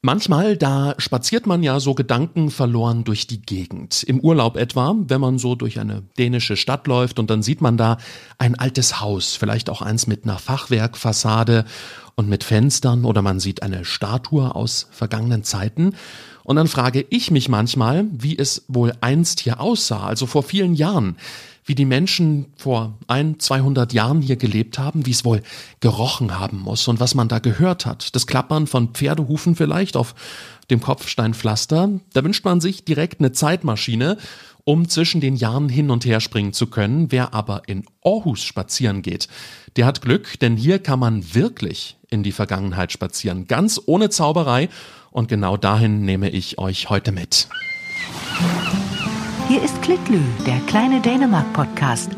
Manchmal, 0.00 0.56
da 0.56 0.94
spaziert 0.98 1.48
man 1.48 1.64
ja 1.64 1.80
so 1.80 1.92
gedankenverloren 1.92 3.02
durch 3.02 3.26
die 3.26 3.42
Gegend. 3.42 4.04
Im 4.04 4.20
Urlaub 4.20 4.56
etwa, 4.56 4.94
wenn 4.96 5.20
man 5.20 5.38
so 5.38 5.56
durch 5.56 5.80
eine 5.80 6.04
dänische 6.16 6.56
Stadt 6.56 6.86
läuft 6.86 7.18
und 7.18 7.30
dann 7.30 7.42
sieht 7.42 7.60
man 7.60 7.76
da 7.76 7.98
ein 8.38 8.54
altes 8.54 9.00
Haus, 9.00 9.34
vielleicht 9.34 9.68
auch 9.68 9.82
eins 9.82 10.06
mit 10.06 10.22
einer 10.22 10.38
Fachwerkfassade 10.38 11.64
und 12.14 12.28
mit 12.28 12.44
Fenstern 12.44 13.04
oder 13.04 13.22
man 13.22 13.40
sieht 13.40 13.64
eine 13.64 13.84
Statue 13.84 14.54
aus 14.54 14.86
vergangenen 14.92 15.42
Zeiten. 15.42 15.94
Und 16.44 16.54
dann 16.54 16.68
frage 16.68 17.04
ich 17.10 17.32
mich 17.32 17.48
manchmal, 17.48 18.06
wie 18.12 18.38
es 18.38 18.66
wohl 18.68 18.92
einst 19.00 19.40
hier 19.40 19.60
aussah, 19.60 20.06
also 20.06 20.26
vor 20.26 20.44
vielen 20.44 20.74
Jahren 20.74 21.16
wie 21.68 21.74
die 21.74 21.84
Menschen 21.84 22.46
vor 22.56 22.98
ein, 23.08 23.38
200 23.38 23.92
Jahren 23.92 24.22
hier 24.22 24.36
gelebt 24.36 24.78
haben, 24.78 25.04
wie 25.04 25.10
es 25.10 25.24
wohl 25.24 25.42
gerochen 25.80 26.40
haben 26.40 26.58
muss 26.60 26.88
und 26.88 26.98
was 26.98 27.14
man 27.14 27.28
da 27.28 27.40
gehört 27.40 27.84
hat. 27.84 28.16
Das 28.16 28.26
Klappern 28.26 28.66
von 28.66 28.88
Pferdehufen 28.94 29.54
vielleicht 29.54 29.94
auf 29.94 30.14
dem 30.70 30.80
Kopfsteinpflaster. 30.80 32.00
Da 32.14 32.24
wünscht 32.24 32.44
man 32.46 32.62
sich 32.62 32.84
direkt 32.84 33.20
eine 33.20 33.32
Zeitmaschine, 33.32 34.16
um 34.64 34.88
zwischen 34.88 35.20
den 35.20 35.36
Jahren 35.36 35.68
hin 35.68 35.90
und 35.90 36.06
her 36.06 36.20
springen 36.20 36.54
zu 36.54 36.68
können. 36.68 37.12
Wer 37.12 37.34
aber 37.34 37.62
in 37.66 37.84
Aarhus 38.02 38.42
spazieren 38.42 39.02
geht, 39.02 39.28
der 39.76 39.84
hat 39.84 40.00
Glück, 40.00 40.40
denn 40.40 40.56
hier 40.56 40.78
kann 40.78 40.98
man 40.98 41.34
wirklich 41.34 41.98
in 42.08 42.22
die 42.22 42.32
Vergangenheit 42.32 42.92
spazieren, 42.92 43.46
ganz 43.46 43.78
ohne 43.84 44.08
Zauberei. 44.08 44.70
Und 45.10 45.28
genau 45.28 45.58
dahin 45.58 46.02
nehme 46.06 46.30
ich 46.30 46.58
euch 46.58 46.88
heute 46.88 47.12
mit. 47.12 47.48
Hier 49.48 49.62
ist 49.62 49.80
Klitlü, 49.80 50.20
der 50.46 50.60
kleine 50.66 51.00
Dänemark-Podcast. 51.00 52.10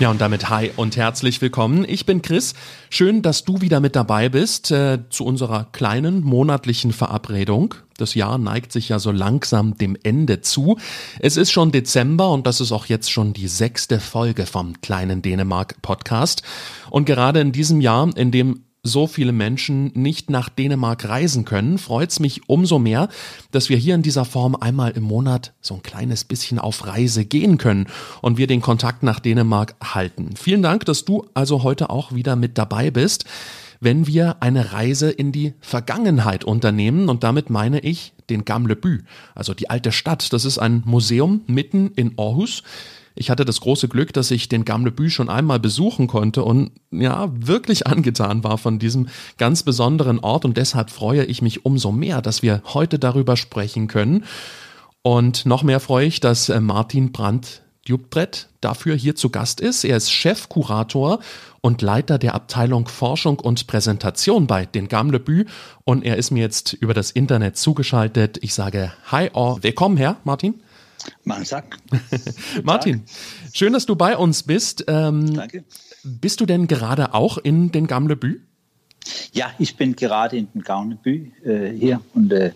Ja, 0.00 0.10
und 0.10 0.18
damit 0.18 0.48
hi 0.48 0.70
und 0.76 0.96
herzlich 0.96 1.42
willkommen. 1.42 1.84
Ich 1.86 2.06
bin 2.06 2.22
Chris. 2.22 2.54
Schön, 2.88 3.20
dass 3.20 3.44
du 3.44 3.60
wieder 3.60 3.80
mit 3.80 3.94
dabei 3.94 4.30
bist 4.30 4.70
äh, 4.70 5.00
zu 5.10 5.26
unserer 5.26 5.66
kleinen 5.72 6.22
monatlichen 6.22 6.92
Verabredung. 6.92 7.74
Das 7.98 8.14
Jahr 8.14 8.38
neigt 8.38 8.72
sich 8.72 8.88
ja 8.88 8.98
so 8.98 9.12
langsam 9.12 9.76
dem 9.76 9.94
Ende 10.02 10.40
zu. 10.40 10.78
Es 11.20 11.36
ist 11.36 11.52
schon 11.52 11.70
Dezember 11.70 12.32
und 12.32 12.46
das 12.46 12.62
ist 12.62 12.72
auch 12.72 12.86
jetzt 12.86 13.12
schon 13.12 13.34
die 13.34 13.46
sechste 13.46 14.00
Folge 14.00 14.46
vom 14.46 14.80
kleinen 14.80 15.20
Dänemark 15.20 15.82
Podcast. 15.82 16.42
Und 16.88 17.04
gerade 17.04 17.40
in 17.40 17.52
diesem 17.52 17.82
Jahr, 17.82 18.08
in 18.16 18.30
dem 18.30 18.63
so 18.84 19.06
viele 19.06 19.32
Menschen 19.32 19.90
nicht 19.94 20.30
nach 20.30 20.50
Dänemark 20.50 21.08
reisen 21.08 21.44
können, 21.44 21.78
freut 21.78 22.10
es 22.10 22.20
mich 22.20 22.48
umso 22.48 22.78
mehr, 22.78 23.08
dass 23.50 23.70
wir 23.70 23.78
hier 23.78 23.94
in 23.94 24.02
dieser 24.02 24.26
Form 24.26 24.54
einmal 24.54 24.92
im 24.92 25.02
Monat 25.02 25.54
so 25.62 25.74
ein 25.74 25.82
kleines 25.82 26.24
bisschen 26.24 26.58
auf 26.58 26.86
Reise 26.86 27.24
gehen 27.24 27.58
können 27.58 27.86
und 28.20 28.36
wir 28.36 28.46
den 28.46 28.60
Kontakt 28.60 29.02
nach 29.02 29.20
Dänemark 29.20 29.74
halten. 29.82 30.36
Vielen 30.36 30.62
Dank, 30.62 30.84
dass 30.84 31.06
du 31.06 31.26
also 31.32 31.62
heute 31.62 31.88
auch 31.88 32.12
wieder 32.12 32.36
mit 32.36 32.58
dabei 32.58 32.90
bist, 32.90 33.24
wenn 33.80 34.06
wir 34.06 34.36
eine 34.40 34.72
Reise 34.72 35.10
in 35.10 35.32
die 35.32 35.54
Vergangenheit 35.60 36.44
unternehmen 36.44 37.08
und 37.08 37.24
damit 37.24 37.48
meine 37.48 37.80
ich 37.80 38.12
den 38.30 38.44
Gamle 38.44 38.76
Bü, 38.76 39.00
also 39.34 39.54
die 39.54 39.70
alte 39.70 39.92
Stadt. 39.92 40.32
Das 40.32 40.44
ist 40.44 40.58
ein 40.58 40.82
Museum 40.84 41.42
mitten 41.46 41.90
in 41.96 42.18
Aarhus 42.18 42.62
ich 43.14 43.30
hatte 43.30 43.44
das 43.44 43.60
große 43.60 43.88
Glück, 43.88 44.12
dass 44.12 44.30
ich 44.30 44.48
den 44.48 44.64
Gamle 44.64 44.90
Bü 44.90 45.08
schon 45.08 45.28
einmal 45.28 45.60
besuchen 45.60 46.06
konnte 46.06 46.42
und 46.44 46.72
ja, 46.90 47.28
wirklich 47.34 47.86
angetan 47.86 48.42
war 48.42 48.58
von 48.58 48.78
diesem 48.78 49.08
ganz 49.38 49.62
besonderen 49.62 50.18
Ort 50.18 50.44
und 50.44 50.56
deshalb 50.56 50.90
freue 50.90 51.24
ich 51.24 51.40
mich 51.40 51.64
umso 51.64 51.92
mehr, 51.92 52.22
dass 52.22 52.42
wir 52.42 52.62
heute 52.72 52.98
darüber 52.98 53.36
sprechen 53.36 53.86
können. 53.86 54.24
Und 55.02 55.46
noch 55.46 55.62
mehr 55.62 55.80
freue 55.80 56.06
ich, 56.06 56.20
dass 56.20 56.48
äh, 56.48 56.60
Martin 56.60 57.12
Brandt 57.12 57.62
Dubbrett 57.86 58.48
dafür 58.62 58.96
hier 58.96 59.14
zu 59.14 59.28
Gast 59.28 59.60
ist. 59.60 59.84
Er 59.84 59.98
ist 59.98 60.10
Chefkurator 60.10 61.18
und 61.60 61.82
Leiter 61.82 62.18
der 62.18 62.34
Abteilung 62.34 62.88
Forschung 62.88 63.38
und 63.38 63.66
Präsentation 63.66 64.46
bei 64.46 64.64
den 64.64 64.88
Gamle 64.88 65.20
Bü 65.20 65.44
und 65.84 66.02
er 66.04 66.16
ist 66.16 66.30
mir 66.30 66.40
jetzt 66.40 66.72
über 66.72 66.94
das 66.94 67.10
Internet 67.10 67.58
zugeschaltet. 67.58 68.38
Ich 68.40 68.54
sage 68.54 68.92
Hi, 69.12 69.30
oh, 69.34 69.58
willkommen 69.60 69.98
Herr 69.98 70.16
Martin. 70.24 70.63
Man 71.24 71.44
sagt. 71.44 71.78
Martin, 72.62 73.04
schön, 73.52 73.72
dass 73.72 73.86
du 73.86 73.96
bei 73.96 74.16
uns 74.16 74.42
bist. 74.42 74.84
Ähm, 74.88 75.34
Danke. 75.34 75.64
Bist 76.02 76.40
du 76.40 76.46
denn 76.46 76.66
gerade 76.66 77.14
auch 77.14 77.38
in 77.38 77.72
den 77.72 77.86
Gamlebü? 77.86 78.40
Ja, 79.32 79.50
ich 79.58 79.76
bin 79.76 79.96
gerade 79.96 80.36
in 80.36 80.48
den 80.54 80.62
Gaunebü 80.62 81.30
äh, 81.44 81.70
hier 81.70 82.00
und 82.14 82.32
äh, 82.32 82.52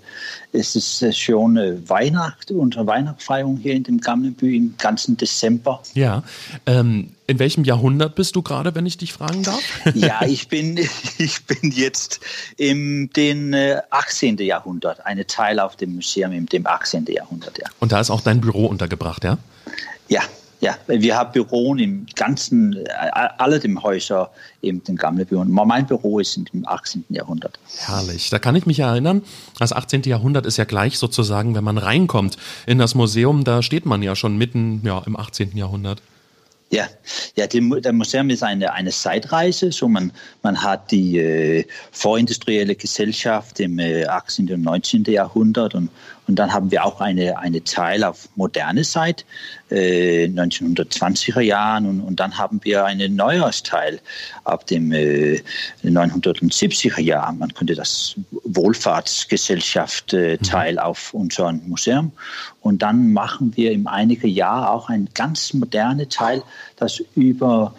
es 0.52 0.76
ist 0.76 1.02
äh, 1.02 1.12
schon 1.12 1.56
äh, 1.56 1.88
Weihnacht, 1.88 2.50
unsere 2.50 2.86
Weihnachtsfeierung 2.86 3.56
hier 3.58 3.74
in 3.74 3.82
dem 3.82 4.00
Gaunebü 4.00 4.56
im 4.56 4.74
ganzen 4.78 5.16
Dezember. 5.16 5.82
Ja, 5.94 6.22
ähm, 6.66 7.10
in 7.26 7.38
welchem 7.38 7.64
Jahrhundert 7.64 8.14
bist 8.14 8.36
du 8.36 8.42
gerade, 8.42 8.74
wenn 8.74 8.86
ich 8.86 8.96
dich 8.96 9.12
fragen 9.12 9.42
darf? 9.42 9.62
ja, 9.94 10.22
ich 10.26 10.48
bin, 10.48 10.78
ich 11.18 11.44
bin 11.44 11.70
jetzt 11.72 12.20
im 12.56 13.10
den 13.12 13.54
18. 13.90 14.38
Äh, 14.38 14.44
Jahrhundert, 14.44 15.04
eine 15.04 15.26
Teil 15.26 15.60
auf 15.60 15.76
dem 15.76 15.94
Museum 15.94 16.32
im 16.32 16.46
dem 16.46 16.66
18. 16.66 17.06
Jahrhundert, 17.06 17.58
ja. 17.58 17.66
Und 17.80 17.92
da 17.92 18.00
ist 18.00 18.10
auch 18.10 18.22
dein 18.22 18.40
Büro 18.40 18.66
untergebracht, 18.66 19.24
ja? 19.24 19.38
Ja, 20.08 20.22
ja, 20.60 20.76
wir 20.86 21.16
haben 21.16 21.32
Büros 21.32 21.78
im 21.78 22.06
ganzen, 22.16 22.76
äh, 22.76 22.88
alle 23.38 23.60
dem 23.60 23.82
Häuser 23.82 24.30
eben 24.60 24.82
den 24.82 24.96
Gammelbüro. 24.96 25.44
Mein 25.44 25.86
Büro 25.86 26.18
ist 26.18 26.36
im 26.36 26.66
18. 26.66 27.04
Jahrhundert. 27.10 27.58
Herrlich. 27.78 28.30
Da 28.30 28.38
kann 28.38 28.56
ich 28.56 28.66
mich 28.66 28.80
erinnern, 28.80 29.22
das 29.58 29.72
18. 29.72 30.02
Jahrhundert 30.02 30.46
ist 30.46 30.56
ja 30.56 30.64
gleich 30.64 30.98
sozusagen, 30.98 31.54
wenn 31.54 31.64
man 31.64 31.78
reinkommt 31.78 32.38
in 32.66 32.78
das 32.78 32.94
Museum, 32.94 33.44
da 33.44 33.62
steht 33.62 33.86
man 33.86 34.02
ja 34.02 34.16
schon 34.16 34.36
mitten 34.36 34.80
ja, 34.84 35.02
im 35.06 35.16
18. 35.16 35.56
Jahrhundert. 35.56 36.02
Ja, 36.70 36.86
ja 37.34 37.46
die, 37.46 37.80
der 37.80 37.92
Museum 37.92 38.28
ist 38.30 38.42
eine, 38.42 38.72
eine 38.72 38.90
Zeitreise. 38.90 39.72
So 39.72 39.88
man, 39.88 40.12
man 40.42 40.62
hat 40.62 40.90
die 40.90 41.18
äh, 41.18 41.64
vorindustrielle 41.92 42.74
Gesellschaft 42.74 43.60
im 43.60 43.78
äh, 43.78 44.04
18. 44.04 44.52
und 44.52 44.62
19. 44.62 45.04
Jahrhundert 45.04 45.74
und, 45.74 45.88
und 46.28 46.36
dann 46.36 46.52
haben 46.52 46.70
wir 46.70 46.84
auch 46.84 47.00
eine, 47.00 47.38
eine 47.38 47.64
Teil 47.64 48.04
auf 48.04 48.28
moderne 48.36 48.82
Zeit, 48.82 49.24
äh, 49.70 50.26
1920er 50.26 51.40
Jahren 51.40 51.86
und, 51.86 52.00
und 52.02 52.20
dann 52.20 52.36
haben 52.36 52.60
wir 52.62 52.84
einen 52.84 53.16
Neujahrsteil 53.16 54.00
ab 54.44 54.66
dem 54.66 54.92
äh, 54.92 55.42
970er 55.82 57.00
Jahr. 57.00 57.32
Man 57.32 57.54
könnte 57.54 57.74
das 57.74 58.14
Wohlfahrtsgesellschaft 58.44 60.12
äh, 60.12 60.36
mhm. 60.38 60.42
Teil 60.44 60.78
auf 60.78 61.14
unserem 61.14 61.66
Museum. 61.66 62.12
Und 62.60 62.82
dann 62.82 63.12
machen 63.12 63.56
wir 63.56 63.72
im 63.72 63.86
einigen 63.86 64.28
Jahr 64.28 64.70
auch 64.70 64.90
ein 64.90 65.08
ganz 65.14 65.54
moderne 65.54 66.08
Teil, 66.08 66.42
das 66.76 67.02
über 67.14 67.74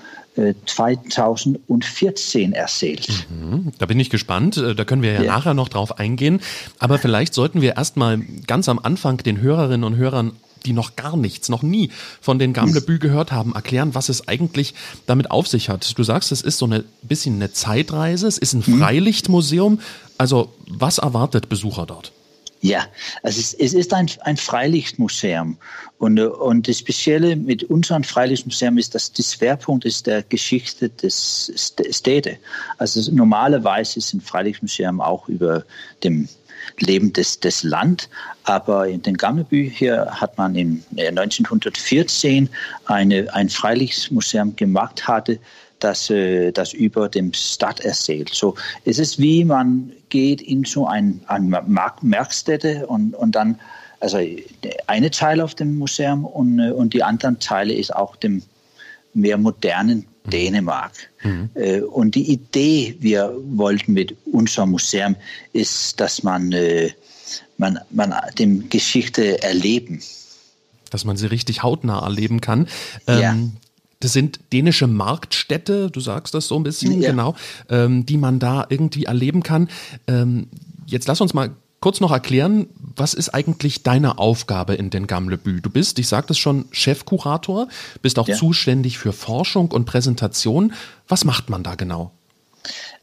2014 0.65 2.53
äh, 2.53 2.57
erzählt. 2.57 3.27
Mhm, 3.29 3.71
da 3.77 3.85
bin 3.85 3.99
ich 3.99 4.09
gespannt. 4.09 4.57
Äh, 4.57 4.75
da 4.75 4.85
können 4.85 5.01
wir 5.01 5.13
ja, 5.13 5.21
ja, 5.23 5.33
nachher 5.33 5.53
noch 5.53 5.69
drauf 5.69 5.99
eingehen. 5.99 6.41
Aber 6.79 6.97
vielleicht 6.97 7.33
sollten 7.33 7.61
wir 7.61 7.75
erstmal 7.77 8.19
ganz 8.47 8.69
am 8.69 8.79
Anfang 8.79 9.17
den 9.17 9.41
Hörerinnen 9.41 9.83
und 9.83 9.95
Hörern 9.97 10.33
die 10.65 10.73
noch 10.73 10.97
gar 10.97 11.15
nichts, 11.15 11.47
noch 11.47 11.63
nie 11.63 11.89
von 12.19 12.37
den 12.37 12.51
Gamlebü 12.51 12.99
gehört 12.99 13.31
haben, 13.31 13.53
erklären, 13.53 13.95
was 13.95 14.09
es 14.09 14.27
eigentlich 14.27 14.73
damit 15.05 15.31
auf 15.31 15.47
sich 15.47 15.69
hat. 15.69 15.97
Du 15.97 16.03
sagst, 16.03 16.33
es 16.33 16.41
ist 16.41 16.57
so 16.57 16.67
ein 16.67 16.83
bisschen 17.01 17.35
eine 17.35 17.53
Zeitreise, 17.53 18.27
es 18.27 18.37
ist 18.37 18.53
ein 18.53 18.63
mhm. 18.65 18.79
Freilichtmuseum. 18.79 19.79
Also 20.17 20.53
was 20.67 20.97
erwartet 20.97 21.47
Besucher 21.47 21.85
dort? 21.85 22.11
Ja, 22.61 22.87
also 23.23 23.39
es, 23.39 23.53
es 23.53 23.73
ist 23.73 23.93
ein, 23.93 24.09
ein 24.21 24.35
Freilichtmuseum. 24.35 25.57
Und, 25.97 26.19
und 26.19 26.67
das 26.67 26.79
Spezielle 26.79 27.35
mit 27.35 27.63
unserem 27.63 28.03
Freilichtmuseum 28.03 28.77
ist, 28.77 28.95
dass 28.95 29.13
der 29.13 29.23
Schwerpunkt 29.23 29.85
ist 29.85 30.07
der 30.07 30.23
Geschichte 30.23 30.89
des 30.89 31.51
Städte. 31.91 32.37
Also 32.77 33.11
normalerweise 33.11 33.99
ist 33.99 34.13
ein 34.13 34.21
Freilichtmuseum 34.21 34.99
auch 34.99 35.29
über 35.29 35.63
dem 36.03 36.27
Leben 36.79 37.13
des, 37.13 37.39
des 37.39 37.63
Land. 37.63 38.09
Aber 38.43 38.87
in 38.87 39.01
den 39.03 39.15
Gammelbü 39.15 39.69
hier 39.69 40.07
hat 40.11 40.37
man 40.37 40.55
in 40.55 40.83
1914 40.97 42.49
eine, 42.85 43.33
ein 43.33 43.49
Freilichtmuseum 43.49 44.55
gemacht 44.55 45.07
hatte, 45.07 45.39
das, 45.79 46.09
äh, 46.09 46.51
das 46.51 46.73
über 46.73 47.09
dem 47.09 47.33
Stadt 47.33 47.79
erzählt. 47.79 48.29
So, 48.33 48.55
es 48.85 48.99
ist 48.99 49.19
wie 49.19 49.45
man 49.45 49.91
geht 50.09 50.41
in 50.41 50.65
so 50.65 50.87
ein, 50.87 51.21
ein 51.27 51.49
Mark 51.49 52.03
Merkstätte 52.03 52.87
und, 52.87 53.15
und 53.15 53.33
dann, 53.33 53.59
also 53.99 54.19
eine 54.87 55.11
Teil 55.11 55.41
auf 55.41 55.55
dem 55.55 55.77
Museum 55.77 56.25
und, 56.25 56.59
und 56.59 56.93
die 56.93 57.03
anderen 57.03 57.39
Teile 57.39 57.73
ist 57.73 57.95
auch 57.95 58.15
dem 58.15 58.43
mehr 59.13 59.37
modernen 59.37 60.05
mhm. 60.25 60.29
Dänemark. 60.29 60.91
Mhm. 61.23 61.49
Äh, 61.55 61.81
und 61.81 62.15
die 62.15 62.31
Idee, 62.31 62.95
wir 62.99 63.33
wollten 63.43 63.93
mit 63.93 64.15
unserem 64.25 64.71
Museum, 64.71 65.15
ist, 65.53 65.99
dass 65.99 66.23
man, 66.23 66.53
man, 67.57 67.79
man 67.89 68.13
dem 68.37 68.69
Geschichte 68.69 69.41
erleben. 69.41 70.01
Dass 70.91 71.05
man 71.05 71.17
sie 71.17 71.27
richtig 71.27 71.61
hautnah 71.63 72.03
erleben 72.03 72.41
kann. 72.41 72.67
Ja. 73.07 73.31
Ähm, 73.31 73.53
das 73.99 74.13
sind 74.13 74.39
dänische 74.53 74.87
Marktstädte, 74.87 75.91
du 75.91 75.99
sagst 75.99 76.33
das 76.33 76.47
so 76.47 76.55
ein 76.55 76.63
bisschen, 76.63 77.01
ja. 77.01 77.11
genau, 77.11 77.35
ähm, 77.69 78.05
die 78.05 78.17
man 78.17 78.39
da 78.39 78.65
irgendwie 78.69 79.05
erleben 79.05 79.43
kann. 79.43 79.69
Ähm, 80.07 80.47
jetzt 80.85 81.07
lass 81.07 81.21
uns 81.21 81.33
mal 81.33 81.51
kurz 81.81 81.99
noch 81.99 82.11
erklären, 82.11 82.67
was 82.95 83.13
ist 83.13 83.29
eigentlich 83.29 83.83
deine 83.83 84.17
Aufgabe 84.17 84.75
in 84.75 84.89
den 84.89 85.07
Gamlebü? 85.07 85.61
Du 85.61 85.69
bist, 85.69 85.99
ich 85.99 86.07
sagte 86.07 86.33
es 86.33 86.39
schon, 86.39 86.65
Chefkurator, 86.71 87.67
bist 88.01 88.19
auch 88.19 88.27
ja. 88.27 88.35
zuständig 88.35 88.97
für 88.97 89.13
Forschung 89.13 89.71
und 89.71 89.85
Präsentation. 89.85 90.73
Was 91.07 91.25
macht 91.25 91.49
man 91.49 91.63
da 91.63 91.75
genau? 91.75 92.11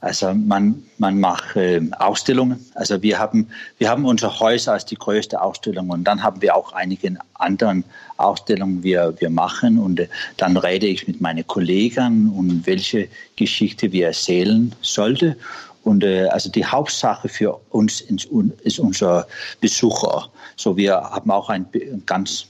Also 0.07 0.33
man, 0.35 0.85
man 0.99 1.19
macht 1.19 1.57
äh, 1.57 1.81
Ausstellungen. 1.99 2.65
Also 2.77 3.03
wir 3.03 3.19
haben, 3.19 3.49
wir 3.79 3.91
haben 3.91 4.05
unsere 4.05 4.39
Häuser 4.39 4.75
als 4.75 4.87
die 4.87 4.95
größte 4.95 5.41
Ausstellung 5.43 5.91
und 5.91 6.05
dann 6.05 6.23
haben 6.23 6.41
wir 6.41 6.55
auch 6.55 6.73
einige 6.73 7.17
andere 7.35 7.83
Ausstellungen, 8.17 8.85
wir, 8.85 9.17
wir 9.19 9.31
machen 9.31 9.79
und 9.79 9.99
äh, 9.99 10.07
dann 10.37 10.57
rede 10.57 10.87
ich 10.87 11.09
mit 11.09 11.21
meinen 11.21 11.45
Kollegen 11.49 12.31
und 12.31 12.67
welche 12.67 13.09
Geschichte 13.35 13.91
wir 13.91 14.07
erzählen 14.07 14.73
sollte. 14.81 15.37
Und 15.83 16.05
äh, 16.05 16.29
also 16.29 16.53
die 16.53 16.65
Hauptsache 16.65 17.29
für 17.29 17.59
uns 17.71 18.01
ist 18.01 18.79
unser 18.79 19.27
Besucher. 19.61 20.31
So 20.55 20.77
wir 20.77 20.95
haben 20.95 21.33
auch 21.33 21.49
ein 21.49 21.67
ganz 22.07 22.47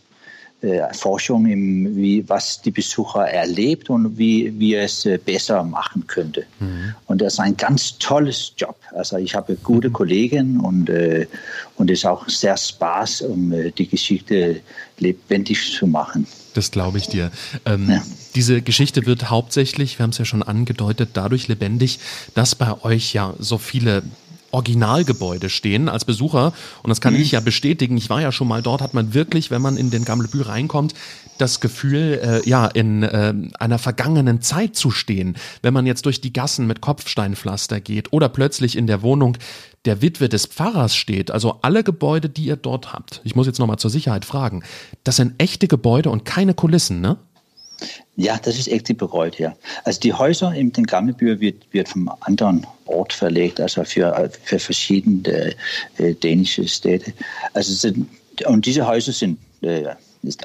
äh, 0.66 0.94
Forschung, 0.94 1.46
im, 1.46 1.96
wie, 1.96 2.28
was 2.28 2.60
die 2.60 2.70
Besucher 2.70 3.28
erlebt 3.28 3.88
und 3.90 4.18
wie 4.18 4.52
wir 4.58 4.82
es 4.82 5.06
äh, 5.06 5.18
besser 5.18 5.62
machen 5.62 6.06
könnte. 6.06 6.44
Mhm. 6.60 6.94
Und 7.06 7.20
das 7.20 7.34
ist 7.34 7.40
ein 7.40 7.56
ganz 7.56 7.98
tolles 7.98 8.52
Job. 8.56 8.76
Also 8.94 9.16
ich 9.16 9.34
habe 9.34 9.56
gute 9.56 9.88
mhm. 9.88 9.92
Kollegen 9.92 10.60
und 10.60 10.90
äh, 10.90 11.26
und 11.76 11.90
es 11.90 12.00
ist 12.00 12.06
auch 12.06 12.28
sehr 12.28 12.56
Spaß, 12.56 13.22
um 13.22 13.52
äh, 13.52 13.70
die 13.70 13.86
Geschichte 13.86 14.60
lebendig 14.98 15.72
zu 15.72 15.86
machen. 15.86 16.26
Das 16.54 16.70
glaube 16.70 16.98
ich 16.98 17.08
dir. 17.08 17.30
Ähm, 17.66 17.90
ja. 17.90 18.02
Diese 18.34 18.62
Geschichte 18.62 19.06
wird 19.06 19.30
hauptsächlich, 19.30 19.98
wir 19.98 20.04
haben 20.04 20.10
es 20.10 20.18
ja 20.18 20.24
schon 20.24 20.42
angedeutet, 20.42 21.10
dadurch 21.12 21.48
lebendig, 21.48 21.98
dass 22.34 22.54
bei 22.54 22.82
euch 22.82 23.12
ja 23.12 23.34
so 23.38 23.58
viele 23.58 24.02
Originalgebäude 24.56 25.50
stehen 25.50 25.88
als 25.88 26.04
Besucher. 26.06 26.52
Und 26.82 26.88
das 26.88 27.00
kann 27.02 27.14
mhm. 27.14 27.20
ich 27.20 27.32
ja 27.32 27.40
bestätigen. 27.40 27.96
Ich 27.98 28.08
war 28.08 28.22
ja 28.22 28.32
schon 28.32 28.48
mal 28.48 28.62
dort, 28.62 28.80
hat 28.80 28.94
man 28.94 29.12
wirklich, 29.12 29.50
wenn 29.50 29.60
man 29.60 29.76
in 29.76 29.90
den 29.90 30.04
Gammelbü 30.04 30.42
reinkommt, 30.42 30.94
das 31.38 31.60
Gefühl, 31.60 32.20
äh, 32.22 32.48
ja, 32.48 32.66
in 32.66 33.02
äh, 33.02 33.34
einer 33.58 33.78
vergangenen 33.78 34.40
Zeit 34.40 34.74
zu 34.74 34.90
stehen. 34.90 35.36
Wenn 35.60 35.74
man 35.74 35.86
jetzt 35.86 36.06
durch 36.06 36.22
die 36.22 36.32
Gassen 36.32 36.66
mit 36.66 36.80
Kopfsteinpflaster 36.80 37.80
geht 37.80 38.12
oder 38.14 38.30
plötzlich 38.30 38.76
in 38.76 38.86
der 38.86 39.02
Wohnung 39.02 39.36
der 39.84 40.00
Witwe 40.00 40.28
des 40.28 40.46
Pfarrers 40.46 40.96
steht, 40.96 41.30
also 41.30 41.58
alle 41.62 41.84
Gebäude, 41.84 42.28
die 42.30 42.46
ihr 42.46 42.56
dort 42.56 42.92
habt. 42.94 43.20
Ich 43.24 43.36
muss 43.36 43.46
jetzt 43.46 43.58
nochmal 43.58 43.78
zur 43.78 43.90
Sicherheit 43.90 44.24
fragen. 44.24 44.64
Das 45.04 45.16
sind 45.16 45.34
echte 45.38 45.68
Gebäude 45.68 46.10
und 46.10 46.24
keine 46.24 46.54
Kulissen, 46.54 47.00
ne? 47.00 47.18
Ja, 48.16 48.38
das 48.42 48.58
ist 48.58 48.68
echt 48.68 48.96
bereut, 48.96 49.38
ja. 49.38 49.54
Also 49.84 50.00
die 50.00 50.12
Häuser 50.12 50.54
in 50.54 50.72
den 50.72 50.86
Gammelbühr 50.86 51.40
wird, 51.40 51.66
wird 51.72 51.88
vom 51.88 52.10
anderen 52.20 52.66
Ort 52.86 53.12
verlegt, 53.12 53.60
also 53.60 53.84
für, 53.84 54.30
für 54.44 54.58
verschiedene 54.58 55.54
äh, 55.98 56.14
dänische 56.14 56.66
Städte. 56.66 57.12
Also 57.52 57.72
sind, 57.74 58.08
und 58.46 58.64
diese 58.64 58.86
Häuser 58.86 59.12
sind 59.12 59.38
äh, 59.60 59.84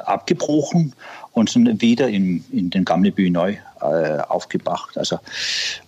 abgebrochen 0.03 0.93
und 1.31 1.49
sind 1.49 1.81
wieder 1.81 2.09
in, 2.09 2.43
in 2.51 2.69
den 2.69 2.85
Gammelbühr 2.85 3.31
neu 3.31 3.55
äh, 3.81 4.19
aufgebracht. 4.27 4.97
Also, 4.97 5.19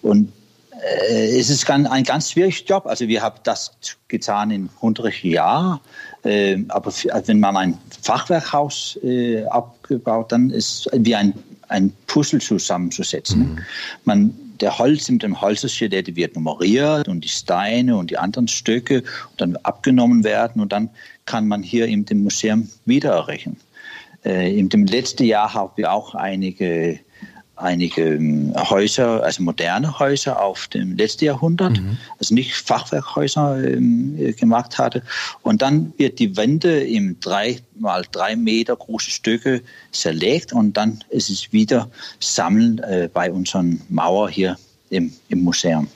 und 0.02 0.32
äh, 0.82 1.40
es 1.40 1.50
ist 1.50 1.70
ein 1.70 2.04
ganz 2.04 2.32
schwieriger 2.32 2.66
Job. 2.66 2.86
Also 2.86 3.08
wir 3.08 3.22
haben 3.22 3.40
das 3.44 3.74
getan 4.08 4.52
in 4.52 4.70
100 4.78 5.24
Jahren. 5.24 5.80
Äh, 6.24 6.64
aber 6.70 6.92
wenn 7.26 7.40
man 7.40 7.58
ein 7.58 7.78
Fachwerkhaus 8.02 8.98
äh, 9.04 9.44
abgebaut, 9.46 10.32
dann 10.32 10.50
ist 10.50 10.88
es 10.88 11.06
wie 11.06 11.16
ein, 11.16 11.34
ein 11.68 11.92
Puzzle 12.08 12.40
zusammenzusetzen. 12.40 13.40
Mhm. 13.40 13.60
Man, 14.06 14.34
der 14.62 14.78
Holz 14.78 15.10
in 15.10 15.20
dem 15.20 15.42
Holzskelett 15.42 16.16
wird 16.16 16.36
nummeriert 16.36 17.08
und 17.08 17.24
die 17.24 17.30
Steine 17.30 17.98
und 17.98 18.12
die 18.12 18.18
anderen 18.18 18.48
Stücke 18.48 19.04
dann 19.38 19.58
abgenommen 19.58 20.24
werden 20.24 20.62
und 20.62 20.72
dann 20.72 20.90
kann 21.26 21.48
man 21.48 21.64
hier 21.64 21.88
dem 21.88 22.24
Museum 22.24 22.70
wiedererrichten. 22.86 23.58
Äh, 24.24 24.58
in 24.58 24.70
dem 24.70 24.86
letzten 24.86 25.24
Jahr 25.24 25.54
haben 25.54 25.74
wir 25.76 25.92
auch 25.92 26.16
einige 26.16 27.00
einige 27.56 28.16
ähm, 28.16 28.54
Häuser, 28.56 29.24
also 29.24 29.44
moderne 29.44 30.00
Häuser 30.00 30.42
auf 30.42 30.68
dem 30.68 30.98
letzten 30.98 31.26
Jahrhundert, 31.26 31.80
mhm. 31.80 31.98
also 32.20 32.34
nicht 32.34 32.54
Fachwerkhäuser 32.54 33.64
ähm, 33.64 34.36
gemacht 34.38 34.78
hatte. 34.78 35.04
Und 35.42 35.62
dann 35.62 35.94
wird 35.98 36.20
die 36.20 36.36
Wände 36.36 36.82
im 36.82 37.20
drei 37.20 37.60
mal 37.76 38.04
drei 38.12 38.36
Meter 38.36 38.76
große 38.76 39.12
Stücke 39.12 39.62
zerlegt 39.92 40.54
und 40.54 40.78
dann 40.78 41.04
ist 41.10 41.30
es 41.30 41.54
wieder 41.54 41.90
Sammeln 42.20 42.80
äh, 42.80 43.10
bei 43.12 43.32
unseren 43.32 43.82
Mauer 43.90 44.30
hier 44.30 44.58
im, 44.90 45.14
im 45.30 45.44
Museum. 45.44 45.88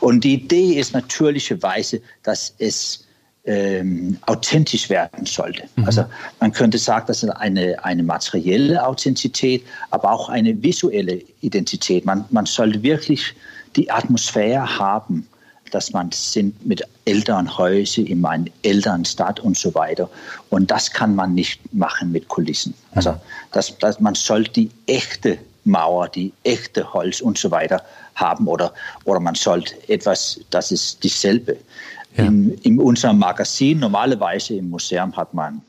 Und 0.00 0.24
die 0.24 0.34
Idee 0.34 0.74
ist 0.74 0.92
natürlicherweise, 0.92 2.00
dass 2.22 2.54
es 2.58 3.05
ähm, 3.46 4.18
authentisch 4.26 4.90
werden 4.90 5.24
sollte. 5.24 5.64
Mhm. 5.76 5.84
Also 5.84 6.04
man 6.40 6.52
könnte 6.52 6.78
sagen, 6.78 7.06
das 7.08 7.22
ist 7.22 7.30
eine, 7.30 7.82
eine 7.84 8.02
materielle 8.02 8.84
Authentizität, 8.84 9.64
aber 9.90 10.10
auch 10.10 10.28
eine 10.28 10.62
visuelle 10.62 11.22
Identität. 11.40 12.04
Man, 12.04 12.24
man 12.30 12.46
sollte 12.46 12.82
wirklich 12.82 13.34
die 13.76 13.90
Atmosphäre 13.90 14.78
haben, 14.78 15.26
dass 15.70 15.92
man 15.92 16.10
sind 16.12 16.64
mit 16.64 16.82
Elternhäusern 17.04 18.06
in 18.06 18.24
einer 18.24 18.46
Elternstadt 18.62 19.40
und 19.40 19.56
so 19.56 19.74
weiter. 19.74 20.08
Und 20.50 20.70
das 20.70 20.90
kann 20.90 21.14
man 21.14 21.34
nicht 21.34 21.60
machen 21.74 22.12
mit 22.12 22.28
Kulissen. 22.28 22.74
Also 22.94 23.12
mhm. 23.12 23.20
das, 23.52 23.76
das, 23.78 24.00
man 24.00 24.14
sollte 24.14 24.52
die 24.52 24.70
echte 24.86 25.38
Mauer, 25.64 26.08
die 26.08 26.32
echte 26.44 26.92
Holz 26.92 27.20
und 27.20 27.38
so 27.38 27.50
weiter 27.50 27.82
haben 28.14 28.46
oder, 28.46 28.72
oder 29.04 29.20
man 29.20 29.34
sollte 29.34 29.74
etwas, 29.88 30.40
das 30.50 30.72
ist 30.72 31.02
dieselbe. 31.04 31.56
Ja. 32.16 32.24
In, 32.24 32.52
in 32.62 32.78
unserem 32.78 33.18
Magazin, 33.18 33.78
normalerweise 33.78 34.54
im 34.54 34.70
Museum 34.70 35.16
hat 35.16 35.34
man 35.34 35.62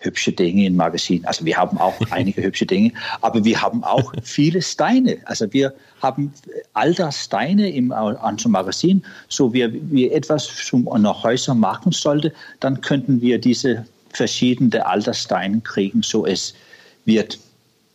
hübsche 0.00 0.32
Dinge 0.32 0.66
im 0.66 0.76
Magazin. 0.76 1.24
Also 1.24 1.44
wir 1.44 1.56
haben 1.56 1.78
auch 1.78 1.94
einige 2.10 2.42
hübsche 2.42 2.66
Dinge, 2.66 2.92
aber 3.20 3.44
wir 3.44 3.60
haben 3.60 3.82
auch 3.84 4.12
viele 4.22 4.62
Steine. 4.62 5.18
Also 5.24 5.52
wir 5.52 5.74
haben 6.00 6.32
alter 6.72 7.10
Steine 7.12 7.70
im 7.70 7.90
unserem 7.90 8.52
Magazin. 8.52 9.02
So 9.28 9.52
wie 9.52 9.68
wir 9.90 10.12
etwas 10.12 10.46
zum 10.46 10.88
einer 10.88 11.22
Häuser 11.22 11.54
machen 11.54 11.92
sollte, 11.92 12.32
dann 12.60 12.80
könnten 12.80 13.20
wir 13.20 13.38
diese 13.38 13.84
verschiedenen 14.10 14.80
alter 14.82 15.14
Steine 15.14 15.60
kriegen, 15.60 16.02
so 16.02 16.26
es 16.26 16.54
wird 17.04 17.38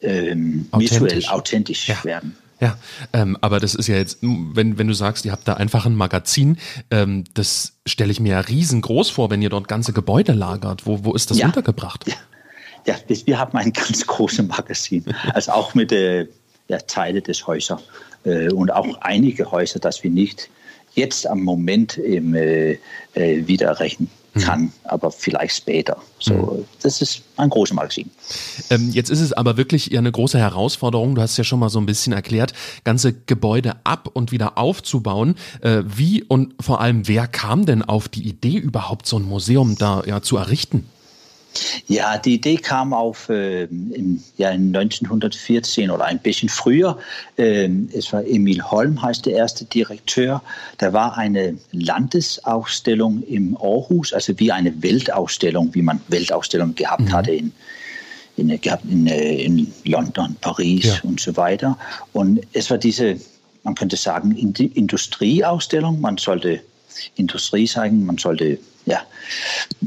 ähm, 0.01 0.67
authentisch. 0.71 1.01
visuell 1.01 1.25
authentisch 1.27 1.87
ja. 1.87 2.03
werden. 2.03 2.35
Ja, 2.59 2.77
ähm, 3.11 3.37
aber 3.41 3.59
das 3.59 3.75
ist 3.75 3.87
ja 3.87 3.95
jetzt, 3.95 4.19
wenn, 4.21 4.77
wenn 4.77 4.87
du 4.87 4.93
sagst, 4.93 5.25
ihr 5.25 5.31
habt 5.31 5.47
da 5.47 5.55
einfach 5.55 5.85
ein 5.85 5.95
Magazin, 5.95 6.57
ähm, 6.91 7.25
das 7.33 7.73
stelle 7.85 8.11
ich 8.11 8.19
mir 8.19 8.33
ja 8.33 8.39
riesengroß 8.39 9.09
vor, 9.09 9.29
wenn 9.29 9.41
ihr 9.41 9.49
dort 9.49 9.67
ganze 9.67 9.91
Gebäude 9.93 10.33
lagert. 10.33 10.85
Wo, 10.85 11.03
wo 11.03 11.13
ist 11.13 11.29
das 11.29 11.39
ja. 11.39 11.47
untergebracht? 11.47 12.05
Ja. 12.07 12.15
ja, 12.85 12.95
wir 13.25 13.39
haben 13.39 13.57
ein 13.57 13.73
ganz 13.73 14.05
großes 14.05 14.47
Magazin, 14.47 15.03
also 15.33 15.51
auch 15.51 15.73
mit 15.73 15.91
äh, 15.91 16.27
der 16.69 16.87
Teile 16.87 17.21
des 17.21 17.45
Häusers 17.45 17.81
äh, 18.23 18.49
und 18.49 18.71
auch 18.71 19.01
einige 19.01 19.51
Häuser, 19.51 19.79
dass 19.79 20.03
wir 20.03 20.11
nicht 20.11 20.49
jetzt 20.93 21.27
am 21.27 21.41
Moment 21.41 21.97
im, 21.97 22.35
äh, 22.35 22.77
äh 23.13 23.47
widerrechnen. 23.47 24.09
Kann, 24.41 24.61
mhm. 24.61 24.71
aber 24.85 25.11
vielleicht 25.11 25.57
später. 25.57 25.97
So, 26.19 26.33
mhm. 26.33 26.65
das 26.81 27.01
ist 27.01 27.21
ein 27.37 27.49
großes 27.49 27.75
Magazin. 27.75 28.09
Ähm, 28.69 28.89
jetzt 28.91 29.09
ist 29.09 29.19
es 29.19 29.33
aber 29.33 29.57
wirklich 29.57 29.87
ja 29.87 29.99
eine 29.99 30.11
große 30.11 30.37
Herausforderung. 30.37 31.15
Du 31.15 31.21
hast 31.21 31.37
ja 31.37 31.43
schon 31.43 31.59
mal 31.59 31.69
so 31.69 31.79
ein 31.79 31.85
bisschen 31.85 32.13
erklärt, 32.13 32.53
ganze 32.83 33.13
Gebäude 33.13 33.75
ab 33.83 34.09
und 34.11 34.31
wieder 34.31 34.57
aufzubauen. 34.57 35.35
Äh, 35.61 35.83
wie 35.85 36.23
und 36.23 36.55
vor 36.59 36.81
allem, 36.81 37.07
wer 37.07 37.27
kam 37.27 37.65
denn 37.65 37.83
auf 37.83 38.07
die 38.09 38.27
Idee, 38.27 38.57
überhaupt 38.57 39.05
so 39.05 39.17
ein 39.17 39.23
Museum 39.23 39.77
da 39.77 40.03
ja 40.05 40.21
zu 40.21 40.37
errichten? 40.37 40.85
Ja, 41.87 42.17
die 42.17 42.35
Idee 42.35 42.57
kam 42.57 42.93
auf 42.93 43.29
äh, 43.29 43.63
im 43.63 44.23
Jahr 44.37 44.53
1914 44.53 45.91
oder 45.91 46.05
ein 46.05 46.19
bisschen 46.19 46.49
früher. 46.49 46.97
Ähm, 47.37 47.89
es 47.93 48.11
war 48.11 48.25
Emil 48.25 48.61
Holm, 48.63 49.01
heißt 49.01 49.25
der 49.25 49.33
erste 49.33 49.65
Direktor. 49.65 50.41
Da 50.77 50.93
war 50.93 51.17
eine 51.17 51.57
Landesausstellung 51.71 53.23
im 53.23 53.57
Aarhus, 53.57 54.13
also 54.13 54.37
wie 54.39 54.51
eine 54.51 54.81
Weltausstellung, 54.81 55.73
wie 55.73 55.81
man 55.81 56.01
Weltausstellungen 56.07 56.75
gehabt 56.75 57.01
mhm. 57.01 57.13
hatte 57.13 57.31
in, 57.31 57.51
in, 58.35 58.49
in, 58.49 59.07
in 59.07 59.73
London, 59.85 60.35
Paris 60.41 60.85
ja. 60.85 60.99
und 61.03 61.19
so 61.19 61.35
weiter. 61.37 61.77
Und 62.13 62.41
es 62.53 62.69
war 62.71 62.77
diese, 62.77 63.17
man 63.63 63.75
könnte 63.75 63.95
sagen, 63.95 64.31
Industrieausstellung. 64.31 66.01
Man 66.01 66.17
sollte 66.17 66.61
Industrie 67.15 67.67
zeigen, 67.67 68.05
man 68.05 68.17
sollte 68.17 68.59
ja, 68.85 69.01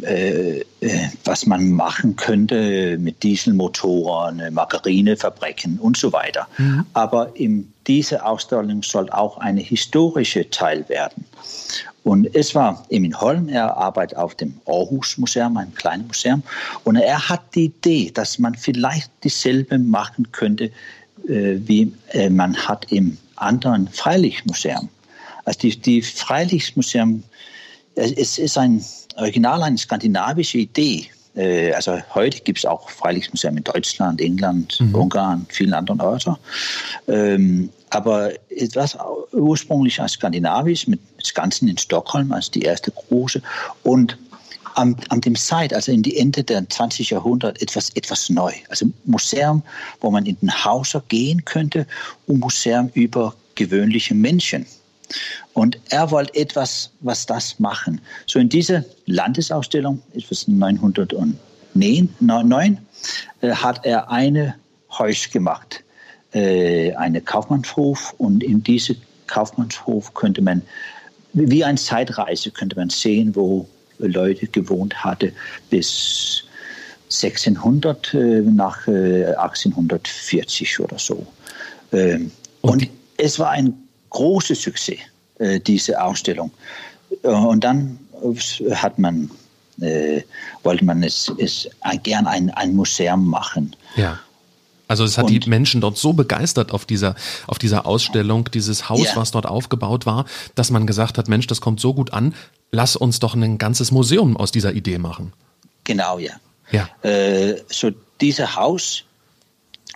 äh, 0.03 0.61
äh, 0.81 1.09
was 1.25 1.47
man 1.47 1.71
machen 1.71 2.17
könnte 2.17 2.97
mit 2.99 3.23
Dieselmotoren, 3.23 4.43
Margarinefabriken 4.53 5.79
und 5.79 5.97
so 5.97 6.13
weiter. 6.13 6.49
Mhm. 6.59 6.87
Aber 6.95 7.31
in 7.35 7.73
diese 7.87 8.25
Ausstellung 8.25 8.83
soll 8.83 9.11
auch 9.11 9.39
eine 9.39 9.61
historische 9.61 10.49
Teil 10.51 10.89
werden. 10.89 11.25
Und 12.05 12.33
es 12.37 12.55
war 12.55 12.85
Emin 12.89 13.21
Holm, 13.21 13.49
er 13.49 13.77
arbeitet 13.77 14.17
auf 14.17 14.37
dem 14.37 14.61
Aarhus 14.67 15.19
Museum, 15.19 15.57
einem 15.57 15.75
kleinen 15.75 16.07
Museum, 16.07 16.43
und 16.85 16.97
er 16.97 17.29
hat 17.29 17.43
die 17.55 17.65
Idee, 17.65 18.13
dass 18.15 18.39
man 18.39 18.55
vielleicht 18.55 19.11
dieselbe 19.25 19.79
machen 19.79 20.31
könnte, 20.31 20.67
äh, 21.29 21.59
wie 21.59 21.93
äh, 22.11 22.31
man 22.31 22.57
hat 22.57 22.93
im 22.93 23.19
anderen 23.35 23.89
Freilichtmuseum. 23.89 24.89
Also 25.45 25.59
die, 25.61 25.77
die 25.77 26.03
Freilichtmuseum 26.03 27.25
es 27.97 28.39
ist 28.39 28.59
ein 28.59 28.85
Original 29.17 29.63
eine 29.63 29.79
skandinavische 29.79 30.59
Idee. 30.59 31.09
äh, 31.35 31.73
also 31.73 31.99
heute 32.15 32.41
gibt 32.41 32.59
es 32.59 32.67
auch 32.67 32.89
Freilichtmuseum 32.91 33.57
in 33.57 33.65
Deutschland, 33.65 34.21
England, 34.21 34.79
mhm. 34.81 34.95
Ungarn, 34.95 35.47
vielen 35.49 35.75
anderen 35.75 36.01
Orten. 36.01 36.37
Ähm, 37.09 37.71
aber 37.91 38.33
etwas 38.51 38.97
ursprünglich 39.33 40.01
als 40.01 40.13
skandinavisch 40.13 40.87
mit 40.87 41.01
Skansen 41.23 41.69
in 41.69 41.79
Stockholm 41.79 42.33
als 42.33 42.51
die 42.51 42.63
erste 42.63 42.91
große 42.91 43.41
und 43.85 44.19
an, 44.75 44.97
an 45.09 45.23
dem 45.23 45.35
Zeit, 45.37 45.73
also 45.73 45.91
in 45.91 46.03
die 46.03 46.19
Ende 46.19 46.45
der 46.45 46.69
20. 46.69 47.11
Jahrhundert, 47.11 47.63
etwas, 47.63 47.91
etwas 47.95 48.29
neu. 48.29 48.53
Also 48.69 48.87
Museum, 49.05 49.63
wo 50.01 50.11
man 50.11 50.27
in 50.27 50.37
den 50.41 50.65
Hauser 50.65 51.03
gehen 51.09 51.45
könnte 51.47 51.87
und 52.27 52.41
Museum 52.41 52.91
über 52.93 53.35
gewöhnliche 53.55 54.15
Menschen. 54.15 54.67
Und 55.53 55.79
er 55.91 56.11
wollte 56.11 56.35
etwas, 56.35 56.91
was 57.01 57.27
das 57.27 57.59
machen. 57.59 58.01
So 58.27 58.39
in 58.39 58.49
dieser 58.49 58.85
Landesausstellung, 59.07 60.03
etwas 60.15 60.49
909, 60.49 62.79
äh, 63.41 63.51
hat 63.51 63.85
er 63.85 64.11
eine 64.11 64.55
Haus 64.91 65.31
gemacht, 65.31 65.83
äh, 66.33 66.95
eine 66.95 67.21
Kaufmannshof. 67.21 68.15
Und 68.19 68.43
in 68.43 68.63
diesem 68.63 68.97
Kaufmannshof 69.27 70.15
könnte 70.15 70.43
man, 70.43 70.63
wie 71.33 71.65
eine 71.65 71.79
Zeitreise, 71.79 72.51
könnte 72.51 72.77
man 72.77 72.91
sehen, 72.91 73.35
wo 73.35 73.69
Leute 73.99 74.47
gewohnt 74.47 75.05
hatte 75.05 75.33
bis 75.71 76.45
1600 77.07 78.15
äh, 78.15 78.43
nach 78.43 78.87
äh, 78.89 79.35
1840 79.35 80.81
oder 80.81 80.99
so. 80.99 81.27
Ähm, 81.93 82.31
und, 82.63 82.83
und 82.83 82.89
es 83.17 83.39
war 83.39 83.51
ein 83.51 83.75
großer 84.17 84.55
Success, 84.55 84.99
äh, 85.39 85.61
diese 85.61 86.03
Ausstellung. 86.03 86.51
Äh, 87.23 87.29
und 87.29 87.63
dann 87.63 87.99
hat 88.75 88.99
man, 88.99 89.31
äh, 89.81 90.23
wollte 90.63 90.85
man 90.85 91.03
es, 91.03 91.31
es 91.39 91.69
gern 92.03 92.27
ein, 92.27 92.51
ein 92.51 92.75
Museum 92.75 93.27
machen. 93.27 93.77
Ja. 93.97 94.19
Also 94.89 95.05
es 95.05 95.19
hat 95.19 95.27
und, 95.27 95.45
die 95.45 95.51
Menschen 95.51 95.81
dort 95.81 95.99
so 95.99 96.13
begeistert 96.13 96.73
auf 96.73 96.87
dieser, 96.87 97.17
auf 97.47 97.59
dieser 97.59 97.87
Ausstellung, 97.87 98.49
dieses 98.53 98.89
Haus, 98.89 99.05
ja. 99.05 99.17
was 99.17 99.33
dort 99.33 99.45
aufgebaut 99.45 100.07
war, 100.07 100.27
dass 100.55 100.71
man 100.71 100.87
gesagt 100.87 101.19
hat, 101.19 101.29
Mensch, 101.29 101.47
das 101.49 101.61
kommt 101.61 101.81
so 101.81 101.93
gut 101.93 102.13
an, 102.13 102.35
lass 102.71 102.95
uns 102.95 103.19
doch 103.19 103.35
ein 103.35 103.59
ganzes 103.59 103.91
Museum 103.91 104.37
aus 104.37 104.53
dieser 104.53 104.73
Idee 104.73 104.99
machen. 104.99 105.33
Genau, 105.85 106.19
ja. 106.19 106.33
ja. 106.71 106.89
Äh, 107.03 107.63
so 107.69 107.91
dieses 108.21 108.55
Haus 108.55 109.05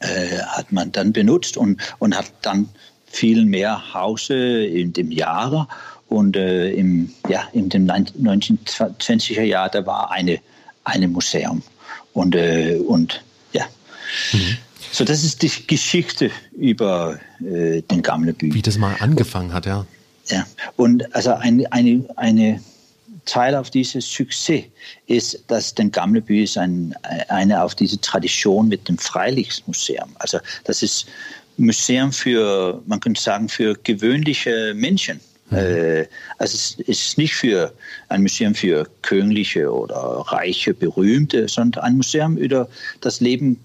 äh, 0.00 0.40
hat 0.40 0.72
man 0.72 0.90
dann 0.90 1.12
benutzt 1.12 1.56
und, 1.56 1.80
und 2.00 2.16
hat 2.16 2.32
dann 2.42 2.68
viel 3.10 3.44
mehr 3.44 3.92
Hause 3.92 4.64
in 4.64 4.92
dem 4.92 5.10
Jahr 5.10 5.68
und 6.08 6.36
äh, 6.36 6.70
im, 6.70 7.12
ja, 7.28 7.46
in 7.52 7.68
dem 7.68 7.86
1920er 7.86 9.42
Jahr, 9.42 9.68
da 9.68 9.84
war 9.84 10.10
eine, 10.10 10.38
eine 10.84 11.08
Museum 11.08 11.62
und, 12.14 12.34
äh, 12.34 12.78
und 12.86 13.22
ja. 13.52 13.66
Mhm. 14.32 14.56
So, 14.92 15.04
das 15.04 15.22
ist 15.22 15.42
die 15.42 15.50
Geschichte 15.66 16.30
über 16.56 17.18
äh, 17.40 17.82
den 17.82 18.02
Gamlebü. 18.02 18.52
Wie 18.52 18.62
das 18.62 18.76
mal 18.78 18.96
angefangen 18.98 19.52
hat, 19.52 19.66
ja. 19.66 19.86
Ja, 20.26 20.46
und 20.76 21.14
also 21.14 21.32
eine, 21.34 21.70
eine, 21.72 22.04
eine 22.16 22.60
Teil 23.24 23.54
auf 23.54 23.70
dieses 23.70 24.06
Succès 24.06 24.64
ist, 25.06 25.44
dass 25.48 25.74
den 25.74 25.90
Gamlebü 25.92 26.42
ist 26.42 26.58
ein, 26.58 26.94
eine 27.28 27.62
auf 27.62 27.74
diese 27.74 28.00
Tradition 28.00 28.68
mit 28.68 28.88
dem 28.88 28.98
Freilichtmuseum. 28.98 30.10
Also 30.18 30.38
das 30.64 30.82
ist 30.82 31.06
Museum 31.60 32.12
für, 32.12 32.82
man 32.86 33.00
könnte 33.00 33.20
sagen, 33.20 33.48
für 33.48 33.74
gewöhnliche 33.82 34.72
Menschen. 34.74 35.20
Mhm. 35.50 35.56
Äh, 35.58 36.06
also 36.38 36.56
es 36.56 36.76
ist 36.86 37.18
nicht 37.18 37.34
für 37.34 37.72
ein 38.08 38.22
Museum 38.22 38.54
für 38.54 38.86
königliche 39.02 39.70
oder 39.72 39.96
reiche, 40.28 40.74
berühmte, 40.74 41.48
sondern 41.48 41.84
ein 41.84 41.96
Museum 41.96 42.36
über 42.36 42.68
das 43.00 43.20
Leben 43.20 43.60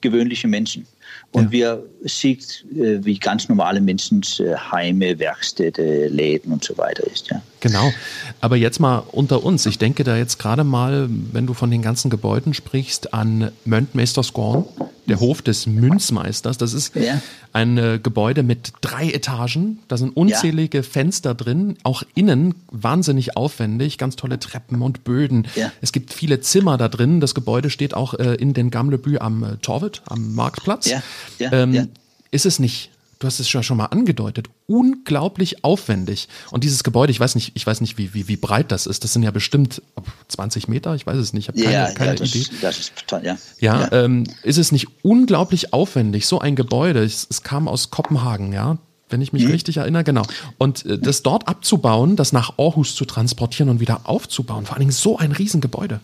gewöhnlicher 0.00 0.48
Menschen. 0.48 0.86
Und 1.32 1.46
ja. 1.46 1.50
wir 1.50 1.86
sieht, 2.02 2.64
äh, 2.76 3.04
wie 3.04 3.18
ganz 3.18 3.48
normale 3.48 3.80
Menschen 3.80 4.22
äh, 4.38 4.54
Heime, 4.54 5.18
Werkstätte, 5.18 6.08
Läden 6.08 6.52
und 6.52 6.62
so 6.62 6.76
weiter 6.78 7.04
ist. 7.06 7.28
Ja. 7.28 7.42
Genau. 7.64 7.94
Aber 8.42 8.56
jetzt 8.56 8.78
mal 8.78 8.98
unter 9.10 9.42
uns. 9.42 9.64
Ich 9.64 9.78
denke 9.78 10.04
da 10.04 10.18
jetzt 10.18 10.38
gerade 10.38 10.64
mal, 10.64 11.08
wenn 11.08 11.46
du 11.46 11.54
von 11.54 11.70
den 11.70 11.80
ganzen 11.80 12.10
Gebäuden 12.10 12.52
sprichst, 12.52 13.14
an 13.14 13.52
Möntmeisterskorn, 13.64 14.66
der 15.06 15.18
Hof 15.18 15.40
des 15.40 15.66
Münzmeisters. 15.66 16.58
Das 16.58 16.74
ist 16.74 16.94
ja. 16.94 17.22
ein 17.54 17.78
äh, 17.78 17.98
Gebäude 18.02 18.42
mit 18.42 18.74
drei 18.82 19.10
Etagen. 19.10 19.78
Da 19.88 19.96
sind 19.96 20.10
unzählige 20.10 20.78
ja. 20.78 20.82
Fenster 20.82 21.34
drin, 21.34 21.78
auch 21.84 22.02
innen 22.14 22.54
wahnsinnig 22.70 23.34
aufwendig, 23.34 23.96
ganz 23.96 24.16
tolle 24.16 24.38
Treppen 24.38 24.82
und 24.82 25.02
Böden. 25.04 25.46
Ja. 25.56 25.72
Es 25.80 25.92
gibt 25.92 26.12
viele 26.12 26.40
Zimmer 26.40 26.76
da 26.76 26.90
drin. 26.90 27.20
Das 27.20 27.34
Gebäude 27.34 27.70
steht 27.70 27.94
auch 27.94 28.12
äh, 28.12 28.34
in 28.34 28.52
den 28.52 28.70
Gamlebü 28.70 29.16
am 29.16 29.42
äh, 29.42 29.56
Torwit, 29.56 30.02
am 30.04 30.34
Marktplatz. 30.34 30.90
Ähm, 31.40 31.88
ist 32.30 32.44
es 32.44 32.58
nicht 32.58 32.90
du 33.24 33.26
hast 33.26 33.40
es 33.40 33.50
ja 33.50 33.62
schon 33.62 33.78
mal 33.78 33.86
angedeutet, 33.86 34.48
unglaublich 34.66 35.64
aufwendig. 35.64 36.28
Und 36.50 36.62
dieses 36.62 36.84
Gebäude, 36.84 37.10
ich 37.10 37.18
weiß 37.18 37.34
nicht, 37.36 37.52
ich 37.54 37.66
weiß 37.66 37.80
nicht, 37.80 37.96
wie, 37.96 38.12
wie, 38.12 38.28
wie 38.28 38.36
breit 38.36 38.70
das 38.70 38.86
ist. 38.86 39.02
Das 39.02 39.14
sind 39.14 39.22
ja 39.22 39.30
bestimmt 39.30 39.80
20 40.28 40.68
Meter, 40.68 40.94
ich 40.94 41.06
weiß 41.06 41.16
es 41.16 41.32
nicht, 41.32 41.48
ich 41.48 41.48
habe 41.48 41.60
keine, 41.62 41.72
ja, 41.72 41.94
keine 41.94 42.10
ja, 42.10 42.16
das, 42.16 42.34
Idee. 42.34 42.50
Das 42.60 42.78
ist 42.78 42.96
total, 42.96 43.24
ja. 43.24 43.38
Ja, 43.60 43.80
ja. 43.80 44.04
Ähm, 44.04 44.24
ist 44.42 44.58
es 44.58 44.72
nicht 44.72 44.88
unglaublich 45.02 45.72
aufwendig, 45.72 46.26
so 46.26 46.38
ein 46.38 46.54
Gebäude, 46.54 47.02
es, 47.02 47.26
es 47.30 47.42
kam 47.42 47.66
aus 47.66 47.90
Kopenhagen, 47.90 48.52
ja, 48.52 48.76
wenn 49.08 49.22
ich 49.22 49.32
mich 49.32 49.44
mhm. 49.44 49.52
richtig 49.52 49.78
erinnere, 49.78 50.04
genau. 50.04 50.24
Und 50.58 50.84
äh, 50.84 50.98
das 50.98 51.22
dort 51.22 51.48
abzubauen, 51.48 52.16
das 52.16 52.34
nach 52.34 52.58
Aarhus 52.58 52.94
zu 52.94 53.06
transportieren 53.06 53.70
und 53.70 53.80
wieder 53.80 54.02
aufzubauen, 54.04 54.66
vor 54.66 54.74
allen 54.74 54.80
Dingen 54.80 54.92
so 54.92 55.16
ein 55.16 55.32
Riesengebäude. 55.32 56.00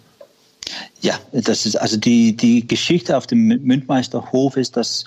Ja, 1.02 1.18
das 1.32 1.66
ist 1.66 1.76
also 1.76 1.98
die, 1.98 2.34
die 2.34 2.66
Geschichte 2.66 3.16
auf 3.16 3.26
dem 3.26 3.46
Mündmeisterhof 3.46 4.56
ist, 4.56 4.78
dass 4.78 5.04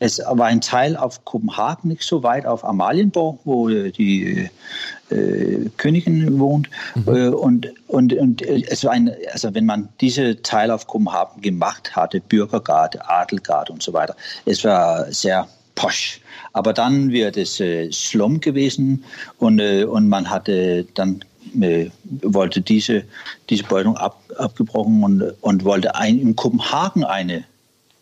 es 0.00 0.18
war 0.18 0.46
ein 0.46 0.60
Teil 0.60 0.96
auf 0.96 1.24
Kopenhagen, 1.24 1.88
nicht 1.88 2.02
so 2.02 2.22
weit 2.22 2.44
auf 2.44 2.64
Amalienborg, 2.64 3.40
wo 3.44 3.68
die 3.68 4.50
äh, 5.10 5.70
Königin 5.78 6.38
wohnt. 6.38 6.68
Mhm. 6.94 7.14
Äh, 7.14 7.28
und, 7.28 7.72
und, 7.86 8.12
und 8.12 8.42
es 8.42 8.84
war 8.84 8.92
ein, 8.92 9.14
also 9.32 9.54
wenn 9.54 9.64
man 9.64 9.88
diese 10.00 10.42
Teil 10.42 10.70
auf 10.70 10.86
Kopenhagen 10.86 11.40
gemacht 11.40 11.96
hatte, 11.96 12.20
Bürgergarde, 12.20 13.08
Adelgarde 13.08 13.72
und 13.72 13.82
so 13.82 13.92
weiter, 13.92 14.14
es 14.44 14.62
war 14.64 15.10
sehr 15.10 15.48
posch. 15.74 16.20
Aber 16.52 16.72
dann 16.72 17.10
wird 17.10 17.36
es 17.36 17.58
äh, 17.60 17.90
Slum 17.90 18.40
gewesen 18.40 19.04
und, 19.38 19.58
äh, 19.58 19.84
und 19.84 20.08
man 20.08 20.28
hatte 20.28 20.86
dann 20.94 21.24
äh, 21.60 21.90
wollte 22.22 22.60
diese, 22.60 23.04
diese 23.48 23.64
Beutung 23.64 23.96
ab, 23.96 24.20
abgebrochen 24.36 25.02
und, 25.02 25.22
und 25.40 25.64
wollte 25.64 25.94
ein, 25.94 26.18
in 26.18 26.36
Kopenhagen 26.36 27.04
eine 27.04 27.44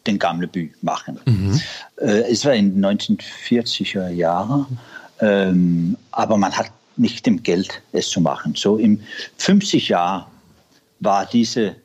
den 0.06 0.18
Gamlebü 0.18 0.70
machen. 0.82 1.18
Mhm. 1.24 1.60
Äh, 1.96 2.30
es 2.30 2.44
war 2.44 2.54
in 2.54 2.74
den 2.74 2.84
1940er 2.84 4.08
Jahren, 4.08 4.78
ähm, 5.20 5.96
aber 6.10 6.36
man 6.36 6.52
hat 6.52 6.70
nicht 6.96 7.26
dem 7.26 7.42
Geld, 7.42 7.82
es 7.92 8.08
zu 8.08 8.20
machen. 8.20 8.54
So 8.54 8.76
im 8.76 9.00
50 9.38 9.88
Jahr 9.88 10.30
war 11.00 11.26
diese, 11.26 11.76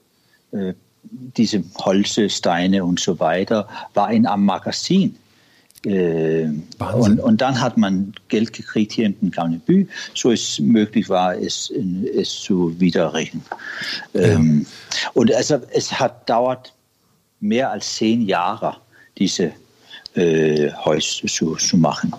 äh, 0.51 0.74
diese 1.03 1.63
Holze, 1.77 2.29
Steine 2.29 2.83
und 2.83 3.00
so 3.00 3.19
weiter, 3.19 3.67
war 3.93 4.12
in 4.12 4.25
einem 4.25 4.45
Magazin. 4.45 5.17
Äh, 5.86 6.50
und, 6.95 7.19
und, 7.19 7.39
dann 7.39 7.62
hat 7.62 7.77
man 7.77 8.13
Geld 8.29 8.51
gekriegt 8.51 8.93
hier 8.93 9.05
in 9.05 9.19
den 9.19 9.31
Gamlebü, 9.31 9.88
so 10.15 10.31
es 10.31 10.59
möglich 10.59 11.07
war, 11.07 11.36
es, 11.36 11.71
es 12.15 12.41
zu 12.41 12.77
widerrechnen. 12.79 13.43
Ja. 14.13 14.21
Ähm, 14.21 14.65
und 15.13 15.33
also, 15.33 15.62
es 15.71 15.97
hat 15.97 16.27
dauert 16.27 16.74
mehr 17.39 17.72
als 17.72 17.96
zehn 17.96 18.22
Jahre 18.22 18.77
diese 19.17 19.51
äh, 20.15 20.72
Häuser 20.74 21.27
zu, 21.27 21.56
zu 21.56 21.77
machen. 21.77 22.13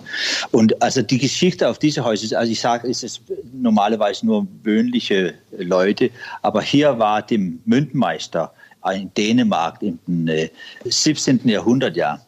Und 0.51 0.81
also 0.81 1.01
die 1.01 1.17
Geschichte 1.17 1.67
auf 1.67 1.79
diese 1.79 2.03
Häuser, 2.03 2.37
also 2.37 2.51
ich 2.51 2.59
sage, 2.59 2.87
es 2.89 3.03
ist 3.03 3.21
normalerweise 3.53 4.25
nur 4.25 4.47
wöhnliche 4.63 5.33
Leute, 5.57 6.09
aber 6.41 6.61
hier 6.61 6.97
war 6.97 7.21
dem 7.21 7.61
Mündenmeister 7.65 8.53
in 8.93 9.13
Dänemark 9.15 9.81
im 9.81 10.27
äh, 10.27 10.49
17. 10.85 11.41
Jahrhundert 11.43 11.97
ja. 11.97 12.21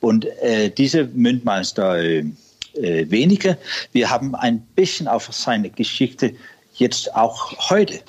Und 0.00 0.24
äh, 0.40 0.70
diese 0.70 1.04
Mündenmeister 1.04 1.98
äh, 2.02 2.24
äh, 2.74 3.10
wenige, 3.10 3.58
wir 3.92 4.08
haben 4.08 4.34
ein 4.34 4.60
bisschen 4.74 5.08
auf 5.08 5.28
seine 5.32 5.68
Geschichte 5.68 6.32
jetzt 6.74 7.14
auch 7.14 7.70
heute. 7.70 8.00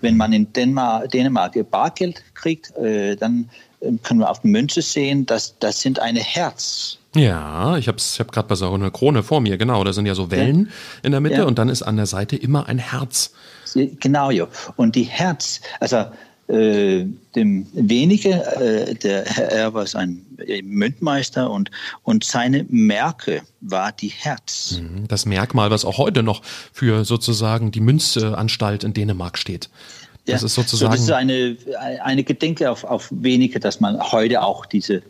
Wenn 0.00 0.16
man 0.16 0.32
in 0.32 0.52
Dänemark, 0.52 1.10
Dänemark 1.10 1.54
Bargeld 1.70 2.22
kriegt, 2.34 2.76
äh, 2.76 3.16
dann 3.16 3.48
können 4.02 4.20
wir 4.20 4.30
auf 4.30 4.40
die 4.40 4.48
Münze 4.48 4.82
sehen, 4.82 5.26
dass 5.26 5.58
das 5.58 5.80
sind 5.80 5.98
eine 6.00 6.20
Herz. 6.20 6.98
Ja, 7.14 7.76
ich 7.78 7.88
habe 7.88 7.98
ich 7.98 8.20
hab 8.20 8.30
gerade 8.30 8.54
so 8.56 8.72
eine 8.72 8.90
Krone 8.90 9.22
vor 9.22 9.40
mir, 9.40 9.56
genau. 9.56 9.82
Da 9.84 9.92
sind 9.92 10.06
ja 10.06 10.14
so 10.14 10.30
Wellen 10.30 10.66
ja. 10.66 10.72
in 11.02 11.12
der 11.12 11.20
Mitte 11.20 11.38
ja. 11.38 11.44
und 11.44 11.58
dann 11.58 11.68
ist 11.68 11.82
an 11.82 11.96
der 11.96 12.06
Seite 12.06 12.36
immer 12.36 12.66
ein 12.68 12.78
Herz. 12.78 13.32
Genau, 13.74 14.30
ja. 14.30 14.46
Und 14.76 14.96
die 14.96 15.04
Herz, 15.04 15.60
also 15.80 16.06
äh, 16.48 17.04
dem 17.34 17.66
wenige, 17.72 18.30
äh, 18.30 18.94
der 18.94 19.26
er 19.50 19.74
war 19.74 19.86
ein 19.94 20.24
Münzmeister 20.62 21.50
und, 21.50 21.70
und 22.02 22.24
seine 22.24 22.64
Merke 22.68 23.42
war 23.60 23.92
die 23.92 24.08
Herz. 24.08 24.80
Mhm, 24.80 25.08
das 25.08 25.26
Merkmal, 25.26 25.70
was 25.70 25.84
auch 25.84 25.98
heute 25.98 26.22
noch 26.22 26.42
für 26.72 27.04
sozusagen 27.04 27.72
die 27.72 27.80
Münzanstalt 27.80 28.84
in 28.84 28.94
Dänemark 28.94 29.38
steht. 29.38 29.70
Ja. 30.26 30.34
Das 30.34 30.42
ist 30.42 30.54
sozusagen. 30.54 30.92
So, 30.92 30.96
das 30.96 31.04
ist 31.04 31.12
eine, 31.12 31.56
eine 32.02 32.24
Gedenke 32.24 32.70
auf, 32.70 32.84
auf 32.84 33.08
wenige, 33.10 33.60
dass 33.60 33.80
man 33.80 34.00
heute 34.12 34.42
auch 34.42 34.66
diese 34.66 35.02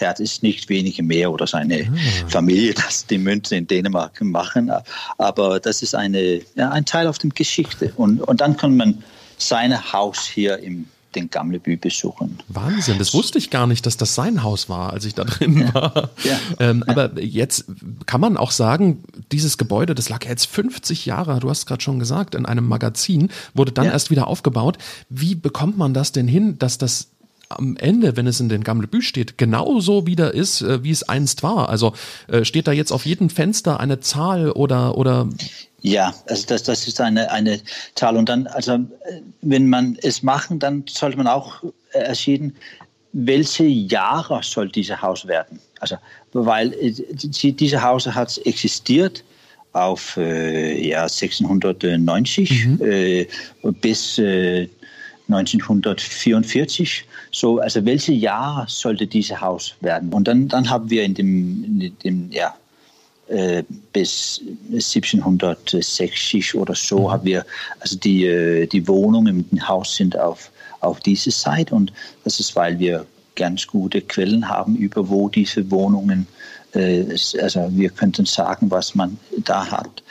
ja, 0.00 0.12
es 0.12 0.20
ist 0.20 0.42
nicht 0.42 0.68
wenige 0.68 1.02
mehr 1.02 1.30
oder 1.30 1.46
seine 1.46 1.82
ah. 1.82 2.28
Familie, 2.28 2.74
das 2.74 3.06
die 3.06 3.18
Münze 3.18 3.56
in 3.56 3.66
Dänemark 3.66 4.20
machen, 4.22 4.72
aber 5.18 5.60
das 5.60 5.82
ist 5.82 5.94
eine, 5.94 6.40
ja, 6.54 6.70
ein 6.70 6.84
Teil 6.86 7.06
auf 7.06 7.18
der 7.18 7.30
Geschichte. 7.30 7.92
Und, 7.96 8.20
und 8.22 8.40
dann 8.40 8.56
kann 8.56 8.76
man 8.76 9.04
sein 9.40 9.92
Haus 9.92 10.26
hier 10.26 10.58
im 10.58 10.86
den 11.14 11.30
Gamleby 11.30 11.76
besuchen. 11.76 12.38
Wahnsinn, 12.48 12.98
das 12.98 13.14
wusste 13.14 13.38
ich 13.38 13.50
gar 13.50 13.66
nicht, 13.66 13.86
dass 13.86 13.96
das 13.96 14.14
sein 14.14 14.42
Haus 14.42 14.68
war, 14.68 14.92
als 14.92 15.04
ich 15.04 15.14
da 15.14 15.24
drin 15.24 15.58
ja. 15.60 15.74
war. 15.74 16.10
Ja. 16.24 16.38
Ähm, 16.58 16.84
ja. 16.86 16.92
Aber 16.92 17.20
jetzt 17.20 17.64
kann 18.06 18.20
man 18.20 18.36
auch 18.36 18.50
sagen, 18.50 19.02
dieses 19.32 19.58
Gebäude, 19.58 19.94
das 19.94 20.08
lag 20.08 20.24
jetzt 20.24 20.46
50 20.46 21.06
Jahre, 21.06 21.40
du 21.40 21.50
hast 21.50 21.66
gerade 21.66 21.82
schon 21.82 21.98
gesagt, 21.98 22.34
in 22.34 22.46
einem 22.46 22.66
Magazin, 22.66 23.30
wurde 23.54 23.72
dann 23.72 23.86
erst 23.86 24.10
wieder 24.10 24.26
aufgebaut. 24.26 24.78
Wie 25.08 25.34
bekommt 25.34 25.78
man 25.78 25.94
das 25.94 26.12
denn 26.12 26.28
hin, 26.28 26.58
dass 26.58 26.78
das 26.78 27.08
am 27.48 27.76
Ende, 27.76 28.16
wenn 28.16 28.28
es 28.28 28.38
in 28.38 28.48
den 28.48 28.62
Gamlebü 28.62 29.02
steht, 29.02 29.36
genauso 29.36 30.06
wieder 30.06 30.32
ist, 30.32 30.62
äh, 30.62 30.84
wie 30.84 30.92
es 30.92 31.02
einst 31.08 31.42
war? 31.42 31.68
Also 31.68 31.94
äh, 32.28 32.44
steht 32.44 32.68
da 32.68 32.72
jetzt 32.72 32.92
auf 32.92 33.06
jedem 33.06 33.28
Fenster 33.28 33.80
eine 33.80 33.98
Zahl 34.00 34.52
oder 34.52 34.96
oder 34.96 35.28
ja, 35.82 36.14
also 36.26 36.46
das, 36.46 36.62
das 36.64 36.86
ist 36.86 37.00
eine, 37.00 37.30
eine 37.30 37.60
Zahl. 37.94 38.16
Und 38.16 38.28
dann, 38.28 38.46
also 38.48 38.78
wenn 39.42 39.68
man 39.68 39.98
es 40.02 40.22
machen, 40.22 40.58
dann 40.58 40.84
sollte 40.88 41.16
man 41.16 41.26
auch 41.26 41.62
äh, 41.92 41.98
erschieden, 41.98 42.54
welche 43.12 43.64
Jahre 43.64 44.40
soll 44.42 44.68
dieses 44.68 45.00
Haus 45.02 45.26
werden? 45.26 45.58
Also, 45.80 45.96
weil 46.32 46.72
äh, 46.74 46.92
diese 47.52 47.82
Haus 47.82 48.06
hat 48.06 48.38
existiert 48.44 49.24
auf 49.72 50.16
äh, 50.16 50.86
ja, 50.86 51.02
1690 51.02 52.66
mhm. 52.66 52.80
äh, 52.82 53.26
bis 53.80 54.18
äh, 54.18 54.68
1944. 55.28 57.04
So, 57.32 57.60
also 57.60 57.84
welche 57.84 58.12
Jahr 58.12 58.66
sollte 58.68 59.06
dieses 59.06 59.40
Haus 59.40 59.74
werden? 59.80 60.12
Und 60.12 60.26
dann, 60.26 60.48
dann 60.48 60.68
haben 60.68 60.90
wir 60.90 61.04
in 61.04 61.14
dem, 61.14 61.80
in 61.80 61.96
dem 62.02 62.32
ja, 62.32 62.54
bis 63.92 64.42
1760 64.72 66.54
oder 66.56 66.74
so 66.74 67.00
mhm. 67.00 67.10
haben 67.12 67.24
wir, 67.24 67.46
also 67.78 67.96
die, 67.96 68.68
die 68.70 68.88
Wohnungen 68.88 69.46
im 69.52 69.68
Haus 69.68 69.94
sind 69.94 70.18
auf, 70.18 70.50
auf 70.80 70.98
diese 71.00 71.30
Seite 71.30 71.74
und 71.74 71.92
das 72.24 72.40
ist, 72.40 72.56
weil 72.56 72.78
wir 72.78 73.06
ganz 73.36 73.66
gute 73.66 74.02
Quellen 74.02 74.48
haben, 74.48 74.76
über 74.76 75.08
wo 75.08 75.28
diese 75.28 75.70
Wohnungen, 75.70 76.26
äh, 76.74 77.04
also 77.40 77.68
wir 77.70 77.90
könnten 77.90 78.26
sagen, 78.26 78.70
was 78.70 78.94
man 78.94 79.18
da 79.38 79.70
hat. 79.70 80.02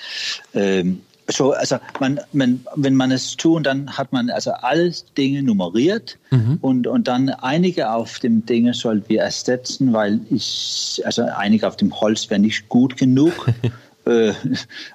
Ähm, 0.54 1.02
so, 1.32 1.54
also 1.54 1.78
man, 2.00 2.20
man, 2.34 2.66
wenn 2.76 2.96
man 2.96 3.12
es 3.12 3.38
tut, 3.38 3.66
dann 3.66 3.98
hat 3.98 4.12
man 4.12 4.30
also 4.30 4.52
alle 4.52 4.92
Dinge 5.18 5.44
nummeriert 5.44 6.18
mhm. 6.32 6.58
und, 6.62 6.88
und 6.88 7.08
dann 7.08 7.30
einige 7.30 7.92
auf 7.92 8.20
dem 8.20 8.46
Dinge 8.46 8.74
sollten 8.74 9.08
wir 9.10 9.22
ersetzen, 9.22 9.94
weil 9.94 10.20
ich, 10.30 11.02
also 11.06 11.24
einige 11.24 11.68
auf 11.68 11.78
dem 11.78 12.00
Holz 12.00 12.30
wäre 12.30 12.40
nicht 12.40 12.70
gut 12.70 12.98
genug. 12.98 13.34
Äh, 14.06 14.34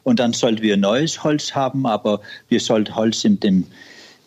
und 0.03 0.19
dann 0.19 0.33
sollten 0.33 0.63
wir 0.63 0.79
neues 0.79 1.23
Holz 1.23 1.55
haben, 1.55 1.85
aber 1.85 2.23
wir 2.49 2.59
sollten 2.59 2.97
Holz 2.97 3.23
in 3.25 3.39
dem, 3.39 3.67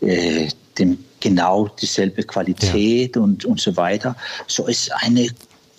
äh, 0.02 0.50
dem 0.78 1.00
genau 1.20 1.68
dieselbe 1.68 2.22
Qualität 2.22 3.16
ja. 3.16 3.22
und, 3.22 3.44
und 3.44 3.60
so 3.60 3.76
weiter. 3.76 4.16
So 4.46 4.68
ist 4.68 4.92
eine 4.94 5.28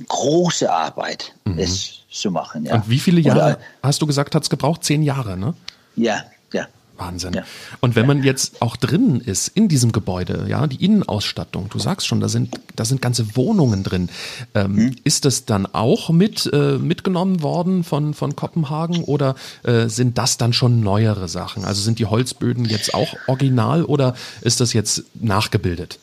große 0.09 0.71
Arbeit, 0.71 1.33
mhm. 1.45 1.61
es 1.61 2.01
zu 2.11 2.31
machen. 2.31 2.65
Ja. 2.65 2.75
Und 2.75 2.91
wie 2.91 2.99
viele 2.99 3.21
Jahre, 3.21 3.39
Oder, 3.39 3.59
hast 3.83 4.03
du 4.03 4.07
gesagt, 4.07 4.35
hat 4.35 4.43
es 4.43 4.51
gebraucht? 4.51 4.85
Zehn 4.85 5.03
Jahre, 5.03 5.37
ne? 5.37 5.55
Ja, 6.03 6.25
ja. 6.53 6.67
Wahnsinn. 6.99 7.33
Ja. 7.35 7.45
Und 7.81 7.97
wenn 7.97 8.07
man 8.07 8.23
jetzt 8.23 8.61
auch 8.61 8.77
drinnen 8.77 9.21
ist 9.21 9.49
in 9.49 9.69
diesem 9.69 9.93
Gebäude, 9.93 10.47
ja, 10.49 10.67
die 10.67 10.85
Innenausstattung, 10.85 11.69
du 11.71 11.79
sagst 11.79 12.07
schon, 12.07 12.21
da 12.21 12.29
sind, 12.29 12.59
da 12.77 12.85
sind 12.85 13.01
ganze 13.01 13.37
Wohnungen 13.37 13.85
drin. 13.85 14.09
Ähm, 14.55 14.77
hm. 14.77 14.97
Ist 15.05 15.25
das 15.25 15.45
dann 15.45 15.67
auch 15.67 16.11
mit 16.11 16.51
äh, 16.53 16.79
mitgenommen 16.79 17.43
worden 17.43 17.85
von, 17.85 18.15
von 18.15 18.37
Kopenhagen 18.37 19.05
oder 19.05 19.37
äh, 19.63 19.89
sind 19.89 20.19
das 20.19 20.37
dann 20.39 20.53
schon 20.53 20.81
neuere 20.81 21.29
Sachen? 21.29 21.65
Also 21.65 21.83
sind 21.83 21.99
die 21.99 22.07
Holzböden 22.07 22.65
jetzt 22.65 22.95
auch 22.95 23.15
original 23.27 23.85
oder 23.85 24.15
ist 24.43 24.61
das 24.61 24.73
jetzt 24.73 25.05
nachgebildet? 25.15 25.99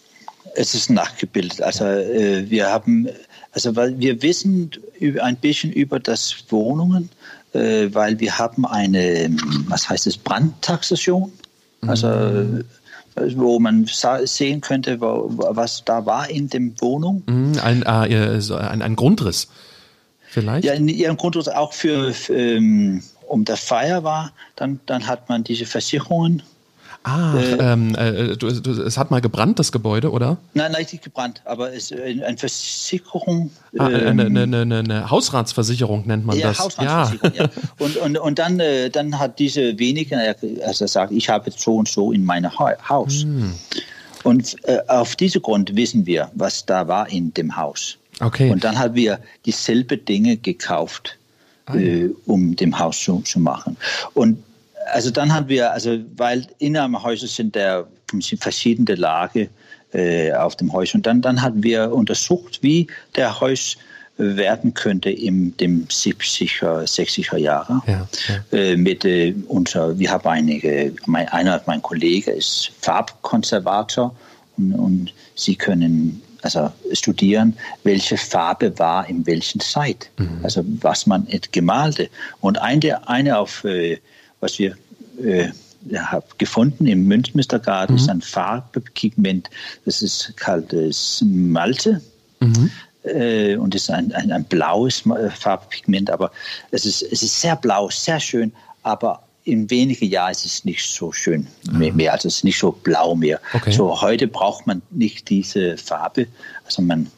Es 0.56 0.74
ist 0.74 0.90
nachgebildet. 0.90 1.62
Also 1.62 1.84
äh, 1.84 2.50
wir 2.50 2.68
haben, 2.68 3.10
also 3.52 3.76
weil 3.76 4.00
wir 4.00 4.22
wissen 4.22 4.72
ein 5.22 5.36
bisschen 5.36 5.74
über 5.74 6.00
das 6.00 6.34
Wohnungen 6.50 7.10
äh, 7.56 7.94
weil 7.94 8.20
wir 8.20 8.38
haben 8.38 8.66
eine, 8.66 9.36
was 9.68 9.90
heißt 9.90 10.08
es, 10.08 10.18
Brandtaxation. 10.18 11.32
Also 11.88 12.08
mhm. 12.08 12.66
wo 13.36 13.60
man 13.60 13.86
sehen 14.24 14.62
könnte, 14.62 15.00
wo, 15.00 15.30
was 15.30 15.84
da 15.86 16.06
war 16.06 16.30
in 16.30 16.50
der 16.50 16.62
Wohnung. 16.80 17.24
Mhm, 17.28 17.60
ein, 17.64 17.84
äh, 17.84 18.40
ein, 18.56 18.82
ein, 18.82 18.96
Grundriss 18.96 19.48
vielleicht? 20.28 20.66
Ja, 20.66 20.74
in 20.74 20.88
ihrem 20.88 21.16
Grundriss 21.16 21.48
auch 21.48 21.74
für, 21.74 22.14
für 22.14 22.36
ähm, 22.36 23.04
um 23.28 23.46
der 23.46 23.58
Feier 23.58 24.04
war, 24.04 24.34
dann, 24.56 24.80
dann 24.86 25.08
hat 25.08 25.30
man 25.30 25.44
diese 25.44 25.66
Versicherungen 25.66 26.44
Ah, 27.08 27.38
äh, 27.38 27.58
ähm, 27.60 27.94
äh, 27.94 28.36
du, 28.36 28.52
du, 28.52 28.82
es 28.82 28.98
hat 28.98 29.12
mal 29.12 29.22
gebrannt, 29.22 29.60
das 29.60 29.72
Gebäude, 29.72 30.10
oder? 30.10 30.38
Nein, 30.56 30.72
nein, 30.72 30.88
nicht 30.92 31.04
gebrannt, 31.04 31.40
aber 31.46 31.72
es 31.72 31.92
ist 31.92 32.02
eine 32.02 32.36
Versicherung. 32.36 33.52
Ah, 33.78 33.90
ähm, 33.92 34.20
eine, 34.20 34.26
eine, 34.26 34.62
eine, 34.62 34.80
eine, 34.80 35.10
Hausratsversicherung 35.12 36.08
nennt 36.08 36.26
man 36.26 36.36
ja, 36.36 36.48
das. 36.48 36.60
Hausratsversicherung, 36.60 37.36
ja. 37.36 37.44
ja. 37.44 37.50
Und, 37.78 37.98
und, 37.98 38.18
und 38.18 38.40
dann, 38.40 38.60
äh, 38.60 38.90
dann 38.90 39.20
hat 39.20 39.38
diese 39.38 39.78
wenige, 39.78 40.18
also 40.66 40.88
sagt, 40.88 41.12
ich 41.12 41.30
habe 41.30 41.52
so 41.56 41.76
und 41.76 41.88
so 41.88 42.12
in 42.12 42.26
meinem 42.26 42.52
Haus. 42.58 43.22
Hm. 43.22 43.54
Und 44.24 44.56
äh, 44.68 44.80
auf 44.88 45.16
diesem 45.16 45.44
Grund 45.44 45.76
wissen 45.76 46.08
wir, 46.08 46.32
was 46.34 46.66
da 46.66 46.88
war 46.88 47.08
in 47.08 47.32
dem 47.36 47.56
Haus. 47.56 48.00
Okay. 48.20 48.50
Und 48.50 48.64
dann 48.64 48.80
haben 48.80 48.96
wir 48.96 49.20
dieselbe 49.46 49.98
Dinge 49.98 50.38
gekauft, 50.38 51.20
ah, 51.68 51.76
äh, 51.76 52.10
um 52.26 52.56
dem 52.56 52.80
Haus 52.80 53.00
zu, 53.00 53.20
zu 53.20 53.40
machen. 53.40 53.78
Und 54.16 54.44
also 54.92 55.12
dann 55.12 55.34
haben 55.34 55.48
wir, 55.50 55.72
also 55.72 56.00
weil 56.16 56.48
innerhalb 56.60 57.04
Häuser 57.04 57.28
sind 57.28 57.56
der 57.56 57.88
verschiedene 58.40 58.96
Lage 58.96 59.50
äh, 59.94 60.32
auf 60.34 60.56
dem 60.56 60.72
Haus 60.74 60.94
und 60.94 61.06
dann, 61.06 61.22
dann 61.22 61.42
haben 61.42 61.64
wir 61.64 61.94
untersucht, 61.94 62.60
wie 62.62 62.88
der 63.16 63.40
Haus 63.40 63.78
werden 64.18 64.74
könnte 64.74 65.10
in 65.10 65.56
dem 65.58 65.88
70er, 65.88 66.84
60er 66.86 67.38
Jahre. 67.38 67.82
Ja, 67.86 68.08
ja. 68.28 68.58
Äh, 68.58 68.78
mit 68.78 69.04
äh, 69.04 69.36
unser, 69.48 69.98
wir 70.00 70.10
haben 70.10 70.28
einige, 70.28 70.94
mein, 71.06 71.28
einer 71.30 71.62
meiner 71.66 71.82
Kollegen 71.82 72.32
ist 72.32 72.72
Farbkonservator 72.80 74.16
und, 74.58 74.74
und 74.74 75.14
sie 75.36 75.56
können 75.56 76.22
also 76.42 76.72
studieren, 76.94 77.58
welche 77.84 78.18
Farbe 78.18 78.78
war 78.78 79.10
in 79.10 79.26
welchen 79.26 79.60
Zeit, 79.60 80.10
mhm. 80.18 80.40
also 80.44 80.64
was 80.82 81.08
man 81.08 81.28
gemalte. 81.52 82.08
Und 82.40 82.62
eine, 82.62 83.08
eine 83.08 83.38
auf 83.40 83.64
äh, 83.64 83.98
was 84.46 84.60
wir 84.60 84.78
äh, 85.24 85.50
habe 85.96 86.26
gefunden 86.38 86.88
im 86.88 87.06
Münzmistergarten, 87.08 87.96
mhm. 87.96 88.02
ist 88.02 88.10
ein 88.10 88.22
Farbpigment, 88.22 89.50
das 89.86 90.02
ist 90.02 90.34
kaltes 90.38 91.24
Malte. 91.26 92.02
Mhm. 92.40 92.72
Äh, 93.04 93.56
und 93.58 93.76
ist 93.76 93.90
ein, 93.92 94.12
ein, 94.14 94.32
ein 94.32 94.44
blaues 94.46 95.04
Farbpigment, 95.36 96.10
aber 96.10 96.32
es 96.72 96.86
ist, 96.86 97.04
es 97.04 97.22
ist 97.22 97.40
sehr 97.40 97.56
blau, 97.56 97.90
sehr 97.90 98.20
schön, 98.20 98.52
aber 98.82 99.22
in 99.44 99.70
wenigen 99.70 100.06
Jahren 100.10 100.32
ist 100.32 100.46
es 100.46 100.66
nicht 100.66 100.84
so 100.84 101.12
schön 101.12 101.46
mehr, 101.72 101.94
mehr 101.94 102.14
also 102.14 102.28
es 102.28 102.38
ist 102.38 102.44
nicht 102.44 102.58
so 102.58 102.72
blau 102.72 103.14
mehr. 103.14 103.40
Okay. 103.54 103.72
So 103.72 104.02
heute 104.02 104.28
braucht 104.28 104.66
man 104.66 104.82
nicht 104.90 105.30
diese 105.30 105.78
Farbe, 105.78 106.26
also 106.66 106.82
man 106.82 107.12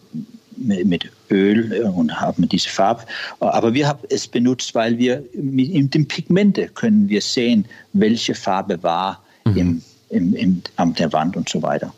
mit 0.58 1.10
Öl 1.30 1.84
und 1.96 2.20
haben 2.20 2.48
diese 2.50 2.70
Farbe. 2.70 3.04
Aber 3.40 3.74
wir 3.74 3.88
haben 3.88 4.00
es 4.10 4.28
benutzt, 4.28 4.74
weil 4.76 4.98
wir 4.98 5.24
mit 5.34 5.94
den 5.94 6.08
Pigmente 6.08 6.68
können 6.68 7.10
wir 7.10 7.22
sehen, 7.22 7.66
welche 7.94 8.36
Farbe 8.36 8.82
war 8.84 9.22
mhm. 9.46 9.58
im, 9.58 9.82
im, 10.10 10.36
im, 10.36 10.62
an 10.76 10.94
der 10.96 11.12
Wand 11.14 11.38
und 11.38 11.50
so 11.50 11.62
weiter. 11.62 11.94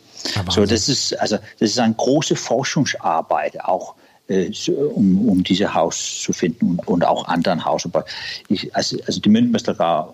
so, 0.49 0.65
das 0.65 0.89
ist 0.89 1.17
also 1.19 1.37
das 1.59 1.71
ist 1.71 1.79
eine 1.79 1.93
große 1.93 2.35
Forschungsarbeit 2.35 3.63
auch 3.63 3.95
äh, 4.29 4.51
um, 4.93 5.27
um 5.27 5.43
dieses 5.43 5.73
Haus 5.73 6.21
zu 6.21 6.33
finden 6.33 6.71
und, 6.71 6.87
und 6.87 7.03
auch 7.03 7.27
anderen 7.27 7.65
Haus. 7.65 7.85
Aber 7.85 8.05
ich, 8.47 8.73
also, 8.75 8.97
also 9.07 9.19
die 9.19 9.29
Münzmeister 9.29 10.13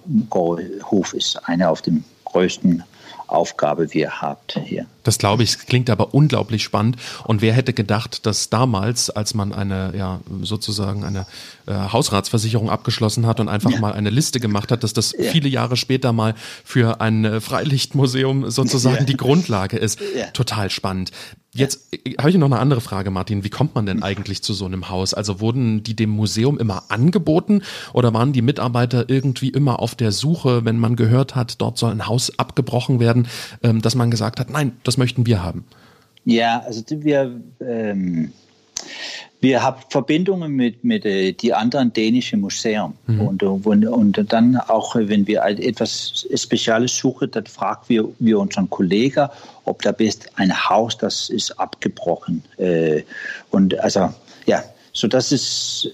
Hof 0.89 1.13
ist 1.13 1.37
einer 1.47 1.69
auf 1.69 1.81
dem 1.81 2.03
größten 2.25 2.83
Aufgabe 3.27 3.93
wir 3.93 4.21
habt 4.21 4.59
hier. 4.65 4.85
Das 5.05 5.17
glaube 5.17 5.43
ich, 5.43 5.57
klingt 5.59 5.89
aber 5.89 6.13
unglaublich 6.13 6.63
spannend. 6.63 6.97
Und 7.23 7.41
wer 7.41 7.53
hätte 7.53 7.71
gedacht, 7.71 8.25
dass 8.25 8.49
damals, 8.49 9.09
als 9.09 9.33
man 9.33 9.53
eine, 9.53 9.93
ja, 9.95 10.19
sozusagen 10.41 11.05
eine 11.05 11.25
äh, 11.67 11.73
Hausratsversicherung 11.73 12.69
abgeschlossen 12.69 13.25
hat 13.25 13.39
und 13.39 13.47
einfach 13.47 13.71
ja. 13.71 13.79
mal 13.79 13.93
eine 13.93 14.09
Liste 14.09 14.39
gemacht 14.39 14.71
hat, 14.71 14.83
dass 14.83 14.93
das 14.93 15.13
ja. 15.17 15.31
viele 15.31 15.47
Jahre 15.47 15.77
später 15.77 16.11
mal 16.11 16.35
für 16.63 16.99
ein 16.99 17.23
äh, 17.23 17.39
Freilichtmuseum 17.39 18.49
sozusagen 18.49 18.97
ja. 18.97 19.03
die 19.03 19.17
Grundlage 19.17 19.77
ist. 19.77 19.99
Total 20.33 20.69
spannend. 20.69 21.11
Jetzt 21.55 21.93
äh, 21.93 22.15
habe 22.17 22.29
ich 22.29 22.35
noch 22.35 22.47
eine 22.47 22.59
andere 22.59 22.81
Frage, 22.81 23.11
Martin. 23.11 23.43
Wie 23.45 23.49
kommt 23.49 23.75
man 23.75 23.85
denn 23.85 24.03
eigentlich 24.03 24.43
zu 24.43 24.53
so 24.53 24.65
einem 24.65 24.89
Haus? 24.89 25.13
Also 25.13 25.39
wurden 25.39 25.83
die 25.83 25.95
dem 25.95 26.09
Museum 26.09 26.59
immer 26.59 26.83
angeboten 26.89 27.61
oder 27.93 28.13
waren 28.13 28.33
die 28.33 28.41
Mitarbeiter 28.41 29.09
irgendwie 29.09 29.49
immer 29.49 29.79
auf 29.79 29.95
der 29.95 30.11
Suche, 30.11 30.65
wenn 30.65 30.77
man 30.77 30.97
gehört 30.97 31.33
hat, 31.33 31.61
dort 31.61 31.77
soll 31.77 31.91
ein 31.91 32.07
Haus 32.07 32.37
abgebrochen 32.37 32.99
werden, 32.99 33.27
ähm, 33.63 33.81
dass 33.81 33.95
man 33.95 34.11
gesagt 34.11 34.39
hat, 34.41 34.49
nein, 34.49 34.73
das 34.83 34.94
möchten 34.97 35.25
wir 35.25 35.43
haben? 35.43 35.65
Ja, 36.25 36.63
also 36.65 36.83
wir, 36.89 37.39
ähm, 37.61 38.33
wir 39.41 39.61
haben 39.61 39.81
Verbindungen 39.89 40.53
mit, 40.53 40.83
mit 40.83 41.05
äh, 41.05 41.33
die 41.33 41.53
anderen 41.53 41.93
dänischen 41.93 42.41
Museen. 42.41 42.93
Mhm. 43.05 43.21
Und, 43.21 43.43
und, 43.43 43.85
und 43.85 44.33
dann 44.33 44.57
auch, 44.57 44.95
wenn 44.95 45.27
wir 45.27 45.43
etwas 45.43 46.25
Spezielles 46.35 46.97
suchen, 46.97 47.29
dann 47.31 47.45
fragen 47.45 47.83
wir, 47.87 48.09
wir 48.19 48.39
unseren 48.39 48.69
Kollegen, 48.69 49.27
ob 49.65 49.83
da 49.83 49.91
bist 49.91 50.29
ein 50.35 50.51
Haus, 50.69 50.97
das 50.97 51.29
ist 51.29 51.51
abgebrochen. 51.59 52.43
Äh, 52.57 53.03
und 53.51 53.77
also, 53.79 54.11
ja, 54.47 54.63
so 54.93 55.07
das 55.07 55.31
ist, 55.31 55.89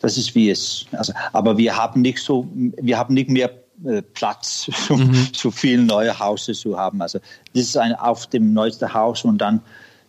das 0.00 0.16
ist 0.16 0.34
wie 0.34 0.50
es, 0.50 0.86
also, 0.92 1.12
aber 1.32 1.56
wir 1.58 1.76
haben 1.76 2.02
nicht 2.02 2.18
so, 2.18 2.46
wir 2.54 2.98
haben 2.98 3.14
nicht 3.14 3.30
mehr 3.30 3.50
äh, 3.86 4.02
Platz, 4.02 4.68
so, 4.88 4.96
mhm. 4.96 5.28
so 5.32 5.50
viele 5.50 5.82
neue 5.82 6.18
Häuser 6.18 6.54
zu 6.54 6.78
haben. 6.78 7.02
Also 7.02 7.18
das 7.54 7.64
ist 7.64 7.76
ein 7.76 7.94
auf 7.94 8.28
dem 8.28 8.52
neuesten 8.52 8.92
Haus 8.92 9.24
und 9.24 9.38
dann 9.38 9.60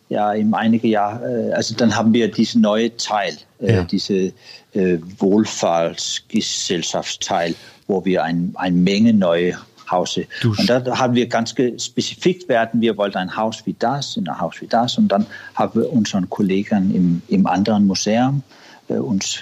ja 0.10 0.34
im 0.34 0.54
einige 0.54 0.88
Jahre, 0.88 1.50
äh, 1.50 1.54
also 1.54 1.74
dann 1.76 1.96
haben 1.96 2.14
wir 2.14 2.30
diesen 2.32 2.62
neuen 2.62 2.98
Teil, 2.98 3.38
äh, 3.60 3.76
ja. 3.76 3.84
diese 3.84 4.34
äh, 4.74 4.98
Wohlfahrtsgesellschaftsteil, 5.20 7.56
wo 7.88 8.04
wir 8.06 8.24
ein, 8.24 8.54
eine 8.56 8.76
Menge 8.76 9.14
neue 9.14 9.58
Hause. 9.90 10.26
Und 10.44 10.70
da 10.70 10.84
haben 10.98 11.16
wir 11.16 11.28
ganz 11.28 11.52
spezifisch 11.52 12.48
werden, 12.48 12.82
wir 12.82 12.98
wollten 12.98 13.18
ein 13.18 13.36
Haus 13.36 13.66
wie 13.66 13.76
das, 13.78 14.18
ein 14.18 14.40
Haus 14.40 14.56
wie 14.60 14.68
das. 14.68 14.98
Und 14.98 15.10
dann 15.10 15.26
haben 15.54 15.82
wir 15.82 15.92
unseren 15.92 16.30
Kollegen 16.30 16.94
im, 16.94 17.22
im 17.28 17.48
anderen 17.48 17.86
Museum 17.86 18.44
äh, 18.88 18.94
uns 18.94 19.40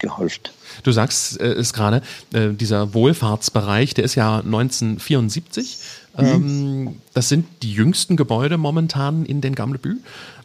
geholfen. 0.00 0.42
Du 0.82 0.92
sagst 0.92 1.40
äh, 1.40 1.52
es 1.52 1.72
gerade, 1.72 2.02
äh, 2.32 2.48
dieser 2.50 2.94
Wohlfahrtsbereich, 2.94 3.94
der 3.94 4.04
ist 4.04 4.16
ja 4.16 4.38
1974. 4.38 5.78
Mhm. 6.16 6.24
Ähm, 6.24 6.96
das 7.14 7.28
sind 7.28 7.46
die 7.62 7.72
jüngsten 7.72 8.16
Gebäude 8.16 8.58
momentan 8.58 9.24
in 9.24 9.40
den 9.40 9.54
Gamlebü. 9.54 9.96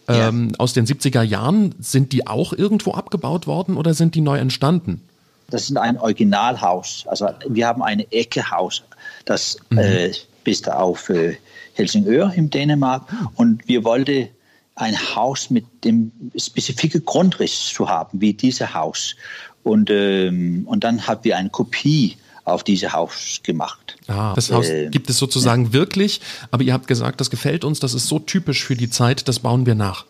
Ähm, 0.08 0.50
ja. 0.52 0.60
Aus 0.60 0.74
den 0.74 0.86
70er 0.86 1.24
Jahren, 1.24 1.74
sind 1.80 2.12
die 2.12 2.28
auch 2.28 2.54
irgendwo 2.54 2.94
abgebaut 2.94 3.48
worden 3.48 3.76
oder 3.76 3.94
sind 3.94 4.13
die 4.13 4.22
neu 4.22 4.38
entstanden? 4.38 5.02
Das 5.50 5.70
ist 5.70 5.78
ein 5.78 5.98
Originalhaus. 5.98 7.06
Also 7.08 7.30
wir 7.48 7.68
haben 7.68 7.84
ein 7.84 8.04
Eckehaus, 8.12 8.84
das 9.26 9.58
mhm. 9.70 9.78
äh, 9.80 10.12
bis 10.44 10.68
auf 10.68 11.10
äh, 11.10 11.38
Helsingør 11.74 12.32
in 12.36 12.50
Dänemark. 12.50 13.04
Und 13.36 13.68
wir 13.68 13.84
wollten 13.84 14.30
ein 14.76 15.16
Haus 15.16 15.50
mit 15.50 15.66
dem 15.84 16.12
spezifischen 16.36 17.06
Grundriss 17.06 17.68
zu 17.68 17.88
haben, 17.88 18.20
wie 18.22 18.34
dieses 18.34 18.74
Haus. 18.74 19.16
Und, 19.64 19.90
ähm, 19.90 20.64
und 20.68 20.84
dann 20.84 21.08
haben 21.08 21.24
wir 21.24 21.38
eine 21.38 21.50
Kopie 21.50 22.18
auf 22.44 22.64
dieses 22.64 22.94
Haus 22.94 23.40
gemacht. 23.42 23.98
Ah, 24.08 24.34
das 24.36 24.52
Haus 24.52 24.70
äh, 24.70 24.90
gibt 24.90 25.10
es 25.10 25.18
sozusagen 25.18 25.66
ja. 25.66 25.74
wirklich, 25.74 26.22
aber 26.52 26.64
ihr 26.64 26.74
habt 26.74 26.88
gesagt, 26.88 27.20
das 27.20 27.30
gefällt 27.30 27.64
uns, 27.64 27.80
das 27.80 27.94
ist 27.94 28.08
so 28.08 28.20
typisch 28.20 28.64
für 28.64 28.76
die 28.76 28.90
Zeit, 28.90 29.28
das 29.28 29.40
bauen 29.40 29.66
wir 29.66 29.76
nach. 29.76 30.06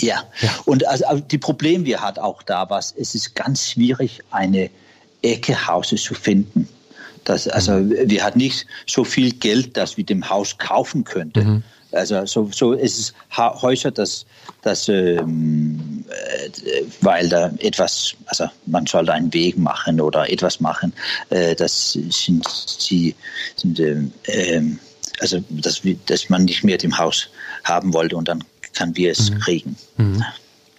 Ja, 0.00 0.24
ja. 0.40 0.50
und 0.64 0.86
also, 0.86 1.06
also 1.06 1.22
die 1.22 1.38
Problem 1.38 1.84
wir 1.84 2.00
hat 2.00 2.18
auch 2.18 2.42
da 2.42 2.68
was, 2.70 2.94
es 2.96 3.14
ist 3.14 3.34
ganz 3.34 3.70
schwierig, 3.70 4.20
eine 4.30 4.70
Ecke 5.22 5.66
Hauses 5.66 6.02
zu 6.02 6.14
finden. 6.14 6.68
Das, 7.24 7.48
also 7.48 7.72
mhm. 7.72 7.94
wir 8.04 8.24
hatten 8.24 8.38
nicht 8.38 8.66
so 8.86 9.04
viel 9.04 9.32
Geld, 9.32 9.76
dass 9.76 9.96
wir 9.96 10.04
dem 10.04 10.28
Haus 10.28 10.58
kaufen 10.58 11.04
könnten. 11.04 11.46
Mhm. 11.46 11.62
Also 11.92 12.26
so, 12.26 12.50
so 12.52 12.72
ist 12.72 12.98
es 12.98 13.14
Häuser, 13.36 13.90
dass, 13.90 14.26
dass 14.62 14.88
ähm, 14.88 16.04
äh, 16.08 16.82
weil 17.00 17.28
da 17.28 17.50
etwas, 17.58 18.14
also 18.26 18.46
man 18.66 18.86
sollte 18.86 19.12
einen 19.12 19.32
Weg 19.32 19.56
machen 19.56 20.00
oder 20.00 20.30
etwas 20.30 20.60
machen, 20.60 20.92
äh, 21.30 21.54
das 21.54 21.92
sind 21.92 22.46
sie, 22.48 23.14
sind, 23.56 23.78
äh, 23.78 24.62
also 25.20 25.42
dass, 25.48 25.82
dass 26.06 26.28
man 26.28 26.44
nicht 26.44 26.64
mehr 26.64 26.78
dem 26.78 26.96
Haus 26.98 27.28
haben 27.64 27.92
wollte 27.92 28.16
und 28.16 28.28
dann 28.28 28.44
kann 28.74 28.94
wir 28.96 29.12
es 29.12 29.30
mhm. 29.30 29.38
kriegen. 29.38 29.76
Mhm. 29.96 30.24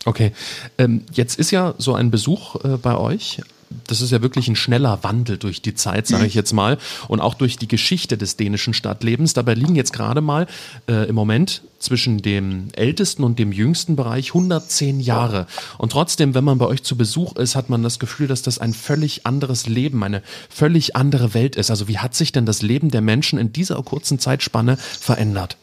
Okay, 0.06 0.32
ähm, 0.78 1.04
jetzt 1.12 1.38
ist 1.40 1.52
ja 1.52 1.74
so 1.78 1.94
ein 1.96 2.12
Besuch 2.12 2.56
äh, 2.64 2.78
bei 2.78 2.96
euch 2.96 3.42
das 3.88 4.02
ist 4.02 4.12
ja 4.12 4.22
wirklich 4.22 4.48
ein 4.48 4.56
schneller 4.56 5.04
Wandel 5.04 5.38
durch 5.38 5.62
die 5.62 5.76
Zeit, 5.76 6.08
sage 6.08 6.26
ich 6.26 6.34
jetzt 6.34 6.54
mal, 6.54 6.78
und 7.08 7.20
auch 7.20 7.34
durch 7.34 7.58
die 7.58 7.68
Geschichte 7.68 8.18
des 8.18 8.38
dänischen 8.38 8.74
Stadtlebens. 8.74 9.34
Dabei 9.34 9.54
liegen 9.54 9.76
jetzt 9.76 9.94
gerade 9.94 10.22
mal 10.22 10.48
äh, 10.88 11.08
im 11.08 11.16
Moment 11.16 11.62
zwischen 11.80 12.22
dem 12.22 12.70
ältesten 12.74 13.24
und 13.24 13.40
dem 13.40 13.52
jüngsten 13.52 13.96
Bereich 13.96 14.30
110 14.30 15.00
Jahre. 15.00 15.48
Und 15.78 15.92
trotzdem, 15.92 16.34
wenn 16.34 16.44
man 16.44 16.58
bei 16.58 16.66
euch 16.66 16.84
zu 16.84 16.98
Besuch 16.98 17.36
ist, 17.36 17.56
hat 17.56 17.70
man 17.70 17.84
das 17.84 18.00
Gefühl, 18.00 18.28
dass 18.28 18.42
das 18.42 18.58
ein 18.58 18.74
völlig 18.74 19.26
anderes 19.26 19.68
Leben, 19.68 20.04
eine 20.04 20.24
völlig 20.50 20.96
andere 20.96 21.34
Welt 21.34 21.56
ist. 21.56 21.70
Also 21.70 21.88
wie 21.88 22.00
hat 22.00 22.16
sich 22.16 22.32
denn 22.32 22.46
das 22.46 22.62
Leben 22.62 22.90
der 22.90 23.02
Menschen 23.02 23.38
in 23.38 23.54
dieser 23.54 23.82
kurzen 23.84 24.20
Zeitspanne 24.20 24.78
verändert? 24.78 25.58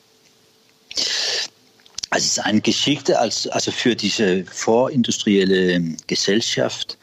Also 2.11 2.27
es 2.27 2.33
ist 2.33 2.45
eine 2.45 2.61
Geschichte 2.61 3.19
als, 3.19 3.49
also 3.49 3.73
für 3.73 3.97
diese 3.97 4.45
vorindustrielle 4.45 5.97
Gesellschaft 6.07 6.97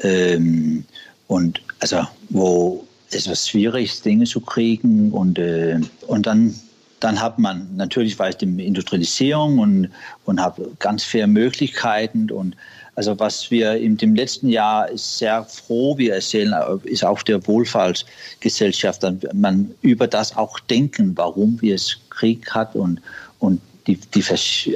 ähm, 0.00 0.84
und 1.28 1.60
also 1.80 2.06
wo 2.30 2.86
es 3.10 3.28
was 3.28 3.48
schwierig 3.48 4.02
Dinge 4.02 4.24
zu 4.24 4.40
kriegen 4.40 5.12
und, 5.12 5.38
äh, 5.38 5.80
und 6.06 6.26
dann 6.26 6.54
dann 7.00 7.20
hat 7.20 7.38
man 7.38 7.68
natürlich 7.76 8.18
weiß 8.18 8.38
die 8.38 8.66
Industrialisierung 8.66 9.58
und, 9.58 9.90
und 10.24 10.40
hat 10.40 10.58
ganz 10.78 11.04
viele 11.04 11.26
Möglichkeiten 11.26 12.30
und 12.30 12.56
also 12.94 13.18
was 13.20 13.50
wir 13.50 13.74
in 13.74 13.98
dem 13.98 14.14
letzten 14.14 14.48
Jahr 14.48 14.88
sehr 14.94 15.44
froh, 15.44 15.98
wir 15.98 16.14
erzählen, 16.14 16.54
ist 16.84 17.04
auch 17.04 17.22
der 17.22 17.46
Wohlfahrtsgesellschaft, 17.46 19.02
dass 19.02 19.14
man 19.34 19.70
über 19.82 20.06
das 20.06 20.34
auch 20.34 20.58
denken, 20.60 21.12
warum 21.14 21.60
wir 21.60 21.74
es 21.74 21.98
Krieg 22.08 22.50
hat 22.52 22.74
und, 22.74 23.02
und 23.38 23.60
die, 23.86 23.98
die 24.14 24.24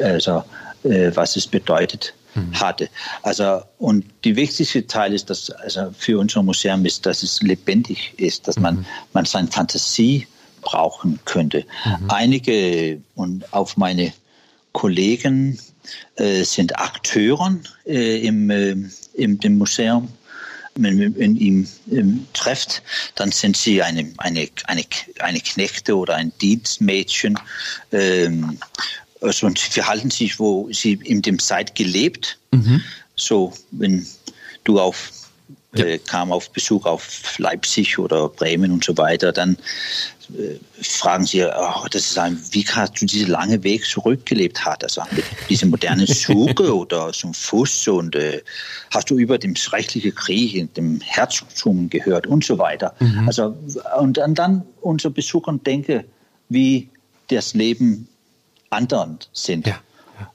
also, 0.02 0.44
äh, 0.84 1.10
was 1.14 1.36
es 1.36 1.46
bedeutet 1.46 2.12
mhm. 2.34 2.58
hatte. 2.58 2.88
Also, 3.22 3.62
und 3.78 4.04
die 4.24 4.36
wichtigste 4.36 4.86
Teil 4.86 5.12
ist, 5.14 5.30
dass 5.30 5.50
also 5.50 5.92
für 5.96 6.18
unser 6.18 6.42
Museum 6.42 6.84
ist, 6.84 7.06
dass 7.06 7.22
es 7.22 7.40
lebendig 7.42 8.14
ist, 8.16 8.48
dass 8.48 8.58
man, 8.58 8.76
mhm. 8.76 8.86
man 9.12 9.24
seine 9.24 9.48
Fantasie 9.48 10.26
brauchen 10.62 11.18
könnte. 11.24 11.64
Mhm. 11.84 12.10
Einige 12.10 13.00
und 13.14 13.52
auf 13.52 13.76
meine 13.76 14.12
Kollegen 14.72 15.58
äh, 16.16 16.44
sind 16.44 16.78
Akteuren 16.78 17.66
äh, 17.86 18.24
im, 18.26 18.50
äh, 18.50 18.76
im 19.14 19.40
dem 19.40 19.58
Museum. 19.58 20.08
Wenn 20.76 20.98
man 20.98 21.36
ihn 21.36 21.68
ähm, 21.90 22.26
trifft, 22.32 22.82
dann 23.16 23.32
sind 23.32 23.56
sie 23.56 23.82
eine, 23.82 24.08
eine, 24.18 24.48
eine, 24.66 24.84
eine 25.18 25.40
Knechte 25.40 25.96
oder 25.96 26.14
ein 26.14 26.32
Dienstmädchen. 26.40 27.38
Ähm, 27.90 28.58
also, 29.20 29.46
und 29.46 29.58
sie 29.58 29.70
verhalten 29.70 30.10
sich, 30.10 30.38
wo 30.38 30.68
sie 30.72 30.94
in 31.04 31.22
dem 31.22 31.38
Zeit 31.38 31.74
gelebt. 31.74 32.38
Mhm. 32.52 32.82
So, 33.16 33.52
wenn 33.70 34.06
du 34.64 34.80
auf 34.80 35.12
ja. 35.74 35.84
äh, 35.84 35.98
kam 35.98 36.32
auf 36.32 36.50
Besuch 36.50 36.86
auf 36.86 37.38
Leipzig 37.38 37.98
oder 37.98 38.28
Bremen 38.28 38.72
und 38.72 38.84
so 38.84 38.96
weiter, 38.96 39.32
dann 39.32 39.56
äh, 40.36 40.56
fragen 40.82 41.26
sie, 41.26 41.44
oh, 41.44 41.86
das 41.90 42.10
ist 42.10 42.18
ein, 42.18 42.38
wie 42.50 42.64
hast 42.66 43.00
du 43.00 43.06
diesen 43.06 43.28
langen 43.28 43.62
Weg 43.62 43.84
zurückgelebt 43.84 44.64
hat, 44.64 44.82
also 44.82 45.02
mit 45.12 45.24
diesem 45.48 45.70
modernen 45.70 46.06
Zuge 46.06 46.74
oder 46.76 47.12
so 47.12 47.28
einem 47.28 47.34
Fuß 47.34 47.88
und 47.88 48.16
äh, 48.16 48.42
hast 48.92 49.10
du 49.10 49.18
über 49.18 49.38
den 49.38 49.54
schrecklichen 49.56 50.14
Krieg 50.14 50.54
in 50.54 50.72
dem 50.74 51.00
Herzogtum 51.00 51.88
gehört 51.88 52.26
und 52.26 52.44
so 52.44 52.58
weiter. 52.58 52.94
Mhm. 53.00 53.26
Also 53.26 53.56
und, 53.98 54.18
und 54.18 54.34
dann 54.38 54.64
unser 54.80 55.10
Besucher 55.10 55.52
denke, 55.64 56.04
wie 56.48 56.88
das 57.28 57.54
Leben 57.54 58.08
anderen 58.70 59.18
sind. 59.32 59.66
Ja 59.66 59.80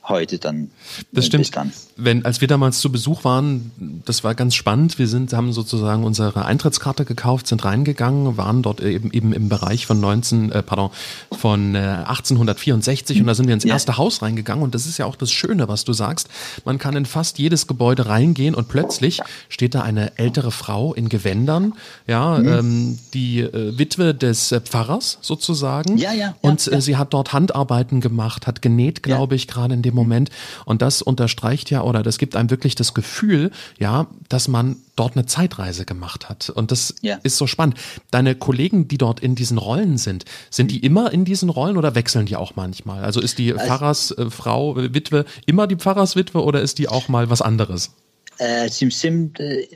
heute 0.04 0.38
dann. 0.40 0.70
Das 1.12 1.26
stimmt. 1.26 1.56
Dann. 1.56 1.72
Wenn, 1.98 2.26
als 2.26 2.42
wir 2.42 2.48
damals 2.48 2.80
zu 2.80 2.92
Besuch 2.92 3.24
waren, 3.24 3.72
das 4.06 4.24
war 4.24 4.36
ganz 4.36 4.56
spannend. 4.56 5.00
Wir 5.00 5.08
sind, 5.08 5.34
haben 5.34 5.54
sozusagen 5.54 6.04
unsere 6.04 6.46
Eintrittskarte 6.46 7.06
gekauft, 7.06 7.48
sind 7.48 7.64
reingegangen, 7.64 8.38
waren 8.38 8.62
dort 8.62 8.82
eben, 8.82 9.12
eben 9.12 9.34
im 9.34 9.50
Bereich 9.50 9.86
von 9.86 10.00
19, 10.00 10.52
äh, 10.52 10.64
pardon, 10.64 10.90
von 11.32 11.76
äh, 11.76 11.80
1864 11.80 13.22
und 13.22 13.28
da 13.28 13.36
sind 13.36 13.48
wir 13.48 13.54
ins 13.54 13.66
erste 13.66 13.94
ja. 13.94 13.98
Haus 13.98 14.22
reingegangen 14.22 14.64
und 14.64 14.76
das 14.76 14.86
ist 14.86 14.98
ja 14.98 15.06
auch 15.06 15.16
das 15.16 15.32
Schöne, 15.32 15.68
was 15.68 15.86
du 15.86 15.94
sagst. 15.94 16.28
Man 16.66 16.78
kann 16.78 16.96
in 16.96 17.06
fast 17.06 17.40
jedes 17.40 17.68
Gebäude 17.68 18.08
reingehen 18.08 18.56
und 18.56 18.68
plötzlich 18.68 19.22
steht 19.50 19.76
da 19.76 19.82
eine 19.82 20.18
ältere 20.18 20.52
Frau 20.52 20.94
in 20.94 21.10
Gewändern, 21.10 21.74
ja, 22.08 22.38
mhm. 22.38 22.48
ähm, 22.48 23.00
die 23.14 23.42
äh, 23.42 23.78
Witwe 23.78 24.14
des 24.14 24.52
äh, 24.52 24.62
Pfarrers 24.62 25.20
sozusagen. 25.22 25.98
Ja, 25.98 26.12
ja. 26.12 26.26
ja 26.26 26.36
und 26.42 26.66
ja. 26.66 26.82
sie 26.82 26.98
hat 26.98 27.14
dort 27.14 27.34
Handarbeiten 27.34 28.02
gemacht, 28.02 28.48
hat 28.48 28.62
genäht, 28.62 29.04
glaube 29.04 29.36
ich, 29.36 29.48
gerade 29.48 29.75
in 29.76 29.82
dem 29.84 29.94
Moment. 29.94 30.30
Und 30.66 30.82
das 30.82 31.02
unterstreicht 31.02 31.70
ja 31.70 31.82
oder 31.82 32.02
das 32.02 32.18
gibt 32.18 32.36
einem 32.36 32.50
wirklich 32.50 32.76
das 32.76 32.94
Gefühl, 32.94 33.52
ja, 33.78 34.08
dass 34.30 34.48
man 34.48 34.78
dort 34.96 35.16
eine 35.16 35.26
Zeitreise 35.26 35.86
gemacht 35.86 36.30
hat. 36.30 36.50
Und 36.50 36.72
das 36.72 36.96
ja. 37.02 37.20
ist 37.24 37.38
so 37.38 37.48
spannend. 37.48 37.78
Deine 38.12 38.36
Kollegen, 38.36 38.88
die 38.88 38.98
dort 38.98 39.20
in 39.20 39.36
diesen 39.36 39.58
Rollen 39.58 39.98
sind, 39.98 40.26
sind 40.50 40.72
die 40.72 40.80
immer 40.80 41.12
in 41.12 41.26
diesen 41.26 41.50
Rollen 41.50 41.78
oder 41.78 41.96
wechseln 41.96 42.26
die 42.26 42.36
auch 42.36 42.56
manchmal? 42.56 43.04
Also 43.04 43.22
ist 43.22 43.38
die 43.38 43.54
also, 43.54 43.66
Pfarrersfrau, 43.66 44.80
äh, 44.80 44.94
Witwe 44.94 45.26
immer 45.46 45.68
die 45.68 45.76
Pfarrerswitwe 45.76 46.42
oder 46.42 46.62
ist 46.62 46.80
die 46.80 46.88
auch 46.88 47.08
mal 47.08 47.30
was 47.30 47.42
anderes? 47.42 47.92
Äh, 48.38 48.70
sie 48.70 48.90
sind 48.92 49.40
äh, 49.40 49.68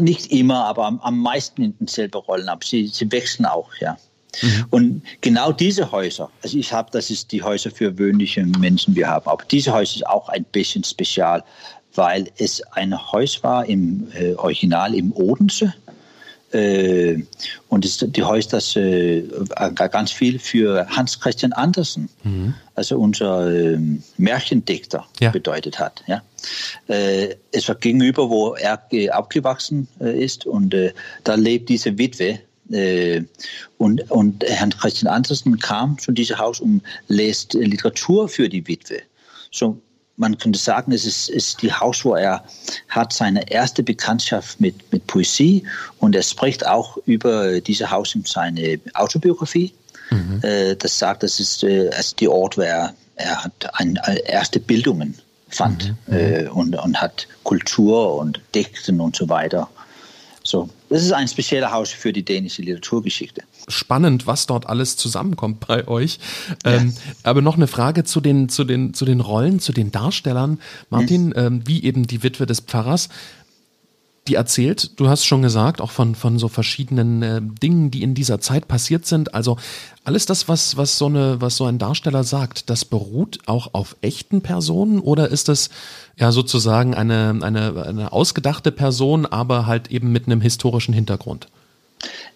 nicht 0.00 0.32
immer, 0.32 0.64
aber 0.64 0.86
am, 0.86 1.00
am 1.00 1.20
meisten 1.20 1.62
in 1.62 1.78
denselben 1.78 2.18
Rollen 2.18 2.48
ab. 2.48 2.64
Sie, 2.64 2.86
sie 2.86 3.10
wechseln 3.12 3.46
auch, 3.46 3.70
ja. 3.80 3.96
Mhm. 4.42 4.64
Und 4.70 5.02
genau 5.20 5.52
diese 5.52 5.90
Häuser, 5.92 6.30
also 6.42 6.58
ich 6.58 6.72
habe, 6.72 6.90
das 6.92 7.10
ist 7.10 7.32
die 7.32 7.42
Häuser 7.42 7.70
für 7.70 7.92
gewöhnliche 7.92 8.44
Menschen, 8.44 8.94
wir 8.94 9.08
haben, 9.08 9.26
aber 9.26 9.44
diese 9.50 9.72
Häuser 9.72 9.96
ist 9.96 10.06
auch 10.06 10.28
ein 10.28 10.44
bisschen 10.44 10.84
spezial, 10.84 11.44
weil 11.94 12.30
es 12.36 12.62
ein 12.72 12.96
Haus 13.12 13.42
war 13.42 13.66
im 13.66 14.08
äh, 14.14 14.34
Original 14.34 14.94
im 14.94 15.12
Odense. 15.12 15.74
Äh, 16.50 17.24
und 17.68 17.84
es, 17.84 17.98
die 17.98 18.22
Häuser 18.22 18.52
das 18.52 18.74
äh, 18.74 19.22
ganz 19.74 20.10
viel 20.10 20.38
für 20.38 20.86
Hans 20.88 21.20
Christian 21.20 21.52
Andersen, 21.52 22.08
mhm. 22.22 22.54
also 22.74 22.98
unser 22.98 23.50
äh, 23.50 23.78
Märchendichter, 24.16 25.06
ja. 25.20 25.30
bedeutet 25.30 25.78
hat. 25.78 26.02
Ja. 26.06 26.22
Äh, 26.86 27.36
es 27.52 27.68
war 27.68 27.74
gegenüber, 27.74 28.30
wo 28.30 28.54
er 28.54 28.80
aufgewachsen 29.12 29.88
äh, 30.00 30.24
ist 30.24 30.46
und 30.46 30.74
da 31.24 31.34
lebt 31.34 31.68
diese 31.68 31.98
Witwe 31.98 32.24
äh, 32.28 32.38
und, 33.78 34.10
und 34.10 34.44
Herrn 34.44 34.70
Christian 34.70 35.12
Andersen 35.12 35.58
kam 35.58 35.98
zu 35.98 36.12
diesem 36.12 36.38
Haus 36.38 36.60
und 36.60 36.82
lässt 37.08 37.54
Literatur 37.54 38.28
für 38.28 38.48
die 38.48 38.66
Witwe. 38.66 39.00
So, 39.50 39.80
man 40.18 40.36
könnte 40.36 40.58
sagen, 40.58 40.92
es 40.92 41.04
ist, 41.04 41.30
ist 41.30 41.62
die 41.62 41.72
Haus, 41.72 42.04
wo 42.04 42.14
er 42.14 42.44
hat 42.88 43.12
seine 43.12 43.50
erste 43.50 43.82
Bekanntschaft 43.82 44.60
mit, 44.60 44.92
mit 44.92 45.06
Poesie 45.06 45.64
und 45.98 46.14
er 46.14 46.22
spricht 46.22 46.66
auch 46.66 46.98
über 47.06 47.60
dieses 47.60 47.90
Haus 47.90 48.14
in 48.14 48.24
seine 48.24 48.80
Autobiografie. 48.94 49.72
Mhm. 50.10 50.40
Äh, 50.42 50.74
das 50.74 50.98
sagt, 50.98 51.22
das 51.22 51.38
ist 51.38 51.62
äh, 51.62 51.88
also 51.90 52.16
die 52.16 52.28
Ort, 52.28 52.58
wo 52.58 52.62
er, 52.62 52.94
er 53.16 53.44
hat 53.44 53.52
ein, 53.74 53.98
erste 54.26 54.58
Bildungen 54.60 55.14
fand 55.48 55.94
mhm. 56.08 56.14
äh, 56.14 56.48
und, 56.48 56.76
und 56.76 57.00
hat 57.00 57.26
Kultur 57.44 58.16
und 58.16 58.40
Dichten 58.54 59.00
und 59.00 59.16
so 59.16 59.28
weiter 59.28 59.68
das 60.88 61.02
ist 61.02 61.12
ein 61.12 61.28
spezieller 61.28 61.72
Haus 61.72 61.90
für 61.90 62.12
die 62.12 62.24
dänische 62.24 62.62
Literaturgeschichte. 62.62 63.42
Spannend, 63.68 64.26
was 64.26 64.46
dort 64.46 64.66
alles 64.66 64.96
zusammenkommt 64.96 65.66
bei 65.66 65.86
euch. 65.86 66.18
Ja. 66.64 66.74
Ähm, 66.74 66.94
aber 67.22 67.42
noch 67.42 67.56
eine 67.56 67.66
Frage 67.66 68.04
zu 68.04 68.20
den, 68.20 68.48
zu, 68.48 68.64
den, 68.64 68.94
zu 68.94 69.04
den 69.04 69.20
Rollen, 69.20 69.60
zu 69.60 69.72
den 69.72 69.92
Darstellern. 69.92 70.60
Martin, 70.90 71.26
mhm. 71.26 71.34
ähm, 71.36 71.62
wie 71.66 71.84
eben 71.84 72.06
die 72.06 72.22
Witwe 72.22 72.46
des 72.46 72.60
Pfarrers 72.60 73.08
die 74.28 74.34
erzählt, 74.34 75.00
du 75.00 75.08
hast 75.08 75.24
schon 75.24 75.42
gesagt, 75.42 75.80
auch 75.80 75.90
von, 75.90 76.14
von 76.14 76.38
so 76.38 76.48
verschiedenen 76.48 77.22
äh, 77.22 77.40
Dingen, 77.42 77.90
die 77.90 78.02
in 78.02 78.14
dieser 78.14 78.40
Zeit 78.40 78.68
passiert 78.68 79.06
sind. 79.06 79.34
Also 79.34 79.56
alles 80.04 80.26
das, 80.26 80.48
was, 80.48 80.76
was, 80.76 80.98
so 80.98 81.06
eine, 81.06 81.40
was 81.40 81.56
so 81.56 81.64
ein 81.64 81.78
Darsteller 81.78 82.24
sagt, 82.24 82.70
das 82.70 82.84
beruht 82.84 83.38
auch 83.46 83.74
auf 83.74 83.96
echten 84.02 84.42
Personen 84.42 85.00
oder 85.00 85.28
ist 85.28 85.48
das 85.48 85.70
ja 86.16 86.30
sozusagen 86.30 86.94
eine, 86.94 87.38
eine, 87.42 87.84
eine 87.86 88.12
ausgedachte 88.12 88.70
Person, 88.70 89.26
aber 89.26 89.66
halt 89.66 89.90
eben 89.90 90.12
mit 90.12 90.26
einem 90.26 90.40
historischen 90.40 90.94
Hintergrund? 90.94 91.48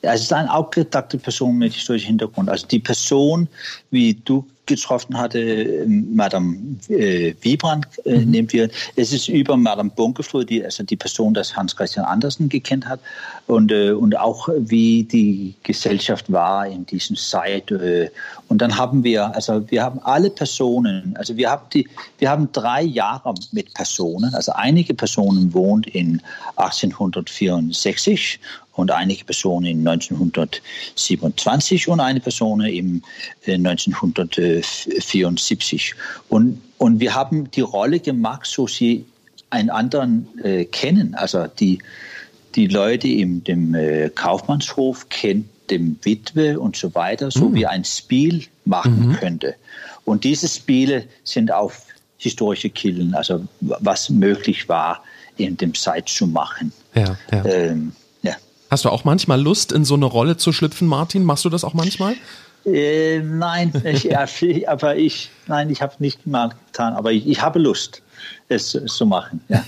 Ja, 0.03 0.15
es 0.15 0.23
ist 0.23 0.33
eine 0.33 0.53
ausgedachte 0.53 1.19
Person 1.19 1.59
mit 1.59 1.75
historischem 1.75 2.09
Hintergrund. 2.09 2.49
Also 2.49 2.67
die 2.67 2.81
Person, 2.81 3.49
wie 3.91 4.15
du 4.15 4.47
getroffen 4.67 5.19
hatte, 5.19 5.41
ähm, 5.41 6.15
Madame 6.15 6.57
äh, 6.89 7.35
Wiebrand, 7.41 7.87
äh, 8.05 8.19
mhm. 8.19 8.31
nehmen 8.31 8.53
wir. 8.53 8.71
Es 8.95 9.13
ist 9.13 9.29
über 9.29 9.57
Madame 9.57 9.91
Bunkeflur, 9.91 10.45
die, 10.45 10.65
also 10.65 10.85
die 10.85 10.97
Person, 10.97 11.35
das 11.35 11.57
Hans 11.57 11.75
Christian 11.75 12.05
Andersen 12.05 12.49
gekannt 12.49 12.87
hat 12.87 13.01
und, 13.49 13.73
äh, 13.73 13.91
und 13.91 14.17
auch 14.17 14.49
wie 14.57 15.03
die 15.03 15.55
Gesellschaft 15.65 16.31
war 16.31 16.67
in 16.67 16.87
diesem 16.87 17.17
Zeit. 17.17 17.73
Äh, 17.73 18.11
und 18.49 18.59
dann 18.59 18.77
haben 18.77 19.03
wir, 19.03 19.35
also 19.35 19.69
wir 19.71 19.83
haben 19.83 19.99
alle 20.05 20.31
Personen, 20.31 21.17
also 21.17 21.37
wir 21.37 21.51
haben 21.51 21.67
die, 21.73 21.89
wir 22.19 22.31
haben 22.31 22.51
drei 22.53 22.83
Jahre 22.83 23.35
mit 23.51 23.75
Personen, 23.75 24.33
also 24.35 24.53
einige 24.53 24.95
Personen 24.95 25.53
wohnt 25.53 25.89
in 25.89 26.23
1864 26.57 28.39
und 28.75 28.91
einige 28.91 29.25
Personen 29.25 29.67
in 29.67 29.87
1927 29.87 31.89
und 31.89 32.01
eine 32.01 32.21
Person 32.21 32.63
im 32.63 33.03
1974. 34.57 35.91
Äh, 35.91 35.95
und, 36.29 36.61
und 36.79 37.01
wir 37.01 37.15
haben 37.15 37.51
die 37.51 37.61
Rolle 37.61 38.01
gemacht, 38.01 38.47
so 38.47 38.67
sie 38.67 39.05
einen 39.51 39.71
anderen 39.71 40.29
äh, 40.43 40.65
kennen. 40.65 41.15
Also 41.15 41.47
die, 41.47 41.79
die 42.55 42.67
Leute 42.67 43.09
im 43.09 43.45
dem, 43.45 43.75
äh, 43.75 44.11
Kaufmannshof 44.11 45.09
kennen 45.09 45.49
dem 45.71 45.97
Witwe 46.03 46.59
und 46.59 46.77
so 46.77 46.95
weiter, 46.95 47.31
so 47.31 47.49
mhm. 47.49 47.55
wie 47.55 47.67
ein 47.67 47.85
Spiel 47.85 48.45
machen 48.65 49.09
mhm. 49.09 49.13
könnte. 49.15 49.55
Und 50.05 50.25
diese 50.25 50.49
Spiele 50.49 51.05
sind 51.25 51.53
auf 51.53 51.87
historische 52.19 52.71
Killen, 52.71 53.15
also 53.15 53.47
was 53.61 54.11
möglich 54.11 54.69
war, 54.69 55.03
in 55.37 55.57
dem 55.57 55.75
Zeit 55.75 56.09
zu 56.09 56.27
machen. 56.27 56.73
Ja, 56.95 57.17
ja. 57.31 57.45
Ähm, 57.45 57.93
Hast 58.73 58.87
du 58.87 58.89
auch 58.89 59.05
manchmal 59.05 59.39
Lust, 59.39 59.71
in 59.71 59.85
so 59.85 59.93
eine 59.93 60.07
Rolle 60.07 60.39
zu 60.39 60.51
schlüpfen, 60.51 60.89
Martin? 60.89 61.25
Machst 61.25 61.45
du 61.45 61.51
das 61.51 61.63
auch 61.63 61.75
manchmal? 61.75 62.15
Äh, 62.65 63.21
nein, 63.21 63.73
ich, 63.85 64.69
aber 64.69 64.97
ich, 64.97 65.31
nein, 65.47 65.71
ich 65.71 65.83
habe 65.83 65.95
nicht 65.99 66.27
mal 66.27 66.51
getan, 66.67 66.95
aber 66.95 67.13
ich, 67.13 67.27
ich 67.27 67.41
habe 67.43 67.59
Lust, 67.59 68.03
es 68.49 68.79
zu 68.87 69.07
machen. 69.07 69.41
Ja. 69.49 69.65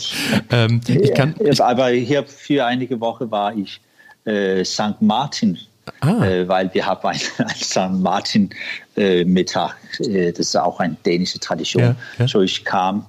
ähm, 0.50 0.80
ich 0.86 1.14
kann, 1.14 1.34
ich, 1.38 1.62
aber 1.62 1.88
hier 1.88 2.24
für 2.26 2.64
einige 2.64 3.00
Wochen 3.00 3.30
war 3.30 3.54
ich 3.56 3.80
äh, 4.24 4.64
St. 4.64 5.00
Martin, 5.00 5.58
ah. 6.00 6.24
äh, 6.24 6.48
weil 6.48 6.72
wir 6.74 6.84
haben 6.86 7.06
ein, 7.06 7.20
ein 7.38 7.56
St. 7.56 7.90
Martin 7.92 8.50
äh, 8.96 9.24
Mittag. 9.24 9.76
Äh, 10.00 10.32
das 10.32 10.48
ist 10.48 10.56
auch 10.56 10.80
eine 10.80 10.96
dänische 11.06 11.38
Tradition. 11.38 11.82
Ja, 11.82 11.96
ja. 12.18 12.28
So 12.28 12.42
ich 12.42 12.64
kam 12.64 13.06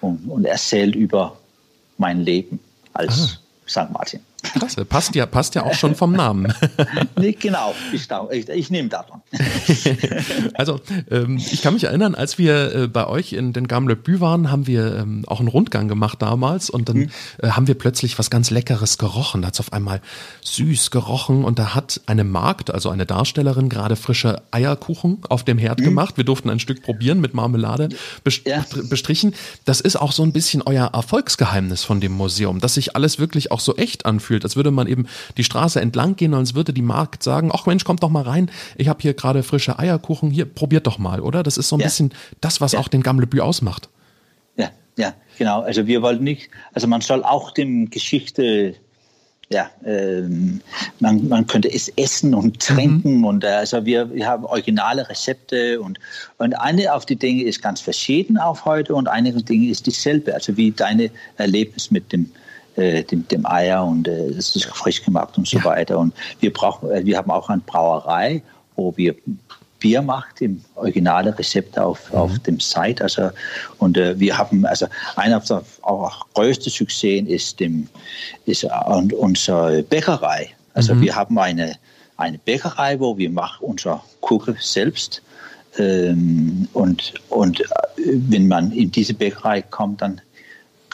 und, 0.00 0.28
und 0.28 0.44
erzählt 0.44 0.94
über 0.94 1.36
mein 1.98 2.20
Leben 2.20 2.60
als 2.92 3.38
ah. 3.66 3.84
St. 3.84 3.90
Martin. 3.92 4.20
Klasse, 4.52 4.84
passt 4.84 5.14
ja, 5.14 5.26
passt 5.26 5.54
ja 5.54 5.64
auch 5.64 5.74
schon 5.74 5.94
vom 5.94 6.12
Namen. 6.12 6.52
Nicht 7.18 7.40
genau, 7.40 7.74
ich, 7.92 8.08
ich, 8.30 8.48
ich 8.48 8.70
nehme 8.70 8.88
davon. 8.88 9.22
also, 10.54 10.80
ähm, 11.10 11.38
ich 11.38 11.62
kann 11.62 11.74
mich 11.74 11.84
erinnern, 11.84 12.14
als 12.14 12.38
wir 12.38 12.74
äh, 12.74 12.88
bei 12.88 13.06
euch 13.06 13.32
in 13.32 13.52
den 13.52 13.68
Gamle 13.68 13.96
Bü 13.96 14.20
waren, 14.20 14.50
haben 14.50 14.66
wir 14.66 14.96
ähm, 14.96 15.24
auch 15.26 15.40
einen 15.40 15.48
Rundgang 15.48 15.88
gemacht 15.88 16.22
damals 16.22 16.70
und 16.70 16.88
dann 16.88 16.96
mhm. 16.96 17.10
äh, 17.42 17.48
haben 17.50 17.66
wir 17.66 17.74
plötzlich 17.74 18.18
was 18.18 18.30
ganz 18.30 18.50
Leckeres 18.50 18.98
gerochen. 18.98 19.42
Da 19.42 19.48
hat 19.48 19.54
es 19.54 19.60
auf 19.60 19.72
einmal 19.72 20.00
süß 20.42 20.90
gerochen 20.90 21.44
und 21.44 21.58
da 21.58 21.74
hat 21.74 22.00
eine 22.06 22.24
Magd, 22.24 22.70
also 22.70 22.90
eine 22.90 23.06
Darstellerin, 23.06 23.68
gerade 23.68 23.96
frische 23.96 24.42
Eierkuchen 24.50 25.18
auf 25.28 25.44
dem 25.44 25.58
Herd 25.58 25.80
mhm. 25.80 25.84
gemacht. 25.84 26.16
Wir 26.16 26.24
durften 26.24 26.50
ein 26.50 26.60
Stück 26.60 26.82
probieren 26.82 27.20
mit 27.20 27.34
Marmelade 27.34 27.88
best 28.24 28.46
ja. 28.46 28.64
bestrichen. 28.88 29.34
Das 29.64 29.80
ist 29.80 29.96
auch 29.96 30.12
so 30.12 30.22
ein 30.22 30.32
bisschen 30.32 30.62
euer 30.62 30.90
Erfolgsgeheimnis 30.92 31.84
von 31.84 32.00
dem 32.00 32.12
Museum, 32.12 32.60
dass 32.60 32.74
sich 32.74 32.96
alles 32.96 33.18
wirklich 33.18 33.50
auch 33.50 33.60
so 33.60 33.76
echt 33.76 34.06
anfühlt 34.06 34.35
anfühlt, 34.36 34.44
als 34.44 34.56
würde 34.56 34.70
man 34.70 34.86
eben 34.86 35.06
die 35.36 35.44
Straße 35.44 35.80
entlang 35.80 36.16
gehen 36.16 36.34
und 36.34 36.40
als 36.40 36.54
würde 36.54 36.72
die 36.72 36.82
Markt 36.82 37.22
sagen, 37.22 37.50
ach 37.52 37.66
Mensch, 37.66 37.84
kommt 37.84 38.02
doch 38.02 38.10
mal 38.10 38.22
rein, 38.22 38.50
ich 38.76 38.88
habe 38.88 39.00
hier 39.02 39.14
gerade 39.14 39.42
frische 39.42 39.78
Eierkuchen, 39.78 40.30
hier, 40.30 40.46
probiert 40.46 40.86
doch 40.86 40.98
mal, 40.98 41.20
oder? 41.20 41.42
Das 41.42 41.56
ist 41.56 41.68
so 41.68 41.76
ein 41.76 41.80
ja. 41.80 41.86
bisschen 41.86 42.12
das, 42.40 42.60
was 42.60 42.72
ja. 42.72 42.78
auch 42.78 42.88
den 42.88 43.02
Gamlebü 43.02 43.40
ausmacht. 43.40 43.88
Ja, 44.56 44.70
ja, 44.96 45.14
genau. 45.38 45.62
Also 45.62 45.86
wir 45.86 46.02
wollen 46.02 46.22
nicht, 46.22 46.50
also 46.72 46.86
man 46.86 47.00
soll 47.00 47.22
auch 47.24 47.52
dem 47.52 47.90
Geschichte 47.90 48.74
ja, 49.48 49.70
ähm, 49.84 50.60
man, 50.98 51.28
man 51.28 51.46
könnte 51.46 51.72
es 51.72 51.88
essen 51.96 52.34
und 52.34 52.58
trinken 52.58 53.18
mhm. 53.18 53.24
und 53.24 53.44
äh, 53.44 53.62
also 53.62 53.84
wir, 53.84 54.12
wir 54.12 54.26
haben 54.26 54.44
originale 54.44 55.08
Rezepte 55.08 55.80
und, 55.80 56.00
und 56.38 56.54
eine 56.54 56.92
auf 56.92 57.06
die 57.06 57.14
Dinge 57.14 57.44
ist 57.44 57.62
ganz 57.62 57.80
verschieden 57.80 58.38
auf 58.38 58.64
heute 58.64 58.92
und 58.96 59.06
einige 59.06 59.40
Dinge 59.44 59.68
ist 59.68 59.86
dieselbe, 59.86 60.34
also 60.34 60.56
wie 60.56 60.72
deine 60.72 61.12
Erlebnis 61.36 61.92
mit 61.92 62.12
dem 62.12 62.28
äh, 62.76 63.02
dem, 63.02 63.26
dem, 63.28 63.46
Eier 63.46 63.84
und 63.84 64.08
äh, 64.08 64.28
es 64.30 64.54
ist 64.54 64.66
frisch 64.66 65.02
gemacht 65.02 65.36
und 65.36 65.46
so 65.46 65.58
ja. 65.58 65.64
weiter. 65.64 65.98
Und 65.98 66.14
wir 66.40 66.52
brauchen, 66.52 66.90
äh, 66.90 67.04
wir 67.04 67.18
haben 67.18 67.30
auch 67.30 67.48
eine 67.48 67.62
Brauerei, 67.64 68.42
wo 68.76 68.96
wir 68.96 69.14
Bier 69.78 70.02
macht 70.02 70.40
im 70.40 70.62
originale 70.74 71.36
Rezept 71.38 71.78
auf, 71.78 72.10
mhm. 72.10 72.18
auf 72.18 72.38
dem 72.40 72.60
Site. 72.60 73.02
Also, 73.02 73.30
und 73.78 73.96
äh, 73.96 74.18
wir 74.18 74.36
haben, 74.36 74.64
also 74.66 74.86
einer 75.16 75.40
der 75.40 75.62
auch 75.82 76.26
größten 76.34 76.72
Success 76.72 77.24
ist, 77.26 77.60
dem, 77.60 77.88
ist 78.46 78.64
äh, 78.64 78.68
unsere 79.16 79.82
Bäckerei. 79.82 80.50
Also 80.74 80.94
mhm. 80.94 81.02
wir 81.02 81.16
haben 81.16 81.38
eine, 81.38 81.76
eine 82.16 82.38
Bäckerei, 82.38 82.98
wo 82.98 83.16
wir 83.16 83.30
machen 83.30 83.64
unser 83.66 84.02
Kuchen 84.20 84.56
selbst. 84.60 85.22
Ähm, 85.78 86.68
und, 86.72 87.14
und 87.28 87.62
wenn 87.96 88.48
man 88.48 88.72
in 88.72 88.90
diese 88.90 89.14
Bäckerei 89.14 89.62
kommt, 89.62 90.00
dann 90.00 90.20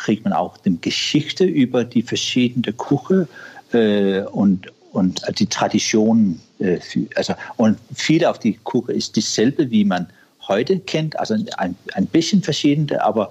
kriegt 0.03 0.25
man 0.25 0.33
auch 0.33 0.57
die 0.59 0.81
Geschichte 0.81 1.45
über 1.45 1.85
die 1.85 2.03
verschiedenen 2.03 2.77
Küche 2.77 3.29
äh, 3.73 4.23
und, 4.23 4.73
und 4.93 5.23
die 5.39 5.47
Traditionen. 5.47 6.41
Äh, 6.59 6.81
also, 7.15 7.35
und 7.57 7.79
viel 7.95 8.25
auf 8.25 8.39
die 8.41 8.59
Küche 8.65 8.93
ist 8.93 9.15
dieselbe, 9.15 9.71
wie 9.71 9.85
man 9.85 10.09
heute 10.49 10.81
kennt. 10.81 11.19
Also 11.19 11.37
ein, 11.57 11.77
ein 11.95 12.07
bisschen 12.07 12.43
verschiedene, 12.43 13.03
aber 13.03 13.31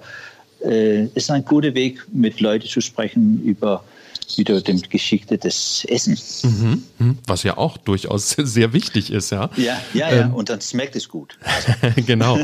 äh, 0.64 1.04
ist 1.14 1.30
ein 1.30 1.44
guter 1.44 1.74
Weg, 1.74 2.02
mit 2.12 2.40
Leuten 2.40 2.66
zu 2.66 2.80
sprechen 2.80 3.42
über 3.44 3.84
wieder 4.36 4.60
dem 4.60 4.80
Geschichte 4.82 5.38
des 5.38 5.84
Essens. 5.88 6.42
Mhm, 6.44 6.82
mhm. 6.98 7.18
was 7.26 7.42
ja 7.42 7.56
auch 7.56 7.76
durchaus 7.76 8.30
sehr 8.38 8.72
wichtig 8.72 9.10
ist, 9.10 9.30
ja. 9.30 9.50
Ja, 9.56 9.78
ja, 9.94 10.12
ja. 10.12 10.22
Ähm, 10.22 10.34
und 10.34 10.48
dann 10.48 10.60
schmeckt 10.60 10.96
es 10.96 11.08
gut. 11.08 11.38
genau. 12.06 12.38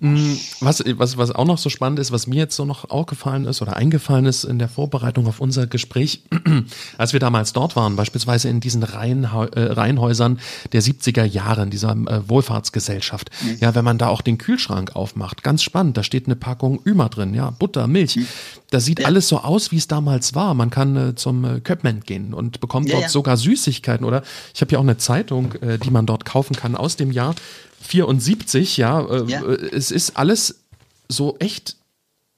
Mm, 0.00 0.34
was, 0.60 0.82
was, 0.96 1.16
was 1.16 1.30
auch 1.32 1.44
noch 1.44 1.58
so 1.58 1.70
spannend 1.70 1.98
ist, 1.98 2.12
was 2.12 2.26
mir 2.26 2.36
jetzt 2.36 2.56
so 2.56 2.64
noch 2.64 2.90
aufgefallen 2.90 3.44
ist 3.46 3.62
oder 3.62 3.76
eingefallen 3.76 4.26
ist 4.26 4.44
in 4.44 4.58
der 4.58 4.68
Vorbereitung 4.68 5.26
auf 5.26 5.40
unser 5.40 5.66
Gespräch, 5.66 6.22
als 6.98 7.12
wir 7.12 7.20
damals 7.20 7.52
dort 7.52 7.76
waren, 7.76 7.96
beispielsweise 7.96 8.48
in 8.48 8.60
diesen 8.60 8.82
Reihenha 8.82 9.44
äh, 9.46 9.72
Reihenhäusern 9.72 10.38
der 10.72 10.82
70er 10.82 11.24
Jahre, 11.24 11.62
in 11.62 11.70
dieser 11.70 11.92
äh, 11.92 12.28
Wohlfahrtsgesellschaft. 12.28 13.30
Mhm. 13.42 13.58
Ja, 13.60 13.74
wenn 13.74 13.84
man 13.84 13.98
da 13.98 14.08
auch 14.08 14.20
den 14.20 14.38
Kühlschrank 14.38 14.94
aufmacht, 14.96 15.42
ganz 15.42 15.62
spannend, 15.62 15.96
da 15.96 16.02
steht 16.02 16.26
eine 16.26 16.36
Packung 16.36 16.80
Ümer 16.84 17.08
drin, 17.08 17.34
ja, 17.34 17.50
Butter, 17.50 17.86
Milch. 17.86 18.16
Mhm. 18.16 18.26
Das 18.72 18.86
sieht 18.86 19.00
ja. 19.00 19.06
alles 19.06 19.28
so 19.28 19.38
aus, 19.38 19.70
wie 19.70 19.76
es 19.76 19.86
damals 19.86 20.34
war. 20.34 20.54
Man 20.54 20.70
kann 20.70 20.96
äh, 20.96 21.14
zum 21.14 21.44
äh, 21.44 21.60
Köpman 21.60 22.00
gehen 22.00 22.32
und 22.32 22.60
bekommt 22.60 22.88
ja, 22.88 22.94
dort 22.94 23.02
ja. 23.04 23.08
sogar 23.10 23.36
Süßigkeiten, 23.36 24.04
oder? 24.06 24.22
Ich 24.54 24.62
habe 24.62 24.72
ja 24.72 24.78
auch 24.78 24.82
eine 24.82 24.96
Zeitung, 24.96 25.52
äh, 25.60 25.78
die 25.78 25.90
man 25.90 26.06
dort 26.06 26.24
kaufen 26.24 26.56
kann 26.56 26.74
aus 26.74 26.96
dem 26.96 27.12
Jahr 27.12 27.34
74, 27.82 28.78
ja. 28.78 29.02
Äh, 29.02 29.24
ja. 29.30 29.42
Äh, 29.42 29.74
es 29.74 29.90
ist 29.90 30.16
alles 30.16 30.62
so 31.08 31.36
echt 31.38 31.76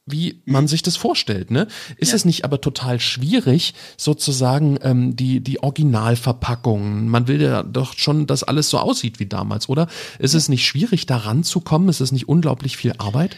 wie 0.06 0.42
man 0.44 0.64
mhm. 0.64 0.68
sich 0.68 0.82
das 0.82 0.96
vorstellt, 0.96 1.50
ne? 1.50 1.66
Ist 1.96 2.10
ja. 2.10 2.16
es 2.16 2.26
nicht 2.26 2.44
aber 2.44 2.60
total 2.60 3.00
schwierig, 3.00 3.72
sozusagen 3.96 4.78
ähm, 4.82 5.16
die 5.16 5.40
die 5.40 5.62
Originalverpackungen? 5.62 7.08
Man 7.08 7.26
will 7.26 7.40
ja 7.40 7.62
doch 7.62 7.96
schon, 7.96 8.26
dass 8.26 8.42
alles 8.42 8.68
so 8.68 8.78
aussieht 8.78 9.18
wie 9.18 9.26
damals, 9.26 9.68
oder? 9.68 9.88
Ist 10.18 10.34
es 10.34 10.50
nicht 10.50 10.66
schwierig, 10.66 11.06
da 11.06 11.16
ranzukommen? 11.16 11.88
Ist 11.88 12.00
es 12.00 12.12
nicht 12.12 12.28
unglaublich 12.28 12.76
viel 12.76 12.92
Arbeit? 12.98 13.36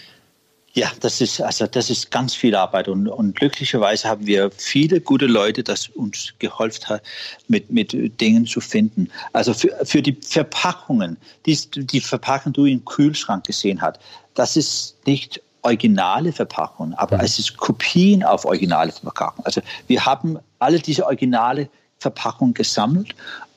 Ja, 0.77 0.93
das 1.01 1.23
ist, 1.23 1.41
also 1.41 1.67
das 1.67 1.89
ist 1.89 2.11
ganz 2.11 2.35
viel 2.35 2.55
Arbeit 2.55 2.87
und, 2.89 3.09
und 3.09 3.35
glücklicherweise 3.35 4.11
haben 4.11 4.27
wir 4.27 4.51
viele 4.51 5.01
gute 5.01 5.25
Leute, 5.25 5.63
das 5.63 5.89
uns 5.89 6.35
geholfen 6.39 6.87
hat, 6.91 7.03
mit, 7.49 7.71
mit 7.71 8.21
Dingen 8.21 8.45
zu 8.45 8.61
finden. 8.61 9.09
Also 9.33 9.55
für, 9.55 9.75
für 9.85 10.03
die 10.03 10.13
Verpackungen, 10.13 11.17
die, 11.47 11.59
die 11.75 12.01
Verpackung, 12.03 12.53
die 12.53 12.61
du 12.61 12.67
im 12.67 12.85
Kühlschrank 12.85 13.47
gesehen 13.47 13.81
hast, 13.81 13.99
das 14.35 14.59
ist 14.59 14.97
nicht 15.07 15.41
originale 15.63 16.31
Verpackungen, 16.31 16.93
aber 16.93 17.17
mhm. 17.17 17.25
es 17.25 17.39
ist 17.39 17.57
Kopien 17.57 18.23
auf 18.23 18.45
originale 18.45 18.93
Verpackungen. 18.93 19.47
Also 19.47 19.63
wir 19.87 20.05
haben 20.05 20.39
alle 20.59 20.79
diese 20.79 21.07
originale 21.07 21.71
Verpackungen 22.01 22.53
gesammelt, 22.53 23.15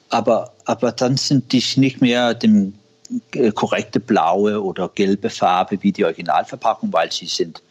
aber, 0.08 0.54
aber 0.64 0.94
dann 0.94 1.18
sind 1.18 1.52
die 1.52 1.62
nicht 1.76 2.00
mehr 2.00 2.34
dem 2.34 2.79
korrekte 3.56 4.00
blaue 4.00 4.62
oder 4.62 4.90
gelbe 4.90 5.30
Farbe 5.30 5.82
wie 5.82 5.92
die 5.92 6.06
Originalverpackung, 6.06 6.94
weil 6.94 7.12
sie 7.12 7.26
sind 7.26 7.62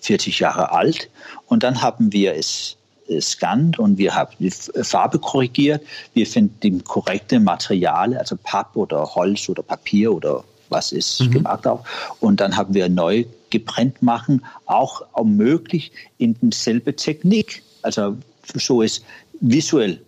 40 0.00 0.38
Jahre 0.38 0.72
alt. 0.72 1.10
Und 1.46 1.62
dann 1.62 1.82
haben 1.82 2.12
wir 2.12 2.34
es 2.34 2.76
scannt 3.20 3.78
und 3.78 3.98
wir 3.98 4.14
haben 4.14 4.32
die 4.38 4.50
Farbe 4.50 5.18
korrigiert. 5.18 5.82
Wir 6.14 6.26
finden 6.26 6.58
die 6.62 6.78
korrekte 6.78 7.40
Material, 7.40 8.16
also 8.16 8.36
Papp 8.42 8.76
oder 8.76 9.14
Holz 9.14 9.48
oder 9.48 9.62
Papier 9.62 10.12
oder 10.12 10.44
was 10.68 10.92
ist 10.92 11.20
mhm. 11.20 11.30
gemacht 11.32 11.66
auch. 11.66 11.84
Und 12.20 12.40
dann 12.40 12.56
haben 12.56 12.74
wir 12.74 12.88
neu 12.88 13.24
gebrennt 13.50 14.00
machen, 14.00 14.44
auch, 14.66 15.02
auch 15.12 15.24
möglich 15.24 15.90
in 16.18 16.36
derselben 16.40 16.96
Technik. 16.96 17.62
Also 17.82 18.16
so 18.54 18.80
ist 18.82 19.04
visuell 19.40 20.00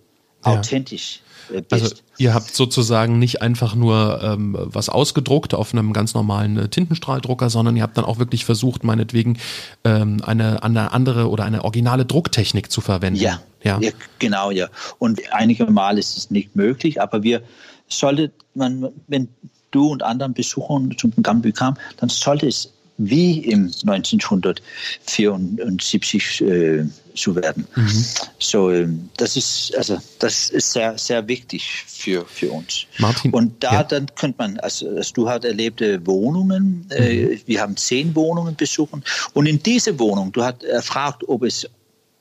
ja. 0.45 0.53
authentisch 0.53 1.23
äh, 1.53 1.63
also 1.71 1.95
ihr 2.23 2.35
habt 2.35 2.55
sozusagen 2.55 3.19
nicht 3.19 3.43
einfach 3.43 3.75
nur 3.75 4.21
ähm, 4.23 4.57
was 4.57 4.89
ausgedruckt 4.89 5.55
auf 5.55 5.73
einem 5.75 5.93
ganz 5.93 6.15
normalen 6.15 6.57
äh, 6.57 6.69
Tintenstrahldrucker, 6.69 7.51
sondern 7.51 7.77
ihr 7.77 7.83
habt 7.83 7.99
dann 7.99 8.05
auch 8.05 8.21
wirklich 8.21 8.45
versucht, 8.45 8.85
meinetwegen 8.85 9.39
ähm, 9.83 10.23
eine, 10.25 10.63
eine 10.63 10.93
andere 10.93 11.29
oder 11.29 11.45
eine 11.45 11.65
originale 11.65 12.05
Drucktechnik 12.05 12.71
zu 12.71 12.81
verwenden. 12.81 13.21
Ja, 13.21 13.41
ja. 13.65 13.81
ja 13.81 13.91
genau, 14.21 14.53
ja. 14.53 14.69
Und 14.99 15.21
einige 15.33 15.67
Mal 15.67 15.99
ist 15.99 16.17
es 16.17 16.31
nicht 16.31 16.55
möglich, 16.55 17.03
aber 17.03 17.25
wir 17.25 17.43
sollte 17.89 18.31
man, 18.55 18.89
wenn 19.09 19.29
du 19.73 19.89
und 19.89 20.05
anderen 20.05 20.33
Besucher 20.33 20.81
zum 20.97 21.13
Gambü 21.23 21.51
kamen, 21.51 21.77
dann 21.97 22.09
sollte 22.09 22.47
es 22.47 22.73
wie 23.09 23.39
im 23.39 23.73
1974 23.87 26.41
äh, 26.43 26.85
zu 27.15 27.37
werden. 27.37 27.67
Mhm. 27.75 28.05
So, 28.39 28.71
äh, 28.71 28.89
das 29.17 29.37
ist 29.37 29.77
also 29.77 29.99
das 30.19 30.51
ist 30.51 30.73
sehr 30.73 30.97
sehr 30.97 31.27
wichtig 31.29 31.85
für 31.87 32.25
für 32.27 32.53
uns. 32.53 32.87
Martin, 32.99 33.33
und 33.33 33.63
da 33.63 33.73
ja. 33.73 33.85
dann 33.85 34.07
könnte 34.15 34.37
man, 34.39 34.59
also, 34.61 34.89
also 34.89 35.13
du 35.15 35.29
hast 35.29 35.45
erlebte 35.45 36.07
Wohnungen. 36.07 36.87
Äh, 36.91 37.15
mhm. 37.15 37.41
wir 37.47 37.61
haben 37.61 37.77
zehn 37.77 38.15
Wohnungen 38.15 38.55
besuchen 38.57 39.03
und 39.35 39.47
in 39.47 39.63
diese 39.63 39.99
Wohnung, 39.99 40.33
du 40.33 40.45
hast 40.45 40.63
erfragt, 40.63 41.29
ob 41.29 41.43
es 41.43 41.69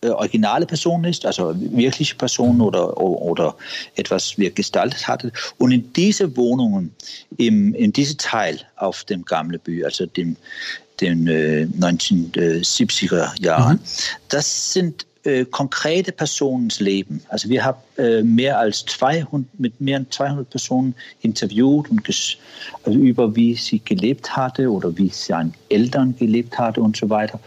äh, 0.01 0.09
originale 0.09 0.65
Person 0.65 1.03
ist, 1.03 1.25
also 1.25 1.53
wirkliche 1.55 2.15
Person 2.15 2.59
oder, 2.61 2.97
oder 2.99 3.55
etwas 3.95 4.37
wir 4.37 4.51
gestaltet 4.51 5.07
hatten. 5.07 5.31
Und 5.57 5.71
in 5.71 5.93
diese 5.93 6.35
Wohnungen, 6.35 6.93
im, 7.37 7.73
in 7.75 7.93
diesem 7.93 8.17
Teil 8.17 8.59
auf 8.77 9.03
dem 9.03 9.23
Gamlebü, 9.23 9.83
also 9.83 10.05
dem, 10.05 10.37
den 10.99 11.27
äh, 11.27 11.67
1970er 11.79 13.39
Jahren, 13.41 13.77
mhm. 13.77 13.81
das 14.29 14.73
sind 14.73 15.05
äh, 15.23 15.45
konkrete 15.45 16.11
Personenleben. 16.11 17.21
Also 17.29 17.47
wir 17.47 17.63
haben 17.63 17.77
äh, 17.97 18.23
mehr 18.23 18.57
als 18.57 18.83
200, 18.85 19.47
mit 19.59 19.79
mehr 19.79 19.99
als 19.99 20.09
200 20.15 20.49
Personen 20.49 20.95
interviewt 21.21 21.91
und 21.91 22.07
also 22.83 22.97
über 22.97 23.35
wie 23.35 23.53
sie 23.53 23.79
gelebt 23.85 24.35
hatte 24.35 24.71
oder 24.71 24.97
wie 24.97 25.09
seine 25.09 25.51
Eltern 25.69 26.15
gelebt 26.17 26.57
hatte 26.57 26.81
und 26.81 26.97
so 26.97 27.07
weiter. 27.07 27.39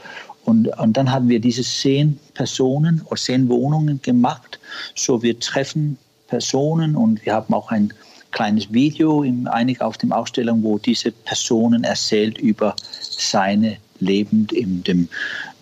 Und, 0.44 0.68
und 0.78 0.96
dann 0.96 1.10
haben 1.10 1.28
wir 1.28 1.40
diese 1.40 1.62
zehn 1.62 2.18
Personen 2.34 3.02
oder 3.06 3.16
zehn 3.16 3.48
Wohnungen 3.48 4.00
gemacht. 4.02 4.58
So 4.94 5.22
wir 5.22 5.38
treffen 5.38 5.98
Personen 6.28 6.96
und 6.96 7.24
wir 7.24 7.34
haben 7.34 7.54
auch 7.54 7.70
ein 7.70 7.92
kleines 8.30 8.72
Video 8.72 9.22
im 9.22 9.46
einig 9.46 9.80
auf 9.80 9.96
dem 9.96 10.12
Ausstellung, 10.12 10.62
wo 10.62 10.78
diese 10.78 11.12
Personen 11.12 11.84
erzählt 11.84 12.38
über 12.38 12.74
seine 13.00 13.76
Leben 14.00 14.48
in 14.52 14.82
den 14.82 15.08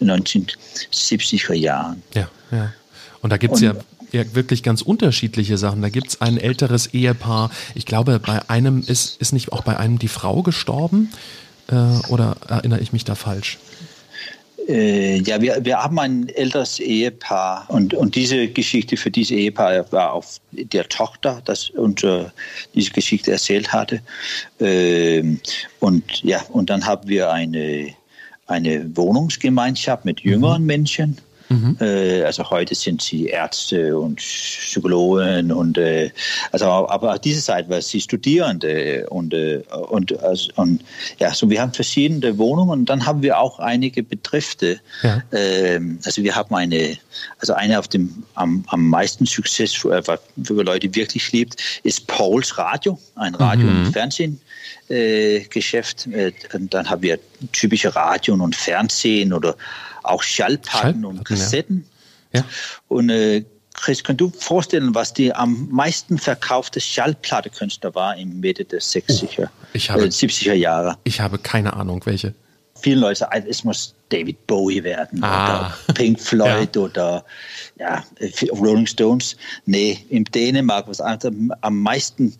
1970er 0.00 1.52
Jahren. 1.52 2.02
Ja, 2.14 2.28
ja. 2.50 2.72
Und 3.20 3.30
da 3.30 3.36
gibt 3.36 3.54
es 3.54 3.60
ja 3.60 3.74
ja 4.12 4.34
wirklich 4.34 4.62
ganz 4.62 4.82
unterschiedliche 4.82 5.58
Sachen. 5.58 5.82
Da 5.82 5.88
gibt 5.88 6.08
es 6.08 6.20
ein 6.20 6.38
älteres 6.38 6.88
Ehepaar. 6.88 7.50
Ich 7.74 7.86
glaube, 7.86 8.18
bei 8.18 8.48
einem 8.48 8.84
ist, 8.86 9.20
ist 9.20 9.32
nicht 9.32 9.52
auch 9.52 9.62
bei 9.62 9.78
einem 9.78 9.98
die 9.98 10.08
Frau 10.08 10.42
gestorben. 10.42 11.10
Äh, 11.68 11.74
oder 12.08 12.36
erinnere 12.48 12.80
ich 12.80 12.92
mich 12.92 13.04
da 13.04 13.14
falsch? 13.14 13.58
Äh, 14.72 15.18
ja, 15.18 15.38
wir, 15.38 15.62
wir 15.62 15.82
haben 15.82 15.98
ein 15.98 16.28
älteres 16.30 16.80
Ehepaar 16.80 17.66
und, 17.68 17.92
und 17.92 18.14
diese 18.14 18.48
Geschichte 18.48 18.96
für 18.96 19.10
dieses 19.10 19.32
Ehepaar 19.32 19.84
war 19.92 20.12
auf 20.14 20.40
der 20.50 20.88
Tochter, 20.88 21.42
das 21.44 21.68
uns 21.70 22.02
äh, 22.02 22.24
diese 22.74 22.90
Geschichte 22.90 23.32
erzählt 23.32 23.70
hatte. 23.70 24.00
Ähm, 24.60 25.40
und 25.80 26.22
ja, 26.22 26.40
und 26.48 26.70
dann 26.70 26.86
haben 26.86 27.06
wir 27.06 27.30
eine, 27.30 27.94
eine 28.46 28.96
Wohnungsgemeinschaft 28.96 30.06
mit 30.06 30.20
jüngeren 30.20 30.62
mhm. 30.62 30.66
Menschen 30.66 31.18
Mhm. 31.52 31.76
Äh, 31.80 32.22
also 32.22 32.48
heute 32.48 32.74
sind 32.74 33.02
sie 33.02 33.26
Ärzte 33.26 33.98
und 33.98 34.16
Psychologen 34.16 35.52
und 35.52 35.76
äh, 35.76 36.10
also 36.50 36.66
aber 36.66 37.18
diese 37.18 37.42
Zeit 37.42 37.68
war 37.68 37.82
sie 37.82 38.00
Studierende 38.00 39.06
und 39.10 39.34
äh, 39.34 39.62
und, 39.88 40.18
also, 40.22 40.50
und 40.56 40.82
ja 41.18 41.34
so 41.34 41.50
wir 41.50 41.60
haben 41.60 41.72
verschiedene 41.74 42.38
Wohnungen 42.38 42.80
und 42.80 42.86
dann 42.86 43.04
haben 43.04 43.22
wir 43.22 43.38
auch 43.38 43.58
einige 43.58 44.02
Betrifte. 44.02 44.80
Ja. 45.02 45.22
Ähm, 45.32 45.98
also 46.04 46.22
wir 46.22 46.34
haben 46.34 46.54
eine 46.54 46.96
also 47.38 47.52
eine 47.52 47.78
auf 47.78 47.88
dem 47.88 48.24
am, 48.34 48.64
am 48.68 48.88
meisten 48.88 49.26
Success 49.26 49.74
für, 49.74 50.02
für 50.02 50.62
Leute 50.62 50.94
wirklich 50.94 51.32
liebt 51.32 51.62
ist 51.82 52.06
Pauls 52.06 52.56
Radio, 52.56 52.98
ein 53.16 53.34
Radio 53.34 53.66
mhm. 53.66 53.86
und 53.86 53.92
Fernsehen. 53.92 54.40
Geschäft. 55.48 56.06
Dann 56.68 56.90
haben 56.90 57.00
wir 57.00 57.18
typische 57.52 57.96
Radio 57.96 58.34
und 58.34 58.54
Fernsehen 58.54 59.32
oder 59.32 59.56
auch 60.02 60.22
Schallplatten 60.22 61.04
und 61.04 61.24
Kassetten. 61.24 61.86
Ja. 62.32 62.40
ja. 62.40 62.46
Und 62.88 63.10
äh, 63.10 63.44
Chris, 63.74 64.04
kannst 64.04 64.20
du 64.20 64.30
vorstellen, 64.30 64.94
was 64.94 65.12
die 65.12 65.34
am 65.34 65.68
meisten 65.70 66.18
verkaufte 66.18 66.80
Schallplattekünstler 66.80 67.94
war 67.94 68.16
im 68.16 68.40
Mitte 68.40 68.64
der 68.64 68.80
60er, 68.80 69.46
oh, 69.46 69.48
ich 69.72 69.90
habe, 69.90 70.04
äh, 70.04 70.08
70er 70.08 70.52
Jahre? 70.52 70.96
Ich 71.04 71.20
habe 71.20 71.38
keine 71.38 71.72
Ahnung, 71.72 72.02
welche. 72.04 72.34
Viele 72.74 73.00
Leute 73.00 73.20
sagen, 73.20 73.46
es 73.48 73.64
muss 73.64 73.94
David 74.08 74.46
Bowie 74.46 74.82
werden 74.82 75.22
ah. 75.22 75.72
oder 75.86 75.94
Pink 75.94 76.20
Floyd 76.20 76.76
ja. 76.76 76.82
oder 76.82 77.24
ja, 77.78 78.04
Rolling 78.50 78.86
Stones. 78.86 79.36
Nee, 79.64 80.04
in 80.10 80.24
Dänemark, 80.24 80.88
was 80.88 81.00
am 81.00 81.78
meisten 81.78 82.34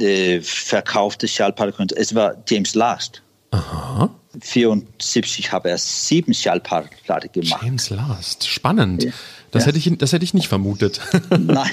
äh, 0.00 0.40
verkaufte 0.40 1.26
Schallplattekünstler, 1.26 1.98
es 1.98 2.14
war 2.14 2.36
James 2.46 2.74
Last. 2.74 3.22
Aha. 3.50 4.10
74 4.40 5.52
habe 5.52 5.70
er 5.70 5.78
sieben 5.78 6.34
Schallplatte 6.34 7.28
gemacht. 7.28 7.62
James 7.62 7.90
Last, 7.90 8.48
spannend. 8.48 9.04
Ja. 9.04 9.10
Das, 9.50 9.62
ja. 9.62 9.68
Hätte 9.68 9.78
ich, 9.78 9.98
das 9.98 10.12
hätte 10.12 10.24
ich 10.24 10.34
nicht 10.34 10.48
vermutet. 10.48 11.00
Nein, 11.30 11.70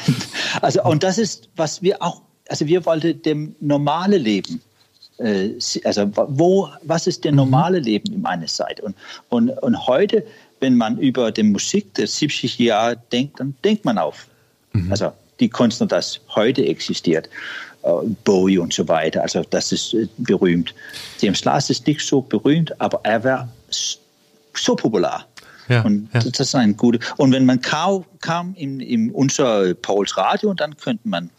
also 0.61 0.83
und 0.83 1.03
das 1.03 1.17
ist, 1.17 1.49
was 1.55 1.81
wir 1.81 2.01
auch, 2.01 2.21
also 2.47 2.67
wir 2.67 2.85
wollten 2.85 3.21
dem 3.21 3.55
normale 3.59 4.17
Leben 4.17 4.61
äh, 5.17 5.51
also 5.83 6.11
wo, 6.13 6.69
was 6.83 7.07
ist 7.07 7.23
der 7.23 7.31
mhm. 7.31 7.37
normale 7.37 7.79
Leben 7.79 8.13
in 8.13 8.25
einer 8.25 8.47
Zeit? 8.47 8.81
Und, 8.81 8.95
und, 9.29 9.49
und 9.49 9.87
heute, 9.87 10.25
wenn 10.59 10.75
man 10.75 10.97
über 10.97 11.31
die 11.31 11.43
Musik 11.43 11.93
der 11.95 12.07
70 12.07 12.57
Jahre 12.59 12.97
denkt, 13.11 13.39
dann 13.39 13.55
denkt 13.63 13.85
man 13.85 13.97
auf. 13.97 14.27
Mhm. 14.73 14.91
Also 14.91 15.11
die 15.39 15.49
Künstler, 15.49 15.87
das 15.87 16.19
heute 16.33 16.65
existiert. 16.65 17.29
Äh, 17.85 18.07
Bowie 18.23 18.57
und 18.57 18.73
so 18.73 18.87
weiter. 18.87 19.21
Also 19.21 19.43
das 19.51 19.71
ist 19.71 19.93
äh, 19.93 20.07
berühmt. 20.17 20.73
James 21.19 21.45
Last 21.45 21.69
ist 21.69 21.85
nicht 21.85 22.01
so 22.01 22.19
berühmt, 22.21 22.73
aber 22.81 22.99
er 23.03 23.23
war 23.23 23.49
so 23.69 24.75
populär. 24.75 25.23
Ja, 25.67 25.81
und 25.83 26.09
ja. 26.13 26.19
das 26.19 26.39
ist 26.39 26.55
ein 26.55 26.75
guter. 26.75 26.99
Und 27.17 27.31
wenn 27.31 27.45
man 27.45 27.61
kam, 27.61 28.03
kam 28.25 28.55
in, 28.55 28.79
in 28.79 29.11
unser 29.11 29.75
Pauls 29.75 30.17
Radio, 30.17 30.53
dann 30.53 30.75
könnte 30.77 31.07
man 31.07 31.29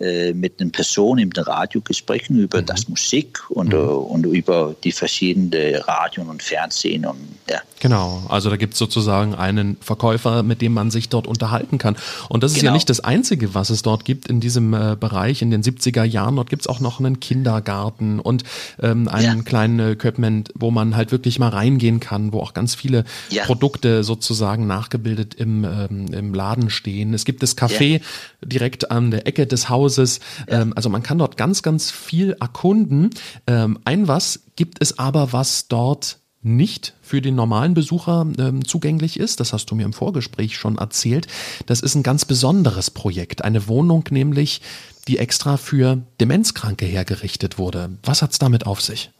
äh, 0.00 0.32
mit 0.32 0.58
den 0.58 0.72
Personen 0.72 1.20
im 1.20 1.30
Radio 1.30 1.80
sprechen 1.90 2.38
über 2.38 2.62
mhm. 2.62 2.66
das 2.66 2.88
Musik 2.88 3.38
und, 3.50 3.68
mhm. 3.68 3.74
Äh, 3.74 3.76
und 3.76 4.26
über 4.26 4.74
die 4.82 4.90
verschiedenen 4.90 5.76
Radien 5.76 6.28
und 6.28 6.42
Fernsehen. 6.42 7.06
Und, 7.06 7.18
ja. 7.48 7.60
Genau, 7.78 8.22
also 8.28 8.50
da 8.50 8.56
gibt 8.56 8.72
es 8.72 8.78
sozusagen 8.78 9.34
einen 9.34 9.76
Verkäufer, 9.80 10.42
mit 10.42 10.60
dem 10.60 10.72
man 10.72 10.90
sich 10.90 11.08
dort 11.08 11.26
unterhalten 11.26 11.78
kann. 11.78 11.96
Und 12.28 12.42
das 12.42 12.52
ist 12.52 12.58
genau. 12.58 12.70
ja 12.70 12.74
nicht 12.74 12.90
das 12.90 13.00
Einzige, 13.00 13.54
was 13.54 13.70
es 13.70 13.82
dort 13.82 14.04
gibt 14.04 14.26
in 14.26 14.40
diesem 14.40 14.74
äh, 14.74 14.96
Bereich 14.98 15.42
in 15.42 15.50
den 15.50 15.62
70er 15.62 16.04
Jahren. 16.04 16.36
Dort 16.36 16.50
gibt 16.50 16.62
es 16.62 16.66
auch 16.66 16.80
noch 16.80 16.98
einen 16.98 17.20
Kindergarten 17.20 18.18
und 18.18 18.42
ähm, 18.80 19.06
einen 19.06 19.38
ja. 19.38 19.42
kleinen 19.44 19.92
Equipment, 19.92 20.52
wo 20.56 20.70
man 20.70 20.96
halt 20.96 21.12
wirklich 21.12 21.38
mal 21.38 21.50
reingehen 21.50 22.00
kann, 22.00 22.32
wo 22.32 22.40
auch 22.40 22.54
ganz 22.54 22.74
viele 22.74 23.04
ja. 23.30 23.44
Produkte 23.44 24.02
sozusagen 24.02 24.66
nachgebildet 24.66 25.34
im, 25.34 25.64
ähm, 25.64 26.06
im 26.26 26.34
Laden 26.34 26.70
stehen. 26.70 27.14
Es 27.14 27.24
gibt 27.24 27.42
das 27.42 27.56
Café 27.56 28.00
direkt 28.44 28.90
an 28.90 29.10
der 29.10 29.26
Ecke 29.26 29.46
des 29.46 29.68
Hauses. 29.68 30.20
Ja. 30.48 30.62
Ähm, 30.62 30.72
also 30.74 30.88
man 30.88 31.02
kann 31.02 31.18
dort 31.18 31.36
ganz, 31.36 31.62
ganz 31.62 31.90
viel 31.90 32.36
erkunden. 32.40 33.10
Ähm, 33.46 33.78
ein 33.84 34.08
was 34.08 34.40
gibt 34.56 34.78
es 34.80 34.98
aber, 34.98 35.32
was 35.32 35.68
dort 35.68 36.18
nicht 36.42 36.94
für 37.02 37.22
den 37.22 37.36
normalen 37.36 37.74
Besucher 37.74 38.26
ähm, 38.38 38.64
zugänglich 38.64 39.18
ist. 39.18 39.38
Das 39.38 39.52
hast 39.52 39.66
du 39.66 39.76
mir 39.76 39.84
im 39.84 39.92
Vorgespräch 39.92 40.56
schon 40.56 40.76
erzählt. 40.76 41.28
Das 41.66 41.80
ist 41.80 41.94
ein 41.94 42.02
ganz 42.02 42.24
besonderes 42.24 42.90
Projekt. 42.90 43.44
Eine 43.44 43.68
Wohnung 43.68 44.04
nämlich, 44.10 44.60
die 45.08 45.18
extra 45.18 45.56
für 45.56 46.02
Demenzkranke 46.20 46.84
hergerichtet 46.84 47.58
wurde. 47.58 47.90
Was 48.02 48.22
hat 48.22 48.32
es 48.32 48.38
damit 48.38 48.66
auf 48.66 48.80
sich? 48.80 49.10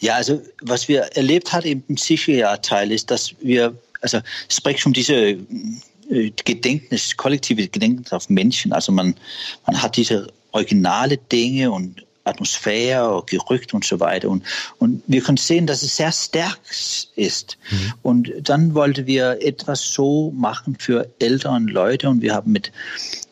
Ja, 0.00 0.14
also 0.14 0.42
was 0.62 0.88
wir 0.88 1.02
erlebt 1.16 1.52
haben 1.52 1.84
im 1.88 1.96
Sicherjahrteil 1.96 2.92
ist, 2.92 3.10
dass 3.10 3.34
wir, 3.40 3.76
also 4.00 4.20
es 4.48 4.56
spricht 4.56 4.84
um 4.84 4.92
diese 4.92 5.38
Gedenknis, 6.08 7.16
kollektive 7.16 7.68
Gedenknis 7.68 8.12
auf 8.12 8.28
Menschen. 8.28 8.72
Also 8.72 8.92
man, 8.92 9.14
man 9.66 9.82
hat 9.82 9.96
diese 9.96 10.28
originale 10.52 11.18
Dinge 11.18 11.70
und 11.70 12.06
Atmosphäre, 12.24 13.22
Gerücht 13.26 13.72
und 13.72 13.84
so 13.84 14.00
weiter. 14.00 14.28
Und, 14.28 14.44
und 14.78 15.02
wir 15.06 15.20
können 15.20 15.36
sehen, 15.36 15.66
dass 15.66 15.82
es 15.82 15.96
sehr 15.96 16.12
stark 16.12 16.58
ist. 17.14 17.56
Mhm. 17.70 17.92
Und 18.02 18.32
dann 18.42 18.74
wollten 18.74 19.06
wir 19.06 19.38
etwas 19.40 19.92
so 19.92 20.32
machen 20.36 20.76
für 20.78 21.08
ältere 21.20 21.58
Leute 21.60 22.08
und 22.08 22.22
wir 22.22 22.34
haben 22.34 22.52
mit 22.52 22.72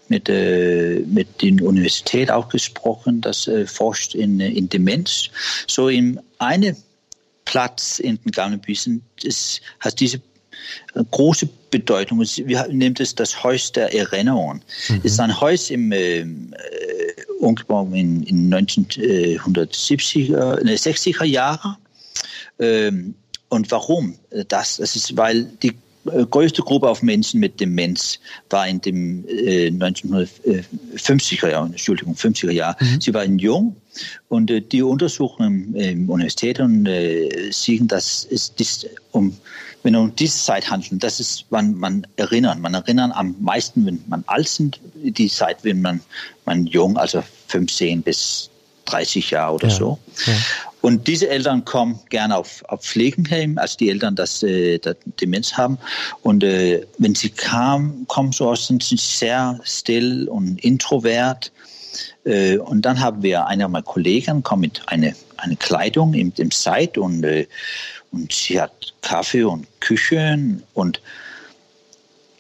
mit, 0.09 0.29
äh, 0.29 1.03
mit 1.07 1.41
der 1.41 1.67
Universität 1.67 2.31
auch 2.31 2.51
gesprochen, 2.51 3.23
das 3.23 3.49
äh, 3.49 3.67
forscht 3.67 4.15
in, 4.15 4.39
in 4.39 4.69
Demenz. 4.69 5.31
So 5.67 5.89
in 5.89 6.21
einem 6.39 6.77
Platz 7.47 8.01
in 8.01 8.19
den 8.23 8.31
Gammelbüßen 8.31 9.03
hat 9.81 10.01
diese 10.01 10.21
große 11.11 11.49
Bedeutung. 11.71 12.21
Wir 12.21 12.67
nennen 12.69 12.95
das 12.95 13.15
das 13.15 13.43
Haus 13.43 13.73
der 13.73 13.95
Erinnerung. 13.95 14.61
Mhm. 14.89 15.01
Es 15.05 15.13
ist 15.13 15.21
ein 15.21 15.41
Haus 15.41 15.71
im 15.71 15.93
äh, 15.93 16.25
umgebaut 17.41 17.89
in, 17.93 18.23
in 18.23 18.53
1970er, 18.53 20.63
60er 20.63 21.25
Jahren. 21.25 21.77
Ähm, 22.59 23.15
und 23.49 23.71
warum 23.71 24.17
das? 24.49 24.79
Das 24.79 24.97
ist, 24.97 25.17
weil 25.17 25.45
die 25.63 25.75
größte 26.05 26.63
Gruppe 26.63 26.89
auf 26.89 27.03
Menschen 27.03 27.41
mit 27.41 27.61
Demenz 27.61 28.19
war 28.51 28.69
in 28.69 28.81
dem 28.81 29.25
äh, 29.29 29.69
1950er 29.69 31.51
Jahr, 31.51 31.67
Entschuldigung, 31.67 32.15
50er 32.15 32.51
Jahr. 32.51 32.77
Mhm. 32.81 33.01
Sie 33.01 33.15
waren 33.15 33.39
jung 33.39 33.77
und 34.29 34.51
äh, 34.51 34.61
die 34.61 34.83
Untersuchungen 34.83 35.75
im 35.75 36.11
Universität 36.11 36.61
und 36.61 36.87
äh, 36.87 37.51
sehen, 37.51 37.89
dass 37.89 38.27
es 38.31 38.55
dies 38.55 38.87
um 39.13 39.37
wenn 39.85 39.95
um 39.95 40.17
diese 40.17 40.39
Zeit 40.39 40.69
handelt, 40.71 41.05
das 41.05 41.21
ist, 41.21 41.45
wann 41.51 41.75
man 41.75 42.07
erinnern. 42.17 42.61
Man 42.61 42.75
erinnert 42.75 43.13
am 43.15 43.37
meisten, 43.39 43.87
wenn 43.87 44.03
man 44.09 44.25
alt 44.27 44.49
sind, 44.49 44.81
die 44.95 45.29
Zeit, 45.29 45.59
wenn 45.63 45.83
man, 45.83 46.01
man 46.47 46.67
jung, 46.67 46.97
also 46.97 47.23
15 47.49 48.03
bis 48.03 48.51
30 48.87 49.31
Jahre 49.31 49.55
oder 49.55 49.69
ja. 49.69 49.75
so. 49.75 49.99
Ja. 50.27 50.33
Und 50.81 51.07
diese 51.07 51.29
Eltern 51.29 51.65
kommen 51.65 52.01
gerne 52.09 52.37
auf, 52.37 52.63
auf 52.69 52.83
Pflegenheim, 52.83 53.59
als 53.59 53.77
die 53.77 53.91
Eltern 53.91 54.17
das, 54.17 54.43
äh, 54.43 54.79
das 54.79 54.97
Demenz 55.21 55.53
haben. 55.53 55.79
Und 56.23 56.43
äh, 56.43 56.87
wenn 56.99 57.15
sie 57.15 57.31
kamen, 57.31 58.07
kommen 58.09 58.33
so 58.33 58.51
aus, 58.51 58.67
sind 58.67 58.83
sie 58.83 58.97
sehr 58.97 59.61
still 59.65 60.29
und 60.29 60.63
introvert. 60.65 61.53
Äh, 62.25 62.57
und 62.57 62.83
dann 62.83 63.01
haben 63.01 63.23
wir 63.23 63.47
einer 63.47 63.69
meiner 63.69 63.85
Kollegen 63.85 64.43
kommt 64.43 64.63
mit 64.63 64.83
einer 64.87 65.13
eine 65.37 65.57
Kleidung 65.57 66.15
im, 66.15 66.33
im 66.37 66.51
Seit 66.51 66.99
und 66.99 67.25
äh, 67.25 67.47
und 68.15 68.33
sie 68.33 68.61
hat 68.61 68.95
Kaffee 69.03 69.45
und 69.45 69.67
Küche 69.81 70.39
und 70.75 71.01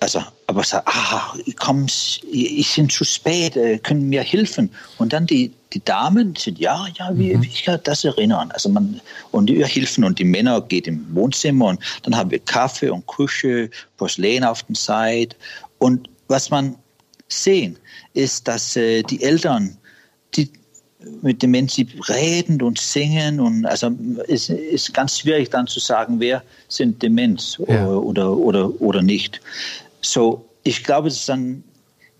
also, 0.04 0.22
aber 0.48 0.62
sagt, 0.62 0.86
ah, 0.86 1.34
komm, 1.56 1.86
ich 1.86 2.74
bin 2.76 2.90
zu 2.90 3.04
spät, 3.04 3.56
äh, 3.56 3.78
können 3.78 4.10
mir 4.10 4.22
helfen. 4.22 4.68
Und 4.98 5.14
dann 5.14 5.26
die, 5.26 5.50
die 5.72 5.82
Damen 5.82 6.36
sind, 6.36 6.58
ja, 6.58 6.86
ja, 6.98 7.10
wie, 7.16 7.34
mhm. 7.34 7.42
ich 7.42 7.64
kann 7.64 7.80
das 7.84 8.04
erinnern. 8.04 8.50
Also 8.52 8.68
man, 8.68 9.00
und 9.30 9.46
die 9.46 9.64
helfen 9.64 10.04
und 10.04 10.18
die 10.18 10.24
Männer 10.24 10.60
gehen 10.60 10.84
im 10.84 11.14
Wohnzimmer 11.14 11.68
und 11.68 11.80
dann 12.02 12.14
haben 12.14 12.30
wir 12.30 12.38
Kaffee 12.38 12.90
und 12.90 13.06
Küche, 13.06 13.70
Porzellan 13.96 14.44
auf 14.44 14.62
der 14.64 14.76
Seite. 14.76 15.36
Und 15.78 16.10
was 16.28 16.50
man 16.50 16.76
sehen, 17.28 17.78
ist, 18.12 18.46
dass 18.46 18.76
äh, 18.76 19.02
die 19.04 19.22
Eltern, 19.22 19.74
die, 20.34 20.52
mit 21.22 21.42
dem 21.42 21.50
Menschen 21.52 21.88
reden 22.08 22.62
und 22.62 22.78
singen 22.78 23.40
und 23.40 23.66
also 23.66 23.90
es 24.28 24.48
ist 24.48 24.92
ganz 24.94 25.18
schwierig 25.18 25.50
dann 25.50 25.66
zu 25.66 25.80
sagen, 25.80 26.20
wer 26.20 26.42
sind 26.68 27.02
Demenz 27.02 27.58
ja. 27.66 27.86
oder, 27.86 28.36
oder, 28.36 28.80
oder 28.80 29.02
nicht. 29.02 29.40
So, 30.00 30.44
ich 30.62 30.84
glaube, 30.84 31.08
es 31.08 31.16
ist 31.16 31.28
dann 31.28 31.62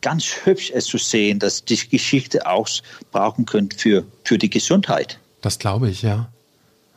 ganz 0.01 0.24
hübsch 0.45 0.70
es 0.74 0.87
zu 0.87 0.99
sehen, 0.99 1.39
dass 1.39 1.64
die 1.64 1.76
Geschichte 1.76 2.47
auch 2.47 2.68
brauchen 3.11 3.47
könnte 3.47 3.76
für, 3.78 4.05
für 4.24 4.37
die 4.39 4.51
Gesundheit. 4.51 5.18
Das 5.41 5.59
glaube 5.59 5.91
ich, 5.91 6.03
ja. 6.03 6.28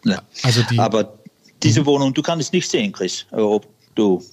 ja. 0.04 0.22
Also 0.44 0.62
die, 0.70 0.78
Aber 0.78 1.18
diese 1.64 1.82
mhm. 1.82 1.86
Wohnung, 1.86 2.14
du 2.14 2.22
kannst 2.22 2.48
es 2.48 2.52
nicht 2.52 2.70
sehen, 2.70 2.92
Chris, 2.92 3.26
ob 3.32 3.66
du, 3.96 4.24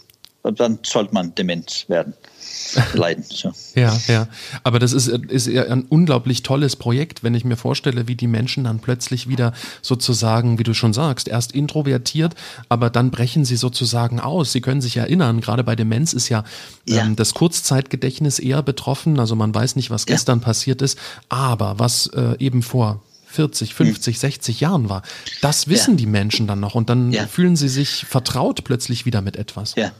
dann 0.51 0.79
sollte 0.85 1.15
man 1.15 1.35
Demenz 1.35 1.87
werden 1.89 2.15
leiden. 2.95 3.25
So. 3.29 3.53
ja, 3.75 3.97
ja. 4.09 4.29
Aber 4.63 4.79
das 4.79 4.93
ist, 4.93 5.09
ist 5.09 5.49
ein 5.49 5.85
unglaublich 5.89 6.43
tolles 6.43 6.77
Projekt, 6.77 7.23
wenn 7.23 7.35
ich 7.35 7.45
mir 7.45 7.57
vorstelle, 7.57 8.09
wie 8.09 8.15
die 8.15 8.27
Menschen 8.27 8.65
dann 8.65 8.79
plötzlich 8.81 9.29
wieder 9.29 9.53
sozusagen, 9.81 10.59
wie 10.59 10.63
du 10.63 10.75
schon 10.75 10.93
sagst, 10.93 11.29
erst 11.29 11.53
introvertiert, 11.53 12.35
aber 12.69 12.91
dann 12.91 13.11
brechen 13.11 13.45
sie 13.45 13.57
sozusagen 13.57 14.21
aus. 14.21 14.53
Sie 14.53 14.61
können 14.61 14.81
sich 14.81 14.97
erinnern, 14.97 15.41
gerade 15.41 15.65
bei 15.65 15.77
Demenz 15.77 16.13
ist 16.13 16.29
ja, 16.29 16.45
ja. 16.87 17.03
Ähm, 17.03 17.17
das 17.17 17.35
Kurzzeitgedächtnis 17.35 18.39
eher 18.39 18.63
betroffen. 18.63 19.19
Also 19.19 19.37
man 19.37 19.55
weiß 19.55 19.77
nicht, 19.77 19.91
was 19.91 20.07
gestern 20.07 20.41
ja. 20.41 20.45
passiert 20.45 20.83
ist, 20.83 20.99
aber 21.29 21.79
was 21.79 22.09
äh, 22.09 22.37
eben 22.39 22.63
vor 22.63 23.03
40, 23.27 23.75
50, 23.75 24.15
hm. 24.15 24.21
60 24.21 24.61
Jahren 24.61 24.89
war. 24.89 25.03
Das 25.41 25.69
wissen 25.69 25.93
ja. 25.93 25.97
die 25.97 26.07
Menschen 26.07 26.47
dann 26.47 26.61
noch 26.61 26.75
und 26.75 26.89
dann 26.89 27.13
ja. 27.13 27.27
fühlen 27.27 27.57
sie 27.57 27.69
sich 27.69 28.05
vertraut 28.05 28.63
plötzlich 28.63 29.07
wieder 29.07 29.23
mit 29.23 29.37
etwas. 29.37 29.75
Ja, 29.75 29.91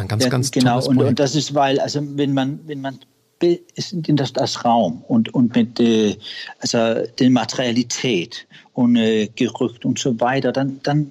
ein 0.00 0.08
ganz, 0.08 0.24
ja, 0.24 0.30
ganz 0.30 0.50
genau. 0.50 0.84
Und, 0.86 0.98
und, 0.98 1.18
das 1.18 1.34
ist, 1.34 1.54
weil, 1.54 1.78
also 1.80 2.00
wenn 2.16 2.32
man, 2.34 2.60
wenn 2.66 2.80
man 2.80 2.98
ist 3.74 3.92
in 3.92 4.16
das, 4.16 4.34
das 4.34 4.64
Raum 4.66 5.02
und, 5.08 5.32
und 5.32 5.54
mit 5.56 5.80
äh, 5.80 6.16
also 6.58 7.06
der 7.18 7.30
Materialität 7.30 8.46
und 8.74 8.96
äh, 8.96 9.28
Gerücht 9.28 9.84
und 9.86 9.98
so 9.98 10.20
weiter, 10.20 10.52
dann, 10.52 10.78
dann, 10.82 11.10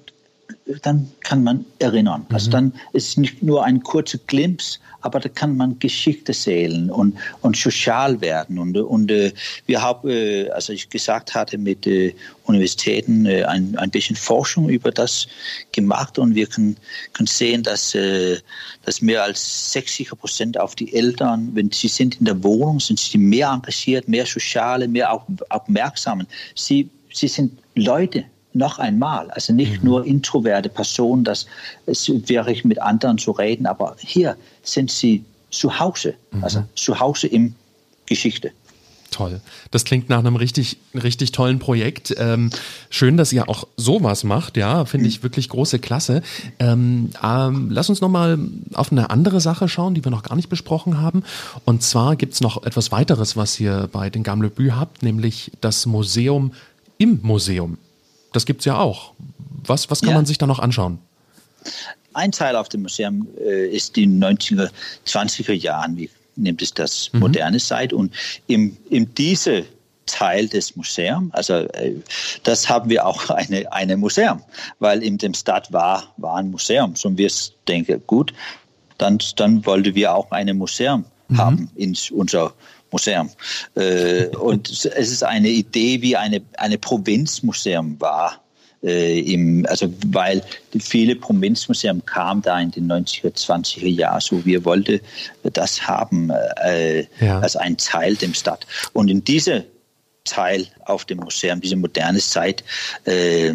dann 0.82 1.10
kann 1.20 1.42
man 1.42 1.64
erinnern. 1.80 2.26
Also 2.28 2.28
mhm. 2.28 2.34
Also 2.34 2.50
dann 2.50 2.72
ist 2.92 3.08
es 3.08 3.16
nicht 3.16 3.42
nur 3.42 3.64
ein 3.64 3.82
kurzer 3.82 4.18
Glimpse, 4.26 4.78
aber 5.02 5.20
da 5.20 5.28
kann 5.28 5.56
man 5.56 5.78
Geschichte 5.78 6.32
erzählen 6.32 6.90
und, 6.90 7.16
und 7.40 7.56
sozial 7.56 8.20
werden. 8.20 8.58
Und, 8.58 8.76
und 8.76 9.10
äh, 9.10 9.32
wir 9.66 9.82
haben, 9.82 10.08
äh, 10.08 10.48
also 10.50 10.72
ich 10.72 10.88
gesagt 10.88 11.34
hatte, 11.34 11.58
mit 11.58 11.86
äh, 11.86 12.14
Universitäten 12.44 13.26
ein, 13.26 13.76
ein 13.76 13.90
bisschen 13.90 14.16
Forschung 14.16 14.68
über 14.68 14.90
das 14.90 15.28
gemacht 15.72 16.18
und 16.18 16.34
wir 16.34 16.46
können, 16.46 16.76
können 17.12 17.28
sehen, 17.28 17.62
dass, 17.62 17.96
dass 18.84 19.02
mehr 19.02 19.22
als 19.22 19.72
60 19.72 20.08
Prozent 20.18 20.58
auf 20.58 20.74
die 20.74 20.92
Eltern, 20.92 21.50
wenn 21.54 21.70
sie 21.70 21.86
sind 21.86 22.18
in 22.18 22.24
der 22.24 22.42
Wohnung, 22.42 22.80
sind 22.80 22.98
sie 22.98 23.18
mehr 23.18 23.50
engagiert, 23.50 24.08
mehr 24.08 24.26
soziale, 24.26 24.88
mehr 24.88 25.12
aufmerksam. 25.50 26.26
Sie, 26.56 26.90
sie 27.12 27.28
sind 27.28 27.56
Leute, 27.76 28.24
noch 28.52 28.78
einmal, 28.78 29.30
also 29.30 29.52
nicht 29.52 29.82
mhm. 29.82 29.88
nur 29.88 30.06
introverte 30.06 30.68
Personen, 30.68 31.24
das 31.24 31.46
es 31.86 32.10
wäre 32.28 32.52
ich 32.52 32.64
mit 32.64 32.80
anderen 32.80 33.18
zu 33.18 33.30
reden, 33.30 33.66
aber 33.66 33.96
hier 34.00 34.36
sind 34.62 34.90
sie 34.90 35.24
zu 35.50 35.78
Hause, 35.78 36.14
mhm. 36.32 36.44
also 36.44 36.64
zu 36.74 36.98
Hause 36.98 37.26
im 37.28 37.54
Geschichte. 38.06 38.52
Toll. 39.10 39.40
Das 39.72 39.84
klingt 39.84 40.08
nach 40.08 40.20
einem 40.20 40.36
richtig, 40.36 40.78
richtig 40.94 41.32
tollen 41.32 41.58
Projekt. 41.58 42.14
Ähm, 42.16 42.50
schön, 42.90 43.16
dass 43.16 43.32
ihr 43.32 43.48
auch 43.48 43.66
sowas 43.76 44.22
macht, 44.22 44.56
ja, 44.56 44.84
finde 44.84 45.08
ich 45.08 45.24
wirklich 45.24 45.48
große 45.48 45.80
Klasse. 45.80 46.22
Ähm, 46.60 47.10
ähm, 47.22 47.68
lass 47.70 47.88
uns 47.88 48.00
nochmal 48.00 48.38
auf 48.72 48.92
eine 48.92 49.10
andere 49.10 49.40
Sache 49.40 49.68
schauen, 49.68 49.94
die 49.94 50.04
wir 50.04 50.12
noch 50.12 50.22
gar 50.22 50.36
nicht 50.36 50.48
besprochen 50.48 50.98
haben. 51.00 51.24
Und 51.64 51.82
zwar 51.82 52.14
gibt's 52.14 52.40
noch 52.40 52.62
etwas 52.64 52.92
weiteres, 52.92 53.36
was 53.36 53.58
ihr 53.58 53.88
bei 53.90 54.10
den 54.10 54.22
Gamlebü 54.22 54.70
habt, 54.70 55.02
nämlich 55.02 55.50
das 55.60 55.86
Museum 55.86 56.52
im 56.98 57.18
Museum. 57.22 57.78
Das 58.32 58.46
gibt's 58.46 58.64
ja 58.64 58.78
auch. 58.78 59.12
Was, 59.64 59.90
was 59.90 60.00
kann 60.00 60.10
Ja. 60.10 60.14
man 60.16 60.26
sich 60.26 60.38
da 60.38 60.46
noch 60.46 60.58
anschauen? 60.58 60.98
Ein 62.12 62.32
Teil 62.32 62.56
auf 62.56 62.68
dem 62.68 62.82
Museum 62.82 63.28
äh, 63.38 63.68
ist 63.68 63.96
die 63.96 64.06
90er, 64.06 64.70
20er 65.06 65.52
Jahren, 65.52 65.96
wie 65.96 66.10
nimmt 66.36 66.62
es 66.62 66.72
das 66.74 67.10
moderne 67.12 67.58
Zeit. 67.58 67.92
Und 67.92 68.12
im, 68.46 68.76
in 68.88 69.14
diese 69.14 69.64
Teil 70.06 70.48
des 70.48 70.74
Museums, 70.74 71.32
also 71.34 71.54
äh, 71.54 71.94
das 72.42 72.68
haben 72.68 72.90
wir 72.90 73.06
auch 73.06 73.30
eine, 73.30 73.70
eine 73.72 73.96
Museum, 73.96 74.42
weil 74.78 75.02
in 75.02 75.18
dem 75.18 75.34
Stadt 75.34 75.72
war, 75.72 76.12
war 76.16 76.36
ein 76.36 76.50
Museum. 76.50 76.96
So 76.96 77.16
wir 77.16 77.30
denken, 77.68 78.02
gut, 78.06 78.32
dann, 78.98 79.18
dann 79.36 79.64
wollten 79.66 79.94
wir 79.94 80.14
auch 80.14 80.30
ein 80.30 80.56
Museum 80.56 81.04
haben 81.36 81.70
in 81.76 81.96
unser 82.10 82.52
Museum. 82.90 83.30
Äh, 83.74 84.26
und 84.36 84.68
es 84.70 84.84
ist 84.84 85.22
eine 85.24 85.48
Idee, 85.48 86.02
wie 86.02 86.16
eine, 86.16 86.42
eine 86.56 86.78
Provinzmuseum 86.78 88.00
war. 88.00 88.40
Äh, 88.82 89.20
im, 89.20 89.66
also 89.68 89.92
weil 90.06 90.42
viele 90.78 91.14
Provinzmuseen 91.14 92.02
kamen 92.06 92.40
da 92.40 92.58
in 92.58 92.70
den 92.70 92.90
90er, 92.90 93.34
20er 93.34 93.88
Jahren. 93.88 94.20
So 94.20 94.44
wir 94.46 94.64
wollten 94.64 95.00
das 95.42 95.86
haben 95.86 96.30
äh, 96.30 97.04
Ja. 97.20 97.40
als 97.40 97.56
ein 97.56 97.76
Teil 97.76 98.16
der 98.16 98.32
Stadt. 98.32 98.66
Und 98.94 99.08
in 99.08 99.22
diese 99.22 99.66
Teil 100.24 100.66
auf 100.84 101.04
dem 101.04 101.18
Museum, 101.18 101.60
diese 101.60 101.76
moderne 101.76 102.18
Zeit, 102.18 102.62
äh, 103.04 103.54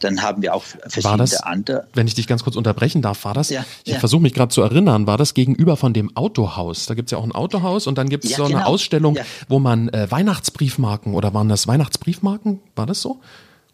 dann 0.00 0.22
haben 0.22 0.42
wir 0.42 0.54
auch 0.54 0.64
War 0.74 0.90
verschiedene 0.90 1.16
das, 1.18 1.42
andere. 1.42 1.88
wenn 1.94 2.06
ich 2.06 2.14
dich 2.14 2.26
ganz 2.26 2.44
kurz 2.44 2.56
unterbrechen 2.56 3.02
darf, 3.02 3.24
war 3.24 3.34
das, 3.34 3.50
Ja, 3.50 3.64
ich 3.84 3.94
ja. 3.94 3.98
versuche 3.98 4.22
mich 4.22 4.34
gerade 4.34 4.52
zu 4.52 4.62
erinnern, 4.62 5.06
war 5.06 5.16
das 5.18 5.34
gegenüber 5.34 5.76
von 5.76 5.92
dem 5.92 6.14
Autohaus? 6.16 6.86
Da 6.86 6.94
gibt's 6.94 7.12
ja 7.12 7.18
auch 7.18 7.24
ein 7.24 7.32
Autohaus 7.32 7.86
und 7.86 7.98
dann 7.98 8.08
gibt's 8.08 8.30
Ja, 8.30 8.36
so 8.36 8.44
eine 8.44 8.54
genau. 8.54 8.66
Ausstellung, 8.66 9.16
Ja. 9.16 9.24
wo 9.48 9.58
man 9.58 9.88
äh, 9.88 10.10
Weihnachtsbriefmarken 10.10 11.14
oder 11.14 11.32
waren 11.34 11.48
das 11.48 11.66
Weihnachtsbriefmarken? 11.66 12.60
War 12.76 12.86
das 12.86 13.00
so? 13.00 13.20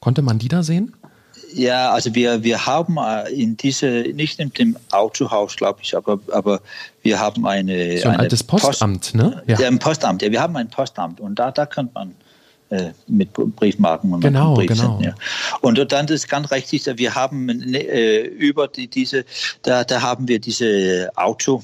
Konnte 0.01 0.23
man 0.23 0.39
die 0.39 0.49
da 0.49 0.63
sehen? 0.63 0.95
Ja, 1.55 1.93
also 1.93 2.15
wir, 2.15 2.43
wir 2.45 2.67
haben 2.67 2.99
äh, 2.99 3.31
in 3.31 3.57
diese, 3.57 3.87
nicht 4.15 4.39
in 4.39 4.51
dem 4.51 4.77
Autohaus, 4.93 5.57
glaube 5.57 5.81
ich, 5.83 5.97
aber, 5.97 6.21
aber 6.33 6.61
wir 7.03 7.19
haben 7.19 7.47
eine. 7.47 7.97
So 7.99 8.05
ein 8.09 8.15
eine 8.15 8.19
altes 8.21 8.45
Postamt, 8.45 9.15
ne? 9.15 9.43
Ja. 9.47 9.59
Ja. 9.59 9.67
ein 9.69 9.79
Postamt, 9.79 10.21
ja, 10.23 10.31
wir 10.31 10.41
haben 10.43 10.57
ein 10.57 10.69
Postamt 10.69 11.21
und 11.21 11.37
da, 11.39 11.51
da 11.51 11.65
könnte 11.65 11.93
man 11.95 12.15
äh, 12.71 12.91
mit 13.07 13.33
Briefmarken 13.33 14.13
und 14.13 14.21
Genau, 14.21 14.55
Brief 14.55 14.69
genau. 14.69 15.01
ja. 15.03 15.15
Und 15.61 15.91
dann 15.91 16.07
ist 16.09 16.29
ganz 16.29 16.51
richtig, 16.51 16.85
wir 16.99 17.15
haben 17.15 17.49
äh, 17.75 18.21
über 18.21 18.69
die, 18.69 18.89
diese, 18.89 19.25
da, 19.63 19.85
da 19.85 20.03
haben 20.03 20.29
wir 20.29 20.39
diese 20.39 21.11
Auto. 21.17 21.63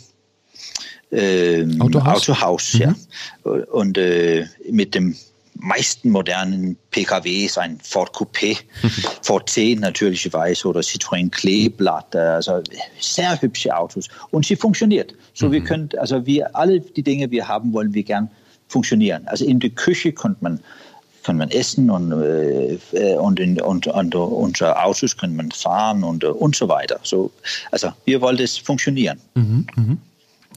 Ähm, 1.12 1.80
Autohaus? 1.80 2.28
Autohaus, 2.28 2.72
ja. 2.72 2.94
Und 3.42 3.98
äh, 3.98 4.46
mit 4.70 4.94
dem 4.94 5.14
meisten 5.56 6.10
modernen 6.10 6.76
PKWs, 6.90 7.58
ein 7.58 7.78
Ford 7.82 8.14
Coupé, 8.14 8.56
Ford 9.22 9.48
10 9.48 9.80
natürlicherweise 9.80 10.68
oder 10.68 10.80
Citroën 10.80 11.30
Kleeblatt, 11.30 12.16
also 12.16 12.62
sehr 12.98 13.40
hübsche 13.40 13.76
Autos. 13.76 14.08
Und 14.30 14.46
sie 14.46 14.56
funktioniert. 14.56 15.14
So 15.34 15.52
wir 15.52 15.62
können, 15.62 15.90
also 15.98 16.24
wir 16.26 16.54
alle 16.56 16.80
die 16.80 17.02
Dinge, 17.02 17.30
wir 17.30 17.46
haben, 17.46 17.72
wollen 17.72 17.94
wir 17.94 18.02
gern 18.02 18.30
funktionieren. 18.68 19.26
Also 19.26 19.44
in 19.44 19.60
der 19.60 19.70
Küche 19.70 20.12
könnte 20.12 20.38
man 20.42 20.60
kann 21.24 21.36
man 21.38 21.50
essen 21.50 21.90
und, 21.90 22.12
äh, 22.12 22.78
und, 23.16 23.40
in, 23.40 23.60
und, 23.60 23.86
und 23.86 24.14
unsere 24.14 24.80
Autos 24.84 25.16
können 25.16 25.34
man 25.36 25.50
fahren 25.50 26.04
und, 26.04 26.22
äh, 26.22 26.28
und 26.28 26.54
so 26.54 26.68
weiter. 26.68 27.00
So, 27.02 27.30
also 27.70 27.88
wir 28.04 28.20
wollen 28.20 28.38
es 28.38 28.56
funktionieren. 28.58 29.18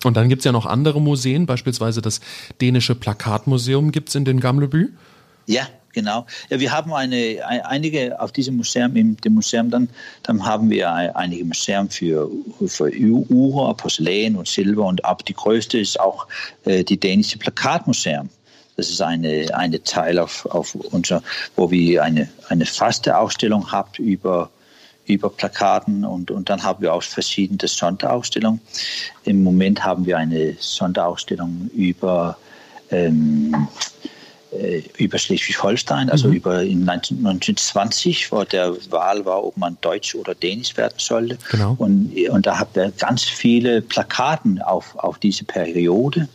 Und 0.03 0.15
dann 0.15 0.29
gibt's 0.29 0.45
ja 0.45 0.51
noch 0.51 0.65
andere 0.65 1.01
Museen, 1.01 1.45
beispielsweise 1.47 2.01
das 2.01 2.19
dänische 2.61 2.93
Plakatmuseum 2.93 3.91
gibt's 3.91 4.13
in 4.13 4.25
den 4.25 4.39
Gamlebü. 4.39 4.89
Ja, 5.47 5.67
genau. 5.93 6.27
Ja, 6.49 6.59
wir 6.59 6.71
haben 6.71 6.93
eine, 6.93 7.39
ein, 7.47 7.61
einige 7.61 8.19
auf 8.19 8.31
diesem 8.31 8.57
Museum, 8.57 8.95
im 8.95 9.17
dem 9.21 9.33
Museum, 9.33 9.71
dann, 9.71 9.89
dann 10.23 10.45
haben 10.45 10.69
wir 10.69 10.91
ein- 10.93 11.15
einige 11.15 11.45
Museen 11.45 11.89
für, 11.89 12.29
für 12.67 12.91
Uhr, 12.93 13.75
Porzellan 13.77 14.35
und 14.35 14.47
Silber 14.47 14.85
und 14.85 15.03
ab 15.03 15.25
die 15.25 15.33
größte 15.33 15.79
ist 15.79 15.99
auch 15.99 16.27
äh, 16.65 16.83
die 16.83 16.99
dänische 16.99 17.39
Plakatmuseum. 17.39 18.29
Das 18.77 18.89
ist 18.89 19.01
eine, 19.01 19.47
eine 19.53 19.83
Teil 19.83 20.19
auf, 20.19 20.45
auf 20.45 20.75
unser, 20.75 21.23
wo 21.55 21.69
wir 21.71 22.03
eine, 22.03 22.29
eine 22.49 22.65
faste 22.65 23.17
Ausstellung 23.17 23.71
haben 23.71 23.89
über 23.97 24.49
über 25.07 25.29
Plakaten 25.29 26.03
und, 26.03 26.31
und 26.31 26.49
dann 26.49 26.63
haben 26.63 26.81
wir 26.81 26.93
auch 26.93 27.01
verschiedene 27.01 27.65
Sonderausstellungen. 27.65 28.59
Im 29.23 29.41
Moment 29.41 29.83
haben 29.83 30.05
wir 30.05 30.17
eine 30.17 30.57
Sonderausstellung 30.59 31.69
über 31.73 32.37
ähm, 32.91 33.69
äh, 34.51 34.81
über 34.97 35.17
Schleswig-Holstein, 35.17 36.09
also 36.09 36.29
über 36.29 36.63
in 36.63 36.85
19, 36.85 37.17
1920, 37.17 38.31
wo 38.31 38.45
der 38.45 38.73
Wahl 38.91 39.25
war, 39.25 39.43
ob 39.43 39.57
man 39.57 39.77
Deutsch 39.81 40.15
oder 40.15 40.35
Dänisch 40.35 40.77
werden 40.77 40.95
sollte. 40.97 41.37
Genau. 41.51 41.75
Und, 41.77 42.13
und 42.29 42.45
da 42.45 42.57
haben 42.59 42.69
wir 42.73 42.91
ganz 42.97 43.25
viele 43.25 43.81
Plakaten 43.81 44.61
auf, 44.61 44.95
auf 44.95 45.19
diese 45.19 45.43
Periode, 45.43 46.29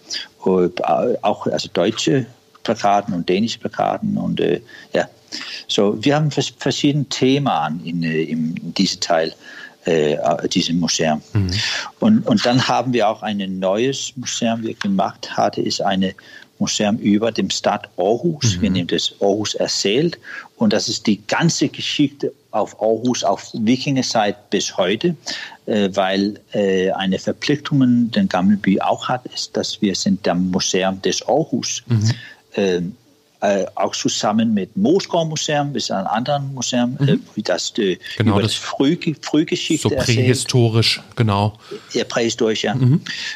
auch 0.47 1.47
also 1.47 1.69
deutsche 1.73 2.27
Plakaten 2.63 3.15
und 3.15 3.29
dänische 3.29 3.59
Plakaten 3.59 4.17
und 4.17 4.41
äh, 4.41 4.61
ja. 4.93 5.09
So, 5.67 5.97
wir 6.05 6.17
haben 6.17 6.31
vers 6.31 6.53
verschiedene 6.59 7.07
Themen 7.07 7.81
in, 7.85 8.03
äh, 8.03 8.23
in 8.23 8.75
diesem 8.75 9.01
Teil 9.01 9.35
äh, 9.85 10.17
diesem 10.49 10.79
Museum. 10.79 11.23
Und, 11.99 12.27
und 12.27 12.47
dann 12.47 12.69
haben 12.69 12.93
wir 12.93 13.09
auch 13.09 13.23
ein 13.23 13.59
neues 13.59 14.13
Museum, 14.17 14.63
wir 14.63 14.75
gemacht 14.75 15.37
hatte, 15.37 15.61
ist 15.61 15.81
eine 15.83 16.15
Museum 16.63 16.97
über 16.99 17.33
dem 17.33 17.51
Stadt 17.51 17.89
Aarhus. 17.97 18.61
Wir 18.61 18.71
nennen 18.71 18.87
das 18.87 19.15
Aarhus 19.21 19.55
erzählt. 19.55 20.19
Und 20.57 20.73
das 20.73 20.89
ist 20.89 21.07
die 21.07 21.21
ganze 21.27 21.69
Geschichte 21.69 22.33
auf 22.53 22.81
Aarhus, 22.81 23.25
auf 23.25 23.51
Wikingerzeit 23.53 24.51
bis 24.51 24.77
heute, 24.77 25.17
äh, 25.67 25.89
weil 25.93 26.39
äh, 26.53 26.91
eine 26.93 27.19
Verpflichtung 27.19 28.11
den 28.11 28.29
Gammelby 28.29 28.81
auch 28.81 29.09
hat, 29.09 29.27
ist, 29.35 29.57
dass 29.57 29.83
wir 29.83 29.95
sind 29.97 30.25
der 30.25 30.37
Museum 30.37 31.03
des 31.03 31.27
Aarhus. 31.27 31.83
Ähm, 32.55 32.95
äh, 33.43 33.67
auch 33.75 33.93
zusammen 33.95 34.55
mit 34.55 34.77
Moosgård 34.77 35.29
Museum, 35.29 35.75
das 35.75 35.83
ist 35.85 35.91
ein 35.91 36.07
anderes 36.07 36.43
Museum, 36.53 36.97
äh, 37.01 37.17
das 37.43 37.73
äh, 37.77 37.99
Genau, 38.17 38.33
über 38.35 38.43
das- 38.43 38.53
das 38.53 38.61
Früh, 38.61 38.97
Frühgeschichte 39.21 39.89
So 39.89 39.95
erzählt. 39.95 40.19
prähistorisch, 40.19 41.03
genau. 41.17 41.59
Ja, 41.93 42.05
prähistorisch, 42.05 42.63
ja. 42.63 42.77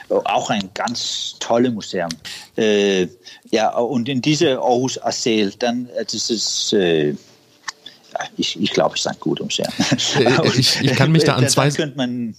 Auch 0.08 0.50
ein 0.50 0.70
ganz 0.74 1.34
tolles 1.40 1.72
Museum. 1.72 2.08
Äh, 2.56 3.08
ja, 3.50 3.70
und 3.76 4.08
in 4.08 4.22
diese 4.22 4.58
Aarhus 4.58 4.96
erzählt, 4.96 5.60
dann, 5.62 5.88
äh, 5.96 6.04
das 6.04 6.30
ist, 6.30 6.72
äh, 6.72 7.14
ich, 8.36 8.58
ich 8.60 8.70
glaube, 8.70 8.94
es 8.94 9.00
ist 9.00 9.06
ein 9.08 9.16
gutes 9.20 9.44
Museum. 9.44 9.68
Ich- 10.56 10.80
ich 10.82 10.92
kann 10.94 11.10
mich 11.12 11.24
da 11.24 11.34
an 11.34 11.48
zwei- 11.48 11.68
Da 11.68 11.74
könnte 11.76 11.96
man 11.96 12.34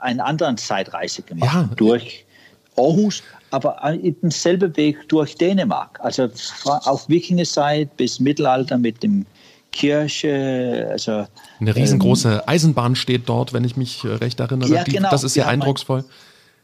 eine 0.00 0.24
andere 0.24 0.54
Zeitreise 0.54 1.22
gemacht 1.22 1.52
Ja. 1.52 1.68
durch 1.76 2.24
Aarhus, 2.76 3.22
aber 3.52 3.82
in 3.92 4.18
demselben 4.20 4.76
Weg 4.76 5.08
durch 5.08 5.36
Dänemark. 5.36 5.98
Also 6.02 6.28
auf 6.64 7.08
Wikingerzeit 7.08 7.96
bis 7.96 8.18
Mittelalter 8.20 8.78
mit 8.78 9.02
dem 9.02 9.26
Kirche, 9.72 10.88
also 10.90 11.26
Eine 11.60 11.74
riesengroße 11.74 12.46
Eisenbahn 12.46 12.94
steht 12.94 13.28
dort, 13.28 13.52
wenn 13.52 13.64
ich 13.64 13.76
mich 13.76 14.04
äh, 14.04 14.08
recht 14.08 14.38
erinnere. 14.40 14.68
Ja, 14.70 14.84
genau. 14.84 15.10
Das 15.10 15.24
ist 15.24 15.34
sehr 15.34 15.44
haben 15.44 15.54
ein- 15.54 15.60
eindrucksvoll. 15.62 16.04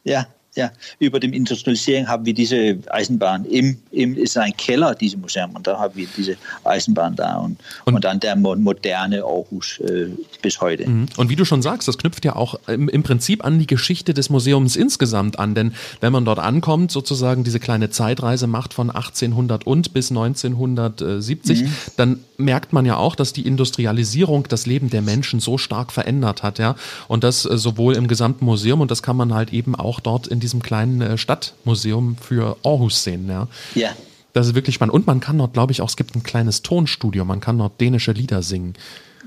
Ja, 0.04 0.26
ja. 0.58 0.70
Über 0.98 1.18
dem 1.20 1.32
Industrialisierung 1.32 2.06
haben 2.08 2.26
wir 2.26 2.34
diese 2.34 2.76
Eisenbahn 2.90 3.46
im, 3.46 3.78
im 3.90 4.16
ist 4.16 4.36
ein 4.36 4.54
Keller, 4.56 4.94
dieses 4.94 5.18
Museum, 5.18 5.52
und 5.56 5.66
da 5.66 5.78
haben 5.78 5.94
wir 5.96 6.06
diese 6.16 6.36
Eisenbahn 6.64 7.16
da 7.16 7.36
und, 7.36 7.56
und, 7.86 8.04
dann 8.04 8.20
der 8.20 8.36
mo- 8.36 8.54
moderne 8.56 9.22
Aarhus 9.22 9.78
äh, 9.80 10.08
bis 10.42 10.60
heute. 10.60 10.88
Mhm. 10.88 11.06
Und 11.16 11.30
wie 11.30 11.36
du 11.36 11.44
schon 11.46 11.62
sagst, 11.62 11.88
das 11.88 11.96
knüpft 11.96 12.24
ja 12.24 12.36
auch 12.36 12.56
im, 12.68 12.88
im 12.88 13.02
Prinzip 13.02 13.44
an 13.44 13.58
die 13.58 13.66
Geschichte 13.66 14.12
des 14.12 14.28
Museums 14.30 14.76
insgesamt 14.76 15.38
an, 15.38 15.54
denn 15.54 15.72
wenn 16.00 16.12
man 16.12 16.24
dort 16.24 16.38
ankommt, 16.40 16.90
sozusagen 16.90 17.44
diese 17.44 17.60
kleine 17.60 17.88
Zeitreise 17.90 18.46
macht 18.46 18.74
von 18.74 18.90
1800 18.90 19.66
und 19.66 19.92
bis 19.94 20.10
1970, 20.10 21.62
Mhm. 21.62 21.68
dann 21.96 22.20
merkt 22.36 22.72
man 22.72 22.86
ja 22.86 22.96
auch, 22.96 23.14
dass 23.16 23.32
die 23.32 23.46
Industrialisierung 23.46 24.46
das 24.48 24.66
Leben 24.66 24.90
der 24.90 25.02
Menschen 25.02 25.40
so 25.40 25.58
stark 25.58 25.92
verändert 25.92 26.42
hat, 26.42 26.58
ja. 26.58 26.76
Und 27.08 27.24
das 27.24 27.44
äh, 27.44 27.58
sowohl 27.58 27.96
im 27.96 28.08
gesamten 28.08 28.44
Museum 28.44 28.80
und 28.80 28.90
das 28.90 29.02
kann 29.02 29.16
man 29.16 29.34
halt 29.34 29.52
eben 29.52 29.74
auch 29.74 30.00
dort 30.00 30.26
in 30.26 30.40
diesem 30.40 30.47
kleinen 30.62 31.00
äh, 31.00 31.18
Stadtmuseum 31.18 32.16
für 32.16 32.56
Aarhus 32.64 33.04
sehen, 33.04 33.28
ja. 33.28 33.48
Ja, 33.74 33.90
Das 34.32 34.46
ist 34.46 34.54
wirklich 34.54 34.74
spannend. 34.74 34.94
Und 34.94 35.06
man 35.06 35.20
kann 35.20 35.38
dort, 35.38 35.52
glaube 35.52 35.72
ich, 35.72 35.80
auch, 35.80 35.88
es 35.88 35.96
gibt 35.96 36.14
ein 36.14 36.22
kleines 36.22 36.62
Tonstudio, 36.62 37.24
man 37.24 37.40
kann 37.40 37.58
dort 37.58 37.80
dänische 37.80 38.12
Lieder 38.12 38.42
singen. 38.42 38.74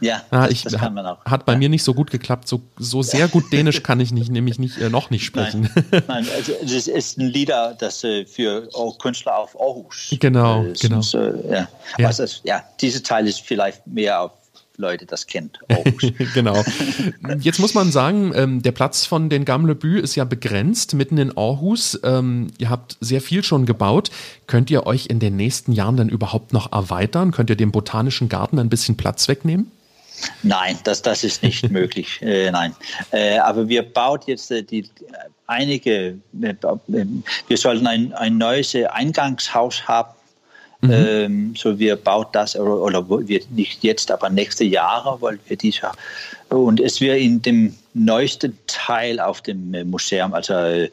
Ja, 0.02 0.24
ah, 0.32 0.44
das, 0.44 0.52
ich, 0.52 0.64
das 0.64 0.74
kann 0.74 0.96
man 0.96 1.06
auch. 1.06 1.24
Hat 1.26 1.46
bei 1.46 1.54
ja. 1.54 1.60
mir 1.60 1.70
nicht 1.70 1.84
so 1.84 1.94
gut 1.94 2.10
geklappt. 2.10 2.48
So, 2.48 2.62
so 2.78 3.04
sehr 3.04 3.28
gut 3.28 3.54
Dänisch 3.54 3.84
kann 3.84 4.00
ich 4.00 4.12
nicht, 4.12 4.32
nämlich 4.32 4.58
nicht, 4.58 4.80
äh, 4.80 4.90
noch 4.90 5.12
nicht 5.12 5.24
sprechen. 5.24 5.70
Nein, 5.92 6.04
Nein 6.08 6.28
also 6.36 6.54
es 6.64 6.88
ist 6.88 7.18
ein 7.20 7.28
Lieder, 7.28 7.76
das 7.80 8.04
äh, 8.04 8.26
für 8.26 8.68
Künstler 9.00 9.38
auf 9.38 9.56
Aarhus. 9.60 10.16
Genau, 10.20 10.66
äh, 10.66 10.74
genau. 10.74 11.02
So, 11.02 11.20
ja. 11.20 11.68
Ja. 12.00 12.08
Also, 12.08 12.26
ja, 12.44 12.64
diese 12.82 13.04
Teil 13.04 13.28
ist 13.28 13.42
vielleicht 13.42 13.86
mehr 13.86 14.22
auf 14.22 14.32
Leute 14.82 15.06
das 15.06 15.28
kennt. 15.28 15.60
genau. 16.34 16.62
Jetzt 17.40 17.60
muss 17.60 17.74
man 17.74 17.92
sagen, 17.92 18.34
ähm, 18.36 18.62
der 18.62 18.72
Platz 18.72 19.06
von 19.06 19.30
den 19.30 19.46
Gamlebü 19.46 20.00
ist 20.00 20.16
ja 20.16 20.26
begrenzt, 20.26 20.94
mitten 20.94 21.18
in 21.18 21.38
Aarhus. 21.38 22.00
Ähm, 22.04 22.48
ihr 22.58 22.70
habt 22.70 22.98
sehr 23.00 23.22
viel 23.22 23.44
schon 23.44 23.66
gebaut. 23.66 24.12
Könnt 24.48 24.70
ihr 24.70 24.86
euch 24.86 25.08
in 25.08 25.20
den 25.20 25.36
nächsten 25.36 25.72
Jahren 25.72 25.98
denn 25.98 26.10
überhaupt 26.10 26.52
noch 26.52 26.72
erweitern? 26.72 27.32
Könnt 27.32 27.50
ihr 27.50 27.56
dem 27.56 27.72
Botanischen 27.72 28.28
Garten 28.28 28.60
ein 28.60 28.70
bisschen 28.70 28.98
Platz 28.98 29.28
wegnehmen? 29.28 29.72
Nein, 30.44 30.78
das, 30.84 31.02
das 31.02 31.24
ist 31.24 31.44
nicht 31.44 31.70
möglich. 31.72 32.22
Äh, 32.22 32.52
nein. 32.52 32.76
Äh, 33.12 33.38
aber 33.38 33.70
wir 33.70 33.84
bauen 33.84 34.20
jetzt 34.26 34.52
äh, 34.52 34.64
die, 34.64 34.90
einige, 35.48 36.18
äh, 36.42 36.56
wir 37.48 37.58
sollten 37.58 37.88
ein, 37.88 38.14
ein 38.14 38.38
neues 38.38 38.76
Eingangshaus 38.76 39.88
haben 39.88 40.14
Mhm. 40.82 40.92
Ähm, 40.92 41.54
so 41.56 41.78
wir 41.78 41.96
bauen 41.96 42.26
das, 42.32 42.56
oder, 42.56 42.82
oder 42.82 43.28
wir 43.28 43.40
nicht 43.52 43.84
jetzt, 43.84 44.10
aber 44.12 44.30
nächste 44.30 44.64
Jahre 44.64 45.22
wollen 45.22 45.40
wir 45.48 45.56
dies 45.56 45.80
Und 46.50 46.80
es 46.80 47.00
wird 47.00 47.20
in 47.20 47.40
dem 47.42 47.76
neuesten 47.94 48.58
Teil 48.68 49.20
auf 49.20 49.42
dem 49.42 49.74
äh, 49.74 49.84
Museum, 49.84 50.34
also 50.34 50.54
äh, 50.54 50.90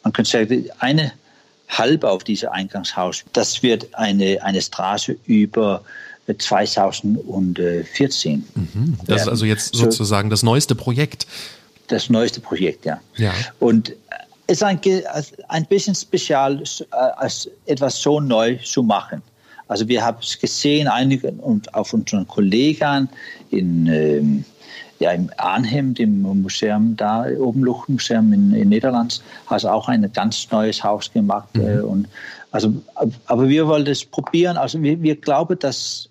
man 0.04 0.14
könnte 0.14 0.30
sagen, 0.30 0.70
eine 0.80 1.12
halbe 1.70 2.08
auf 2.10 2.24
diesem 2.24 2.50
Eingangshaus, 2.50 3.24
das 3.34 3.64
wird 3.64 3.96
eine, 3.96 4.44
eine 4.44 4.62
Straße 4.62 5.18
über 5.26 5.84
2014. 6.36 8.46
Mhm. 8.54 8.98
Das 9.06 9.22
ist 9.22 9.28
also 9.28 9.46
jetzt 9.46 9.76
sozusagen 9.76 10.30
das 10.30 10.44
neueste 10.44 10.76
Projekt. 10.76 11.28
Das 11.88 12.10
neueste 12.10 12.42
Projekt, 12.42 12.86
ja. 12.86 13.00
ja. 13.16 13.32
Und 13.60 13.94
es 14.48 14.58
ist 14.58 14.64
ein, 14.64 14.80
ein 15.48 15.66
bisschen 15.66 15.96
spezial, 15.96 16.62
als 17.18 17.50
etwas 17.66 18.02
so 18.02 18.20
neu 18.20 18.58
zu 18.58 18.84
machen. 18.84 19.22
Also 19.68 19.88
wir 19.88 20.04
haben 20.04 20.18
es 20.22 20.40
gesehen, 20.40 20.88
einige 20.88 21.32
und 21.32 21.74
auf 21.74 21.94
unseren 21.94 22.28
Kollegen 22.28 23.10
in, 23.52 23.88
ähm, 23.88 24.46
ja, 25.00 25.12
im 25.12 25.30
Arnhem, 25.38 25.94
dem 25.94 26.22
Museum 26.22 26.96
da, 26.96 27.26
oben 27.38 27.64
Luchtmuseum 27.64 28.32
in, 28.32 28.54
in 28.54 28.70
Niederland, 28.70 29.22
hat 29.46 29.66
auch 29.66 29.90
ein 29.90 30.10
ganz 30.14 30.48
neues 30.52 30.84
Haus 30.84 31.12
gemacht. 31.12 31.50
Mhm. 31.54 31.68
Äh, 31.68 31.82
und 31.82 32.08
also, 32.52 32.74
aber 33.26 33.50
wir 33.50 33.68
wollen 33.68 33.88
es 33.88 34.06
probieren. 34.06 34.58
Also 34.58 34.82
wir, 34.82 35.02
wir 35.02 35.18
glauben, 35.18 35.60
dass 35.60 36.10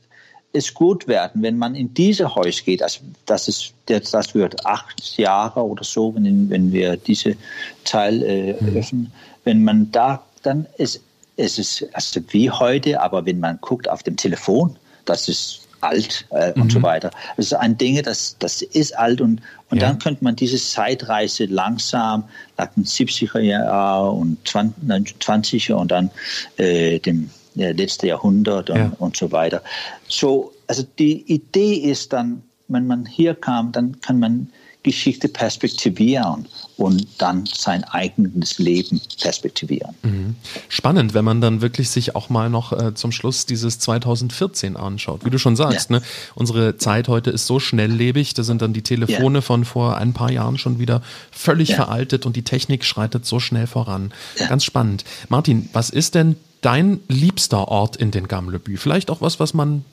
es 0.56 0.74
gut 0.74 1.06
werden, 1.06 1.42
wenn 1.42 1.58
man 1.58 1.74
in 1.74 1.92
diese 1.94 2.34
Häuser 2.34 2.62
geht. 2.64 2.82
Also 2.82 3.00
das, 3.26 3.48
ist, 3.48 3.74
das 3.86 4.34
wird 4.34 4.64
acht 4.66 5.18
Jahre 5.18 5.62
oder 5.62 5.84
so, 5.84 6.14
wenn, 6.14 6.50
wenn 6.50 6.72
wir 6.72 6.96
diese 6.96 7.36
Teil 7.84 8.22
äh, 8.22 8.56
mhm. 8.60 8.76
öffnen. 8.76 9.12
Wenn 9.44 9.62
man 9.62 9.92
da, 9.92 10.22
dann 10.42 10.66
ist 10.76 11.00
es 11.36 11.58
ist 11.58 11.86
also 11.92 12.20
wie 12.30 12.50
heute, 12.50 13.00
aber 13.00 13.26
wenn 13.26 13.40
man 13.40 13.58
guckt 13.60 13.88
auf 13.88 14.02
dem 14.02 14.16
Telefon, 14.16 14.76
das 15.04 15.28
ist 15.28 15.60
alt 15.82 16.26
äh, 16.30 16.52
mhm. 16.54 16.62
und 16.62 16.72
so 16.72 16.82
weiter. 16.82 17.10
Das 17.36 17.46
ist 17.46 17.52
ein 17.52 17.76
Ding, 17.76 18.02
das, 18.02 18.36
das 18.38 18.62
ist 18.62 18.96
alt 18.96 19.20
und, 19.20 19.40
und 19.70 19.80
ja. 19.80 19.88
dann 19.88 19.98
könnte 19.98 20.24
man 20.24 20.34
diese 20.34 20.56
Zeitreise 20.56 21.44
langsam 21.44 22.24
nach 22.56 22.68
den 22.74 22.84
70er 22.84 23.40
Jahren 23.40 24.18
und 24.18 24.48
20er 24.48 25.74
und 25.74 25.90
dann 25.90 26.10
äh, 26.56 26.98
dem 26.98 27.30
ja, 27.56 27.70
letzte 27.70 28.06
Jahrhundert 28.06 28.70
und, 28.70 28.76
ja. 28.76 28.92
und 28.98 29.16
so 29.16 29.32
weiter. 29.32 29.62
So, 30.08 30.52
also 30.66 30.84
die 30.98 31.22
Idee 31.22 31.74
ist 31.74 32.12
dann, 32.12 32.42
wenn 32.68 32.86
man 32.86 33.06
hier 33.06 33.34
kam, 33.34 33.72
dann 33.72 34.00
kann 34.00 34.18
man 34.18 34.48
Geschichte 34.86 35.28
perspektivieren 35.28 36.46
und 36.76 37.08
dann 37.18 37.44
sein 37.44 37.82
eigenes 37.82 38.60
Leben 38.60 39.00
perspektivieren. 39.20 39.96
Mhm. 40.04 40.36
Spannend, 40.68 41.12
wenn 41.12 41.24
man 41.24 41.40
dann 41.40 41.60
wirklich 41.60 41.90
sich 41.90 42.14
auch 42.14 42.28
mal 42.28 42.48
noch 42.48 42.72
äh, 42.72 42.94
zum 42.94 43.10
Schluss 43.10 43.46
dieses 43.46 43.80
2014 43.80 44.76
anschaut. 44.76 45.24
Wie 45.24 45.30
du 45.30 45.38
schon 45.38 45.56
sagst, 45.56 45.90
ja. 45.90 45.96
ne? 45.96 46.02
unsere 46.36 46.76
Zeit 46.76 47.08
heute 47.08 47.30
ist 47.30 47.48
so 47.48 47.58
schnelllebig, 47.58 48.34
da 48.34 48.44
sind 48.44 48.62
dann 48.62 48.72
die 48.72 48.82
Telefone 48.82 49.38
ja. 49.38 49.42
von 49.42 49.64
vor 49.64 49.96
ein 49.96 50.12
paar 50.12 50.30
Jahren 50.30 50.56
schon 50.56 50.78
wieder 50.78 51.02
völlig 51.32 51.70
ja. 51.70 51.76
veraltet 51.76 52.24
und 52.24 52.36
die 52.36 52.44
Technik 52.44 52.84
schreitet 52.84 53.26
so 53.26 53.40
schnell 53.40 53.66
voran. 53.66 54.12
Ganz 54.48 54.62
spannend. 54.62 55.04
Martin, 55.28 55.68
was 55.72 55.90
ist 55.90 56.14
denn 56.14 56.36
dein 56.66 57.00
liebster 57.06 57.68
Ort 57.68 57.94
in 57.94 58.10
den 58.10 58.26
Gamlebü? 58.26 58.76
Vielleicht 58.76 59.08
auch 59.08 59.20
was, 59.20 59.38
was 59.38 59.54
man 59.54 59.84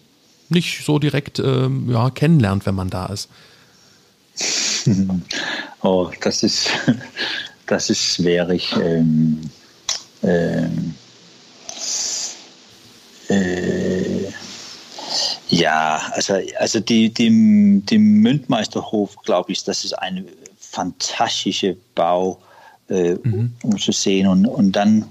nicht 0.49 0.83
so 0.83 0.97
direkt 0.97 1.37
ähm, 1.37 1.87
ja, 1.87 2.09
kennenlernt, 2.09 2.65
wenn 2.65 2.75
man 2.75 2.89
da 2.89 3.05
ist. 3.05 3.29
Oh, 5.85 6.09
das 6.21 6.43
ist, 6.43 6.69
das 7.67 7.89
ist 7.89 8.15
schwierig. 8.15 8.73
Ähm, 8.81 9.41
ähm, 10.23 10.95
äh, 13.29 14.29
ja, 15.49 16.01
also, 16.13 16.37
also 16.57 16.79
die, 16.79 17.13
die, 17.13 17.81
die 17.85 17.97
Mündmeisterhof, 17.97 19.17
glaube 19.23 19.51
ich, 19.51 19.63
das 19.65 19.83
ist 19.83 19.93
ein 19.93 20.25
fantastischer 20.57 21.73
Bau, 21.95 22.41
äh, 22.89 23.15
mhm. 23.15 23.53
um 23.63 23.77
zu 23.77 23.91
sehen. 23.91 24.27
Und, 24.27 24.45
und 24.45 24.71
dann 24.71 25.05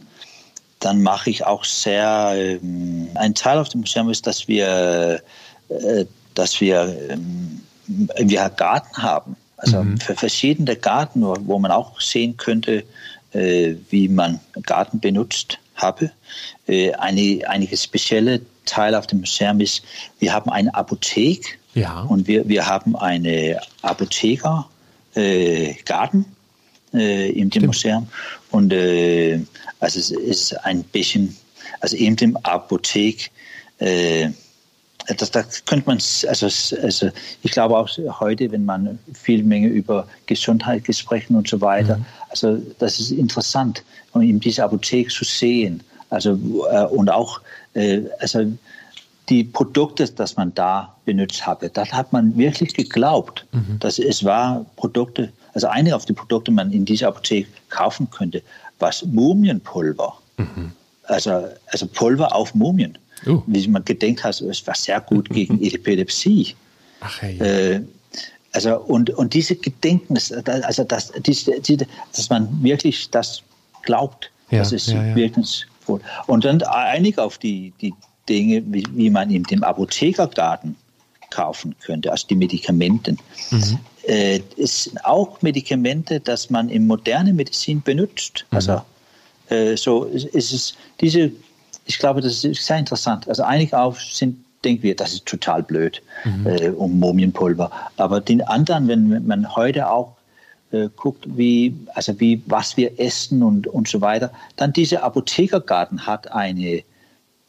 dann 0.85 1.03
mache 1.03 1.31
ich 1.31 1.45
auch 1.45 1.65
sehr, 1.65 2.33
ähm, 2.37 3.09
ein 3.15 3.35
Teil 3.35 3.59
auf 3.59 3.69
dem 3.69 3.81
Museum 3.81 4.11
ist, 4.11 4.27
dass 4.27 4.49
wir, 4.49 5.23
äh, 5.69 6.05
dass 6.35 6.61
wir, 6.61 6.97
ähm, 7.09 7.61
wir 7.87 8.49
Garten 8.51 9.03
haben. 9.03 9.37
Also 9.57 9.83
mhm. 9.83 9.99
für 9.99 10.15
verschiedene 10.15 10.77
Garten, 10.77 11.23
wo 11.23 11.59
man 11.59 11.71
auch 11.71 12.01
sehen 12.01 12.37
könnte, 12.37 12.85
äh, 13.33 13.75
wie 13.91 14.09
man 14.09 14.41
Garten 14.63 14.99
benutzt 14.99 15.59
habe. 15.77 16.11
Äh, 16.67 16.93
eine, 16.95 17.41
einige 17.47 17.77
spezielle 17.77 18.41
Teil 18.65 18.95
auf 18.95 19.07
dem 19.07 19.21
Museum 19.21 19.61
ist, 19.61 19.83
wir 20.19 20.33
haben 20.33 20.51
eine 20.51 20.75
Apotheke 20.75 21.59
ja. 21.75 22.03
und 22.03 22.27
wir, 22.27 22.49
wir 22.49 22.67
haben 22.67 22.97
eine 22.97 23.61
Apotheker 23.83 24.69
äh, 25.15 25.75
Garten 25.85 26.27
äh, 26.93 27.31
in 27.31 27.51
dem 27.51 27.67
Museum. 27.67 28.09
Und 28.53 28.73
äh, 28.73 29.41
also 29.81 29.99
es 29.99 30.11
ist 30.11 30.53
ein 30.65 30.85
bisschen, 30.85 31.37
also 31.81 31.97
in 31.97 32.17
dem 32.17 32.37
Apothek, 32.39 33.31
äh, 33.79 34.31
das, 35.19 35.33
da 35.33 35.43
könnte 35.67 35.87
man, 35.87 35.99
also, 36.29 36.47
also 36.47 37.11
ich 37.43 37.51
glaube 37.51 37.77
auch 37.77 37.89
heute, 38.21 38.53
wenn 38.53 38.65
man 38.65 38.99
viel 39.13 39.43
Menge 39.43 39.69
über 39.69 40.07
Gesundheit 40.27 40.85
sprechen 40.95 41.35
und 41.35 41.49
so 41.49 41.61
weiter, 41.61 41.97
mhm. 41.97 42.05
also 42.29 42.63
das 42.79 43.01
ist 43.01 43.11
interessant, 43.11 43.83
um 44.13 44.23
in 44.23 44.39
dieser 44.39 44.65
Apotheke 44.65 45.11
zu 45.11 45.25
sehen. 45.25 45.83
Also 46.11 46.39
äh, 46.71 46.85
und 46.85 47.11
auch, 47.11 47.41
äh, 47.75 48.03
also 48.21 48.53
die 49.29 49.45
Produkte, 49.45 50.09
das 50.09 50.37
man 50.37 50.55
da 50.55 50.95
benutzt 51.05 51.47
habe, 51.47 51.71
das 51.71 51.93
hat 51.93 52.13
man 52.13 52.37
wirklich 52.37 52.75
geglaubt, 52.75 53.47
mhm. 53.53 53.79
dass 53.81 53.99
es 53.99 54.25
war 54.25 54.67
Produkte, 54.77 55.33
also 55.55 55.69
eine 55.69 55.95
auf 55.95 56.05
die 56.05 56.13
Produkte 56.13 56.51
man 56.51 56.73
in 56.73 56.85
dieser 56.85 57.09
Apotheke 57.09 57.49
kaufen 57.69 58.11
könnte, 58.11 58.43
was 58.79 59.05
Mumienpulver. 59.05 60.19
Mhm. 60.37 60.73
Also, 61.05 61.49
also 61.67 61.87
Pulver 61.87 62.35
auf 62.35 62.55
Mumien. 62.55 62.99
Uh. 63.27 63.43
Wie 63.47 63.69
man 63.69 63.85
gedenkt 63.85 64.25
hat, 64.25 64.41
es 64.41 64.67
war 64.67 64.75
sehr 64.75 65.01
gut 65.01 65.29
gegen 65.31 65.63
Epilepsie. 65.63 66.55
Ach, 67.01 67.23
hey. 67.23 67.39
Äh, 67.39 67.83
also 68.53 68.79
und, 68.81 69.11
und 69.11 69.33
diese 69.35 69.57
Gedenknis, 69.57 70.33
also 70.33 70.85
das, 70.85 71.13
diese, 71.25 71.53
dass 72.15 72.29
man 72.31 72.63
wirklich 72.63 73.11
das 73.11 73.43
glaubt, 73.83 74.31
ja, 74.51 74.59
das 74.59 74.73
ist 74.73 74.89
ja, 74.89 75.03
ja. 75.03 75.17
wirkungsvoll. 75.17 76.01
Und 76.27 76.45
dann 76.45 76.63
einige 76.63 77.23
auf 77.23 77.39
die, 77.39 77.73
die 77.81 77.95
Dinge, 78.29 78.63
wie, 78.67 78.85
wie 78.93 79.11
man 79.11 79.31
in 79.31 79.45
dem 79.45 79.63
Apothekergarten 79.63 80.77
kaufen 81.31 81.75
könnte, 81.81 82.13
also 82.13 82.27
die 82.29 82.35
Medikamente. 82.35 83.17
Mhm. 83.51 83.79
Äh, 84.05 84.41
es 84.57 84.85
sind 84.85 85.05
auch 85.05 85.41
Medikamente, 85.43 86.21
dass 86.21 86.51
man 86.51 86.69
in 86.69 86.87
moderne 86.87 87.33
Medizin 87.33 87.83
benutzt. 87.83 88.45
Mhm. 88.51 88.57
Also 88.57 88.83
äh, 89.49 89.77
so 89.77 90.05
ist 90.05 90.53
es 90.53 90.75
diese, 91.01 91.31
ich 91.87 91.99
glaube, 91.99 92.21
das 92.21 92.45
ist 92.45 92.65
sehr 92.65 92.79
interessant. 92.79 93.29
Also 93.29 93.43
einige 93.43 93.79
auf 93.79 94.01
sind 94.01 94.45
denken 94.65 94.83
wir, 94.83 94.97
das 94.97 95.13
ist 95.13 95.27
total 95.27 95.63
blöd 95.63 96.03
mhm. 96.25 96.47
äh, 96.47 96.69
um 96.69 96.99
Mumienpulver. 96.99 97.71
Aber 97.97 98.21
den 98.21 98.43
anderen, 98.43 98.89
wenn 98.89 99.27
man 99.27 99.55
heute 99.55 99.91
auch 99.91 100.17
äh, 100.71 100.89
guckt, 100.97 101.25
wie, 101.27 101.75
also 101.95 102.19
wie, 102.21 102.43
was 102.47 102.77
wir 102.77 102.99
essen 102.99 103.43
und, 103.43 103.67
und 103.67 103.89
so 103.89 104.01
weiter, 104.01 104.31
dann 104.57 104.73
dieser 104.73 105.03
Apothekergarten 105.03 106.07
hat 106.07 106.31
eine, 106.33 106.83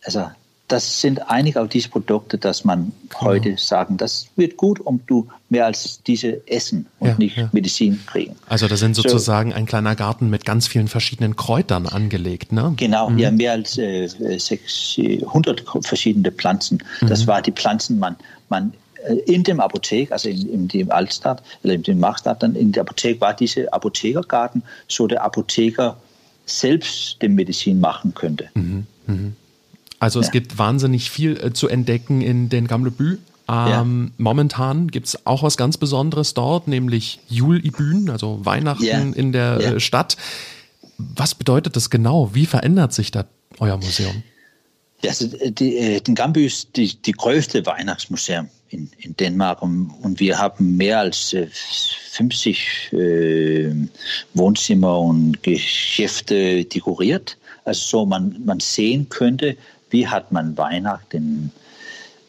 also 0.04 0.30
das 0.74 1.02
sind 1.02 1.30
einige 1.30 1.62
auch 1.62 1.68
diese 1.68 1.88
Produkte, 1.88 2.40
dass 2.40 2.66
man 2.66 2.92
heute 3.22 3.52
ja. 3.52 3.58
sagen, 3.58 3.98
das 3.98 4.26
wird 4.36 4.58
gut, 4.58 4.80
um 4.80 5.02
du 5.06 5.28
mehr 5.50 5.68
als 5.68 6.02
diese 6.02 6.42
essen 6.48 6.88
und 6.98 7.10
ja, 7.10 7.16
nicht 7.20 7.38
ja. 7.38 7.48
Medizin 7.52 8.02
kriegen. 8.08 8.36
Also 8.50 8.68
da 8.68 8.76
sind 8.76 8.96
sozusagen 8.96 9.52
so, 9.52 9.56
ein 9.56 9.68
kleiner 9.68 9.96
Garten 9.96 10.32
mit 10.32 10.46
ganz 10.46 10.66
vielen 10.66 10.88
verschiedenen 10.88 11.36
Kräutern 11.36 11.86
angelegt, 11.86 12.52
ne? 12.52 12.74
Genau, 12.76 13.12
mhm. 13.12 13.20
ja, 13.20 13.30
mehr 13.30 13.52
als 13.52 13.78
äh, 13.78 14.08
600 14.08 15.64
verschiedene 15.82 16.32
Pflanzen. 16.32 16.82
Das 17.02 17.22
mhm. 17.22 17.28
war 17.28 17.42
die 17.44 17.52
Pflanzen, 17.52 18.00
man, 18.00 18.16
man 18.50 18.74
äh, 19.06 19.14
in 19.32 19.44
dem 19.44 19.60
Apothek, 19.60 20.12
also 20.12 20.28
in, 20.28 20.50
in 20.50 20.68
dem 20.70 20.90
Altstadt, 20.90 21.44
oder 21.64 21.74
in 21.74 21.84
dem 21.84 22.00
Machstadt, 22.00 22.42
dann 22.42 22.56
in 22.56 22.72
der 22.72 22.82
Apothek 22.82 23.22
war 23.22 23.36
dieser 23.36 23.72
Apothekergarten, 23.72 24.64
so 24.88 25.06
der 25.06 25.24
Apotheker 25.24 25.98
selbst 26.48 27.22
die 27.22 27.30
Medizin 27.30 27.80
machen 27.80 28.16
könnte. 28.16 28.50
Mhm. 28.56 28.88
Also 30.04 30.20
es 30.20 30.28
ja. 30.28 30.32
gibt 30.34 30.58
wahnsinnig 30.58 31.10
viel 31.10 31.38
äh, 31.38 31.54
zu 31.54 31.70
entdecken 31.70 32.20
in 32.20 32.50
den 32.50 32.68
Gamlebü. 32.68 33.12
Ähm, 33.12 33.18
ja. 33.48 33.86
Momentan 34.18 34.90
gibt 34.90 35.08
es 35.08 35.26
auch 35.26 35.44
was 35.44 35.56
ganz 35.56 35.78
Besonderes 35.78 36.34
dort, 36.34 36.68
nämlich 36.68 37.20
Jul-Ibün, 37.30 38.10
also 38.10 38.46
Weihnachten 38.46 38.84
ja. 38.84 39.00
in 39.00 39.32
der 39.32 39.60
äh, 39.62 39.80
Stadt. 39.80 40.18
Was 40.98 41.36
bedeutet 41.36 41.78
das 41.78 41.90
genau? 41.90 42.32
Wie 42.34 42.46
verändert 42.46 42.92
sich 42.94 43.12
da 43.12 43.24
euer 43.60 43.78
Museum? 43.78 44.24
Also 45.08 45.38
äh, 45.38 45.52
die, 45.52 45.78
äh, 45.78 46.02
den 46.02 46.16
Gambü 46.16 46.46
ist 46.48 46.76
die, 46.76 47.02
die 47.02 47.14
größte 47.14 47.66
Weihnachtsmuseum 47.66 48.50
in, 48.70 48.90
in 48.98 49.16
Dänemark 49.16 49.62
und, 49.62 49.90
und 50.02 50.20
wir 50.20 50.38
haben 50.38 50.76
mehr 50.76 51.00
als 51.00 51.34
50 52.12 52.92
äh, 52.92 53.74
Wohnzimmer 54.34 55.00
und 55.00 55.42
Geschäfte 55.44 56.66
dekoriert. 56.66 57.38
Also 57.64 57.82
so 57.86 58.06
man, 58.06 58.42
man 58.44 58.60
sehen 58.60 59.08
könnte, 59.08 59.56
wie 59.94 60.06
hat 60.08 60.32
man 60.32 60.58
Weihnachten 60.58 61.52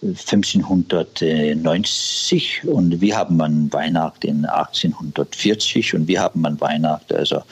1590 0.03 2.65
und 2.65 3.01
wie 3.01 3.15
haben 3.15 3.39
man 3.39 3.73
Weihnachten 3.73 4.45
1840 4.45 5.95
und 5.95 6.07
wie 6.07 6.19
haben 6.19 6.43
man 6.43 6.61
Weihnachten 6.61 7.17
also 7.17 7.43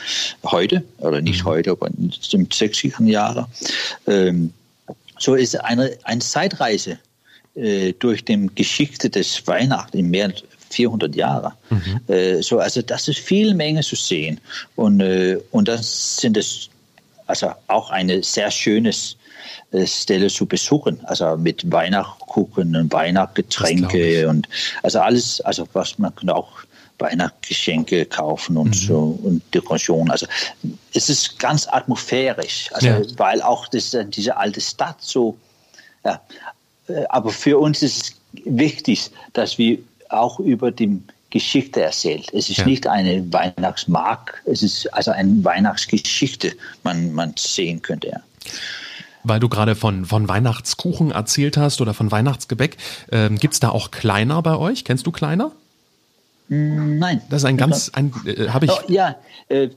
heute 0.45 0.85
oder 0.99 1.23
nicht 1.23 1.45
mhm. 1.45 1.49
heute, 1.49 1.71
aber 1.71 1.87
in 1.89 2.13
den 2.33 2.47
60er 2.49 3.07
Jahren. 3.07 3.47
Ähm, 4.07 4.53
so 5.19 5.35
ist 5.35 5.59
eine, 5.65 5.97
eine 6.05 6.21
Zeitreise 6.21 6.99
äh, 7.55 7.95
durch 7.99 8.23
die 8.25 8.51
Geschichte 8.55 9.09
des 9.09 9.47
Weihnachten 9.47 9.97
in 9.97 10.11
mehr 10.11 10.27
als 10.27 10.45
400 10.69 11.17
Jahre. 11.17 11.55
Mhm. 11.71 12.01
Äh, 12.09 12.43
so, 12.43 12.59
also 12.59 12.83
das 12.83 13.09
ist 13.09 13.19
viel 13.19 13.55
Menge 13.55 13.81
zu 13.81 13.97
sehen 13.97 14.39
und, 14.77 15.01
äh, 15.01 15.39
und 15.53 15.69
das 15.69 16.19
sind 16.19 16.37
es 16.37 16.69
also 17.27 17.53
auch 17.69 17.89
eine 17.89 18.23
sehr 18.23 18.51
schönes 18.51 19.13
äh, 19.13 19.22
Stelle 19.87 20.29
zu 20.29 20.47
besuchen, 20.47 21.01
also 21.05 21.37
mit 21.37 21.71
Weihnachtskuchen 21.71 22.77
und 22.77 22.93
Weihnachtsgetränke 22.93 24.29
und 24.29 24.49
also 24.83 25.01
alles, 25.01 25.41
also 25.43 25.67
was 25.73 25.99
man 25.99 26.13
auch 26.29 26.63
Weihnachtsgeschenke 26.99 28.07
kaufen 28.07 28.57
und 28.57 28.69
mhm. 28.69 28.87
so 28.87 29.19
und 29.23 29.43
Dekoration. 29.55 30.11
Also 30.11 30.27
es 30.95 31.09
ist 31.09 31.39
ganz 31.39 31.67
atmosphärisch, 31.67 32.71
also 32.73 32.87
ja. 32.87 33.03
weil 33.17 33.43
auch 33.43 33.69
das, 33.69 33.97
diese 34.09 34.37
alte 34.37 34.61
Stadt 34.61 34.99
so, 35.01 35.37
ja, 36.05 36.21
äh, 36.89 37.05
aber 37.09 37.31
für 37.31 37.59
uns 37.59 37.83
ist 37.83 38.03
es 38.03 38.45
wichtig, 38.45 39.11
dass 39.33 39.59
wir 39.59 39.79
auch 40.09 40.39
über 40.41 40.71
die 40.71 41.03
Geschichte 41.31 41.83
erzählt. 41.83 42.33
Es 42.33 42.51
ist 42.51 42.59
ja. 42.59 42.67
nicht 42.67 42.87
eine 42.87 43.31
Weihnachtsmark, 43.33 44.43
es 44.45 44.63
ist 44.63 44.93
also 44.93 45.11
eine 45.11 45.43
Weihnachtsgeschichte, 45.45 46.53
man, 46.85 47.13
man 47.13 47.35
sehen 47.37 47.81
könnte. 47.81 48.09
Ja. 48.09 48.21
Weil 49.25 49.41
du 49.41 49.49
gerade 49.49 49.75
von, 49.75 50.05
von 50.05 50.29
Weihnachtskuchen 50.29 51.11
erzählt 51.11 51.57
hast 51.57 51.81
oder 51.81 51.95
von 51.95 52.11
Weihnachtsgebäck, 52.11 52.77
ähm, 53.11 53.39
gibt 53.39 53.55
es 53.55 53.61
da 53.61 53.69
auch 53.71 53.91
Kleiner 53.91 54.43
bei 54.43 54.57
euch? 54.57 54.85
Kennst 54.85 55.07
du 55.07 55.13
Kleiner? 55.13 55.53
Nein. 56.55 57.23
Das 57.31 57.43
ist 57.43 57.47
ein 57.47 57.57
ganz, 57.57 57.91
ein, 57.95 58.13
äh, 58.27 58.49
habe 58.49 58.67
ich. 58.67 58.73
Oh, 58.73 58.81
ja, 58.89 59.17
äh, 59.49 59.71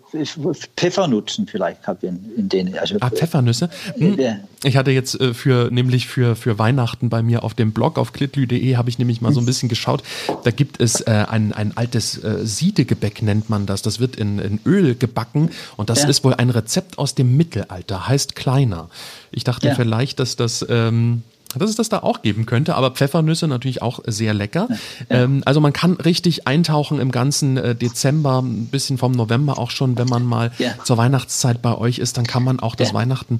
Pfeffernutzen 0.76 1.48
vielleicht 1.48 1.88
habe 1.88 2.00
ich 2.02 2.10
in, 2.10 2.36
in 2.36 2.50
denen. 2.50 2.78
Also, 2.78 2.98
ah, 3.00 3.10
Pfeffernüsse. 3.10 3.70
Hm. 3.98 4.18
Ich 4.64 4.76
hatte 4.76 4.92
jetzt 4.92 5.20
äh, 5.22 5.34
für, 5.34 5.72
nämlich 5.72 6.08
für, 6.08 6.36
für 6.36 6.60
Weihnachten 6.60 7.10
bei 7.10 7.22
mir 7.22 7.44
auf 7.44 7.54
dem 7.54 7.72
Blog 7.72 7.98
auf 7.98 8.12
klitlü.de 8.12 8.76
habe 8.76 8.90
ich 8.90 9.00
nämlich 9.00 9.22
mal 9.22 9.32
so 9.32 9.40
ein 9.40 9.46
bisschen 9.46 9.70
geschaut. 9.70 10.04
Da 10.44 10.52
gibt 10.52 10.82
es 10.82 11.00
äh, 11.02 11.26
ein, 11.30 11.54
ein 11.54 11.78
altes 11.78 12.22
äh, 12.22 12.46
Siedegebäck, 12.46 13.22
nennt 13.22 13.50
man 13.50 13.66
das. 13.66 13.82
Das 13.82 14.02
wird 14.02 14.18
in, 14.18 14.40
in 14.40 14.60
Öl 14.66 14.96
gebacken 14.96 15.52
und 15.78 15.90
das 15.90 16.04
ja. 16.04 16.10
ist 16.10 16.26
wohl 16.26 16.34
ein 16.34 16.50
Rezept 16.50 16.98
aus 16.98 17.16
dem 17.16 17.38
Mittelalter, 17.38 18.10
heißt 18.10 18.36
kleiner. 18.36 18.90
Ich 19.32 19.46
dachte 19.46 19.68
ja. 19.68 19.76
vielleicht, 19.76 20.20
dass 20.20 20.36
das 20.36 20.66
ähm, 20.68 21.24
dass 21.60 21.70
es 21.70 21.76
das 21.76 21.90
da 21.90 22.00
auch 22.00 22.22
geben 22.22 22.46
könnte, 22.46 22.76
aber 22.76 22.92
Pfeffernüsse 22.92 23.48
natürlich 23.48 23.82
auch 23.82 24.00
sehr 24.06 24.34
lecker. 24.34 24.68
Ja. 25.10 25.24
Ähm, 25.24 25.44
also 25.46 25.60
man 25.60 25.74
kann 25.74 25.94
richtig 25.94 26.48
eintauchen 26.48 27.00
im 27.00 27.12
ganzen 27.12 27.58
äh, 27.58 27.76
Dezember, 27.76 28.42
ein 28.42 28.68
bisschen 28.68 28.98
vom 28.98 29.12
November 29.12 29.60
auch 29.60 29.72
schon, 29.72 29.98
wenn 29.98 30.08
man 30.08 30.24
mal 30.24 30.52
ja. 30.58 30.74
zur 30.84 30.98
Weihnachtszeit 30.98 31.62
bei 31.62 31.76
euch 31.76 32.00
ist, 32.00 32.18
dann 32.18 32.28
kann 32.28 32.44
man 32.44 32.60
auch 32.60 32.76
das 32.76 32.90
ja. 32.90 32.94
Weihnachten 32.94 33.40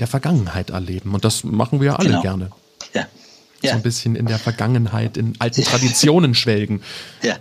der 0.00 0.06
Vergangenheit 0.06 0.70
erleben. 0.70 1.14
Und 1.14 1.24
das 1.24 1.44
machen 1.44 1.80
wir 1.80 1.86
ja 1.86 1.96
alle 1.96 2.10
genau. 2.10 2.22
gerne. 2.22 2.50
Ja. 3.62 3.70
So 3.70 3.76
ein 3.76 3.82
bisschen 3.82 4.16
in 4.16 4.26
der 4.26 4.38
Vergangenheit, 4.38 5.16
in 5.16 5.34
alten 5.38 5.62
Traditionen 5.62 6.34
schwelgen. 6.34 6.82
Ja. 7.22 7.36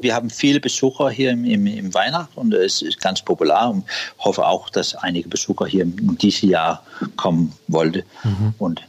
Wir 0.00 0.14
haben 0.14 0.30
viele 0.30 0.60
Besucher 0.60 1.10
hier 1.10 1.32
im, 1.32 1.44
im, 1.44 1.66
im 1.66 1.92
Weihnacht 1.92 2.30
und 2.36 2.54
es 2.54 2.82
ist 2.82 3.00
ganz 3.00 3.22
populär 3.22 3.68
und 3.68 3.84
hoffe 4.18 4.46
auch, 4.46 4.70
dass 4.70 4.94
einige 4.94 5.28
Besucher 5.28 5.66
hier 5.66 5.82
in 5.82 6.16
diesem 6.18 6.50
Jahr 6.50 6.84
kommen 7.16 7.52
wollten. 7.66 8.04
Mhm. 8.22 8.54
Und 8.58 8.82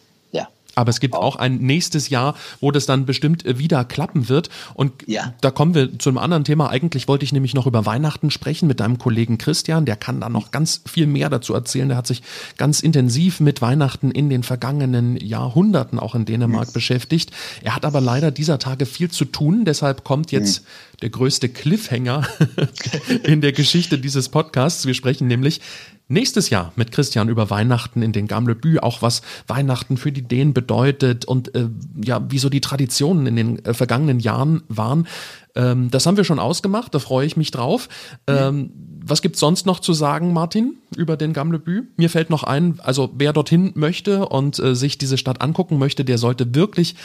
aber 0.79 0.89
es 0.89 0.99
gibt 0.99 1.13
auch. 1.13 1.29
auch 1.29 1.35
ein 1.35 1.57
nächstes 1.57 2.09
Jahr, 2.09 2.35
wo 2.59 2.71
das 2.71 2.85
dann 2.85 3.05
bestimmt 3.05 3.45
äh, 3.45 3.59
wieder 3.59 3.83
klappen 3.85 4.29
wird. 4.29 4.49
Und 4.73 4.93
ja. 5.05 5.33
da 5.41 5.51
kommen 5.51 5.75
wir 5.75 5.99
zu 5.99 6.09
einem 6.09 6.17
anderen 6.17 6.43
Thema. 6.43 6.69
Eigentlich 6.69 7.07
wollte 7.07 7.25
ich 7.25 7.33
nämlich 7.33 7.53
noch 7.53 7.67
über 7.67 7.85
Weihnachten 7.85 8.31
sprechen 8.31 8.67
mit 8.67 8.79
deinem 8.79 8.97
Kollegen 8.97 9.37
Christian. 9.37 9.85
Der 9.85 9.95
kann 9.95 10.21
da 10.21 10.29
noch 10.29 10.51
ganz 10.51 10.81
viel 10.87 11.05
mehr 11.05 11.29
dazu 11.29 11.53
erzählen. 11.53 11.89
Der 11.89 11.97
hat 11.97 12.07
sich 12.07 12.23
ganz 12.57 12.79
intensiv 12.79 13.39
mit 13.41 13.61
Weihnachten 13.61 14.11
in 14.11 14.29
den 14.29 14.43
vergangenen 14.43 15.17
Jahrhunderten 15.17 15.99
auch 15.99 16.15
in 16.15 16.25
Dänemark 16.25 16.69
mhm. 16.69 16.73
beschäftigt. 16.73 17.31
Er 17.61 17.75
hat 17.75 17.85
aber 17.85 18.01
leider 18.01 18.31
dieser 18.31 18.57
Tage 18.57 18.85
viel 18.85 19.11
zu 19.11 19.25
tun. 19.25 19.65
Deshalb 19.65 20.03
kommt 20.03 20.31
jetzt 20.31 20.61
mhm. 20.61 20.97
der 21.01 21.09
größte 21.09 21.49
Cliffhanger 21.49 22.25
in 23.23 23.41
der 23.41 23.51
Geschichte 23.51 23.99
dieses 23.99 24.29
Podcasts. 24.29 24.85
Wir 24.85 24.93
sprechen 24.93 25.27
nämlich 25.27 25.61
nächstes 26.09 26.49
Jahr 26.49 26.73
mit 26.75 26.91
Christian 26.91 27.29
über 27.29 27.49
Weihnachten 27.49 28.01
in 28.01 28.11
den 28.11 28.27
Gamlebü, 28.27 28.79
auch 28.79 29.01
was 29.01 29.21
Weihnachten 29.47 29.95
für 29.95 30.11
die 30.11 30.23
Dänen 30.23 30.53
bedeutet 30.53 31.23
und 31.23 31.55
äh, 31.55 31.69
ja, 32.03 32.21
wieso 32.29 32.49
die 32.49 32.61
Traditionen 32.61 33.27
in 33.27 33.35
den 33.35 33.65
äh, 33.65 33.73
vergangenen 33.73 34.19
Jahren 34.19 34.63
waren. 34.67 35.07
Ähm, 35.55 35.89
das 35.91 36.05
haben 36.05 36.17
wir 36.17 36.23
schon 36.23 36.39
ausgemacht, 36.39 36.93
da 36.93 36.99
freue 36.99 37.25
ich 37.25 37.37
mich 37.37 37.51
drauf. 37.51 37.87
Ähm, 38.27 38.71
was 39.05 39.21
gibt's 39.21 39.39
sonst 39.39 39.65
noch 39.65 39.79
zu 39.79 39.93
sagen, 39.93 40.33
Martin, 40.33 40.77
über 40.95 41.15
den 41.15 41.33
Gamlebü? 41.33 41.83
Mir 41.95 42.09
fällt 42.09 42.29
noch 42.29 42.43
ein, 42.43 42.79
also 42.83 43.11
wer 43.15 43.33
dorthin 43.33 43.71
möchte 43.75 44.27
und 44.27 44.59
äh, 44.59 44.75
sich 44.75 44.97
diese 44.97 45.17
Stadt 45.17 45.41
angucken 45.41 45.77
möchte, 45.77 46.03
der 46.03 46.17
sollte 46.17 46.53
wirklich 46.53 46.95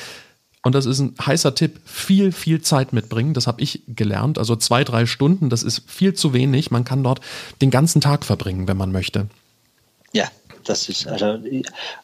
und 0.64 0.74
das 0.74 0.86
ist 0.86 0.98
ein 0.98 1.14
heißer 1.24 1.54
Tipp, 1.54 1.78
viel, 1.84 2.32
viel 2.32 2.62
Zeit 2.62 2.94
mitbringen. 2.94 3.34
Das 3.34 3.46
habe 3.46 3.60
ich 3.60 3.82
gelernt. 3.86 4.38
Also 4.38 4.56
zwei, 4.56 4.82
drei 4.82 5.04
Stunden, 5.04 5.50
das 5.50 5.62
ist 5.62 5.82
viel 5.86 6.14
zu 6.14 6.32
wenig. 6.32 6.70
Man 6.70 6.84
kann 6.84 7.04
dort 7.04 7.20
den 7.60 7.70
ganzen 7.70 8.00
Tag 8.00 8.24
verbringen, 8.24 8.66
wenn 8.66 8.78
man 8.78 8.90
möchte. 8.90 9.26
Ja, 10.12 10.24
das 10.64 10.88
ist 10.88 11.06
also 11.06 11.38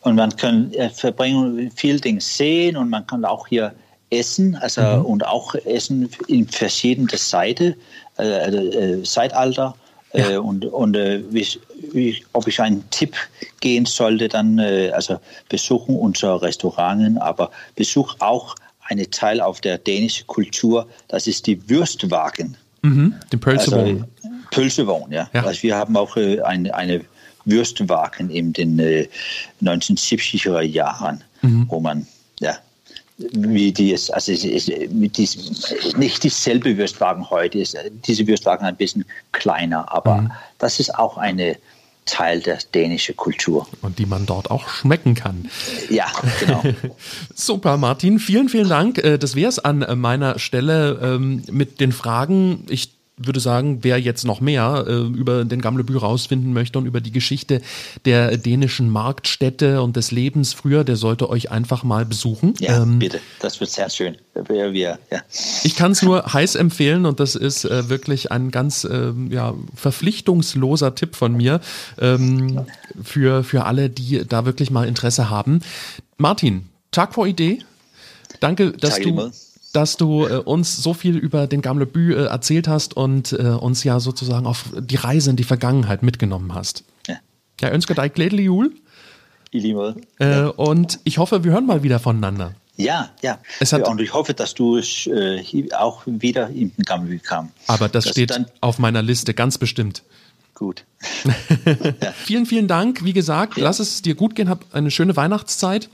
und 0.02 0.14
man 0.14 0.36
kann 0.36 0.72
äh, 0.74 0.90
verbringen 0.90 1.70
viel 1.74 1.98
Dinge 1.98 2.20
sehen 2.20 2.76
und 2.76 2.90
man 2.90 3.06
kann 3.06 3.24
auch 3.24 3.46
hier 3.46 3.74
essen, 4.10 4.56
also 4.56 4.82
mhm. 4.82 5.04
und 5.06 5.26
auch 5.26 5.54
essen 5.54 6.10
in 6.26 6.46
verschiedene 6.46 7.16
Seiten, 7.16 7.74
äh, 8.18 8.48
äh, 8.48 9.02
Zeitalter. 9.04 9.74
Ja. 10.12 10.30
Äh, 10.30 10.36
und 10.38 10.64
und 10.64 10.96
äh, 10.96 11.22
wie, 11.30 12.24
ob 12.32 12.48
ich 12.48 12.60
einen 12.60 12.88
Tipp 12.90 13.16
gehen 13.60 13.86
sollte, 13.86 14.28
dann 14.28 14.58
äh, 14.58 14.90
also 14.90 15.20
besuchen 15.48 15.96
unsere 15.96 16.42
Restaurants, 16.42 17.20
aber 17.20 17.50
besuch 17.76 18.16
auch 18.18 18.56
einen 18.90 19.10
Teil 19.10 19.40
auf 19.40 19.60
der 19.60 19.78
dänischen 19.78 20.26
Kultur, 20.26 20.88
das 21.08 21.26
ist 21.26 21.46
die 21.46 21.68
Würstwagen. 21.68 22.56
Mhm, 22.82 23.14
den 23.32 23.40
Pölsewohn. 23.40 23.78
Also, 24.22 24.36
Pölsewohn, 24.50 25.12
ja. 25.12 25.30
ja. 25.32 25.44
Also 25.44 25.62
wir 25.62 25.76
haben 25.76 25.96
auch 25.96 26.16
äh, 26.16 26.40
eine, 26.40 26.74
eine 26.74 27.04
Würstwagen 27.44 28.30
in 28.30 28.52
den 28.52 28.78
äh, 28.78 29.08
1970er 29.62 30.60
Jahren, 30.62 31.22
mhm. 31.42 31.66
wo 31.68 31.78
man 31.80 32.06
ja 32.40 32.56
wie 33.32 33.72
die 33.72 33.92
es, 33.92 34.10
also 34.10 34.32
es 34.32 34.44
ist 34.44 34.70
diesem, 34.90 35.98
nicht 35.98 36.22
dieselbe 36.22 36.76
Würstwagen 36.76 37.28
heute 37.30 37.58
ist, 37.58 37.76
diese 38.06 38.26
Würstwagen 38.26 38.66
ein 38.66 38.76
bisschen 38.76 39.04
kleiner, 39.32 39.92
aber 39.92 40.22
mhm. 40.22 40.32
das 40.58 40.80
ist 40.80 40.94
auch 40.94 41.18
eine 41.18 41.56
Teil 42.06 42.40
der 42.40 42.58
dänischen 42.74 43.16
Kultur. 43.16 43.66
Und 43.82 43.98
die 43.98 44.06
man 44.06 44.26
dort 44.26 44.50
auch 44.50 44.68
schmecken 44.68 45.14
kann. 45.14 45.48
Ja, 45.90 46.06
genau. 46.40 46.62
Super, 47.34 47.76
Martin. 47.76 48.18
Vielen, 48.18 48.48
vielen 48.48 48.68
Dank. 48.68 48.98
Äh, 48.98 49.18
das 49.18 49.36
wäre 49.36 49.48
es 49.48 49.58
an 49.58 49.86
meiner 50.00 50.38
Stelle 50.38 50.98
ähm, 51.02 51.42
mit 51.50 51.78
den 51.78 51.92
Fragen. 51.92 52.64
Ich 52.68 52.99
würde 53.26 53.40
sagen, 53.40 53.78
wer 53.82 54.00
jetzt 54.00 54.24
noch 54.24 54.40
mehr 54.40 54.84
äh, 54.86 54.92
über 54.92 55.44
den 55.44 55.60
Gamlebü 55.60 55.96
rausfinden 55.96 56.52
möchte 56.52 56.78
und 56.78 56.86
über 56.86 57.00
die 57.00 57.12
Geschichte 57.12 57.60
der 58.04 58.36
dänischen 58.36 58.88
Marktstädte 58.88 59.82
und 59.82 59.96
des 59.96 60.10
Lebens 60.10 60.54
früher, 60.54 60.84
der 60.84 60.96
sollte 60.96 61.28
euch 61.28 61.50
einfach 61.50 61.84
mal 61.84 62.04
besuchen. 62.04 62.54
Ja, 62.58 62.82
ähm, 62.82 62.98
bitte. 62.98 63.20
Das 63.40 63.60
wird 63.60 63.70
sehr 63.70 63.90
schön. 63.90 64.16
Wir, 64.48 64.98
ja. 65.10 65.20
Ich 65.62 65.76
kann 65.76 65.92
es 65.92 66.02
nur 66.02 66.32
heiß 66.32 66.54
empfehlen 66.54 67.04
und 67.04 67.20
das 67.20 67.34
ist 67.34 67.64
äh, 67.64 67.88
wirklich 67.88 68.32
ein 68.32 68.50
ganz 68.50 68.84
äh, 68.84 69.12
ja, 69.28 69.54
verpflichtungsloser 69.74 70.94
Tipp 70.94 71.14
von 71.14 71.36
mir 71.36 71.60
ähm, 72.00 72.66
für, 73.02 73.44
für 73.44 73.64
alle, 73.64 73.90
die 73.90 74.26
da 74.26 74.46
wirklich 74.46 74.70
mal 74.70 74.88
Interesse 74.88 75.28
haben. 75.28 75.60
Martin, 76.16 76.68
Tag 76.90 77.14
vor 77.14 77.26
Idee. 77.26 77.60
Danke, 78.40 78.72
dass 78.72 78.94
Tag 78.94 79.02
du. 79.02 79.08
Immer 79.10 79.30
dass 79.72 79.96
du 79.96 80.26
äh, 80.26 80.36
uns 80.36 80.76
so 80.76 80.94
viel 80.94 81.16
über 81.16 81.46
den 81.46 81.62
Gamle 81.62 81.86
Bü 81.86 82.14
äh, 82.14 82.26
erzählt 82.26 82.68
hast 82.68 82.96
und 82.96 83.32
äh, 83.32 83.36
uns 83.36 83.84
ja 83.84 84.00
sozusagen 84.00 84.46
auf 84.46 84.64
die 84.78 84.96
Reise 84.96 85.30
in 85.30 85.36
die 85.36 85.44
Vergangenheit 85.44 86.02
mitgenommen 86.02 86.54
hast. 86.54 86.84
Ja, 87.06 87.16
ja 87.60 87.70
önske 87.70 87.94
jul. 88.40 88.72
Äh, 89.52 90.42
und 90.42 91.00
ich 91.04 91.18
hoffe, 91.18 91.44
wir 91.44 91.52
hören 91.52 91.66
mal 91.66 91.82
wieder 91.82 91.98
voneinander. 91.98 92.54
Ja, 92.76 93.10
ja. 93.20 93.38
Es 93.58 93.72
hat, 93.72 93.86
und 93.88 94.00
ich 94.00 94.14
hoffe, 94.14 94.32
dass 94.32 94.54
du 94.54 94.78
äh, 94.78 95.72
auch 95.72 96.02
wieder 96.06 96.48
in 96.48 96.74
den 96.74 96.84
Gamle 96.84 97.18
kam. 97.18 97.50
Aber 97.66 97.88
das 97.88 98.04
dass 98.04 98.12
steht 98.12 98.32
auf 98.60 98.78
meiner 98.78 99.02
Liste, 99.02 99.34
ganz 99.34 99.58
bestimmt. 99.58 100.02
Gut. 100.54 100.84
ja. 101.64 102.12
Vielen, 102.12 102.46
vielen 102.46 102.68
Dank. 102.68 103.04
Wie 103.04 103.12
gesagt, 103.12 103.56
ja. 103.56 103.64
lass 103.64 103.80
es 103.80 104.02
dir 104.02 104.14
gut 104.14 104.34
gehen. 104.34 104.48
Hab 104.48 104.74
eine 104.74 104.90
schöne 104.90 105.16
Weihnachtszeit. 105.16 105.88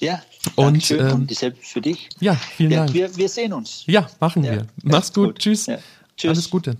Ja, 0.00 0.22
und, 0.54 0.90
ähm, 0.90 1.12
und 1.12 1.30
dieselbe 1.30 1.56
für 1.60 1.80
dich. 1.80 2.08
Ja, 2.20 2.34
vielen 2.34 2.70
ja, 2.70 2.78
Dank. 2.80 2.94
Wir, 2.94 3.16
wir, 3.16 3.28
sehen 3.28 3.52
uns. 3.52 3.84
Ja, 3.86 4.08
machen 4.20 4.42
wir. 4.42 4.66
Mach's 4.82 5.12
gut. 5.12 5.26
gut. 5.26 5.38
Tschüss. 5.38 5.66
Tschüss. 6.16 6.30
Alles 6.30 6.50
Gute. 6.50 6.76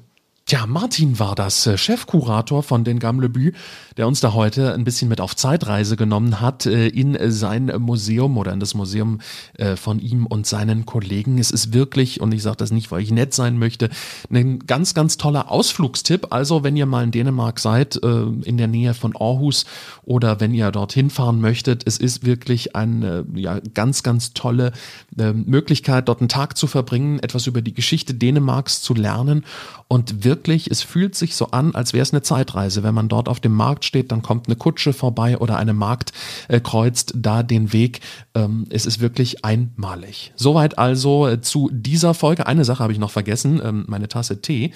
Tja, 0.48 0.64
Martin 0.66 1.18
war 1.18 1.34
das, 1.34 1.66
äh, 1.66 1.76
Chefkurator 1.76 2.62
von 2.62 2.82
den 2.82 2.98
Gamlebü, 2.98 3.52
der 3.98 4.08
uns 4.08 4.20
da 4.20 4.32
heute 4.32 4.72
ein 4.72 4.82
bisschen 4.82 5.10
mit 5.10 5.20
auf 5.20 5.36
Zeitreise 5.36 5.94
genommen 5.94 6.40
hat 6.40 6.64
äh, 6.64 6.88
in 6.88 7.18
sein 7.30 7.70
Museum 7.78 8.38
oder 8.38 8.54
in 8.54 8.58
das 8.58 8.72
Museum 8.72 9.20
äh, 9.58 9.76
von 9.76 9.98
ihm 9.98 10.24
und 10.24 10.46
seinen 10.46 10.86
Kollegen. 10.86 11.36
Es 11.36 11.50
ist 11.50 11.74
wirklich, 11.74 12.22
und 12.22 12.32
ich 12.32 12.42
sage 12.42 12.56
das 12.56 12.70
nicht, 12.70 12.90
weil 12.90 13.02
ich 13.02 13.10
nett 13.10 13.34
sein 13.34 13.58
möchte, 13.58 13.90
ein 14.32 14.60
ganz, 14.60 14.94
ganz 14.94 15.18
toller 15.18 15.50
Ausflugstipp. 15.50 16.28
Also 16.30 16.64
wenn 16.64 16.78
ihr 16.78 16.86
mal 16.86 17.04
in 17.04 17.10
Dänemark 17.10 17.60
seid, 17.60 17.96
in 17.96 18.56
der 18.56 18.68
Nähe 18.68 18.94
von 18.94 19.14
Aarhus 19.14 19.66
oder 20.04 20.40
wenn 20.40 20.54
ihr 20.54 20.70
dorthin 20.70 21.10
fahren 21.10 21.42
möchtet, 21.42 21.82
es 21.86 21.98
ist 21.98 22.24
wirklich 22.24 22.74
eine 22.74 23.26
ja, 23.34 23.60
ganz, 23.74 24.02
ganz 24.02 24.32
tolle 24.32 24.72
Möglichkeit, 25.14 26.08
dort 26.08 26.20
einen 26.20 26.28
Tag 26.28 26.56
zu 26.56 26.66
verbringen, 26.66 27.18
etwas 27.18 27.46
über 27.46 27.60
die 27.60 27.74
Geschichte 27.74 28.14
Dänemarks 28.14 28.80
zu 28.80 28.94
lernen 28.94 29.44
und 29.88 30.24
wirklich, 30.24 30.37
es 30.46 30.82
fühlt 30.82 31.14
sich 31.14 31.34
so 31.34 31.50
an, 31.50 31.74
als 31.74 31.92
wäre 31.92 32.02
es 32.02 32.12
eine 32.12 32.22
Zeitreise. 32.22 32.82
Wenn 32.82 32.94
man 32.94 33.08
dort 33.08 33.28
auf 33.28 33.40
dem 33.40 33.52
Markt 33.52 33.84
steht, 33.84 34.12
dann 34.12 34.22
kommt 34.22 34.46
eine 34.46 34.56
Kutsche 34.56 34.92
vorbei 34.92 35.38
oder 35.38 35.56
eine 35.56 35.72
Magd 35.72 36.12
äh, 36.48 36.60
kreuzt 36.60 37.14
da 37.16 37.42
den 37.42 37.72
Weg. 37.72 38.00
Ähm, 38.34 38.66
es 38.70 38.86
ist 38.86 39.00
wirklich 39.00 39.44
einmalig. 39.44 40.32
Soweit 40.36 40.78
also 40.78 41.26
äh, 41.26 41.40
zu 41.40 41.70
dieser 41.72 42.14
Folge. 42.14 42.46
Eine 42.46 42.64
Sache 42.64 42.82
habe 42.82 42.92
ich 42.92 42.98
noch 42.98 43.10
vergessen, 43.10 43.60
ähm, 43.64 43.84
meine 43.88 44.08
Tasse 44.08 44.40
Tee. 44.40 44.72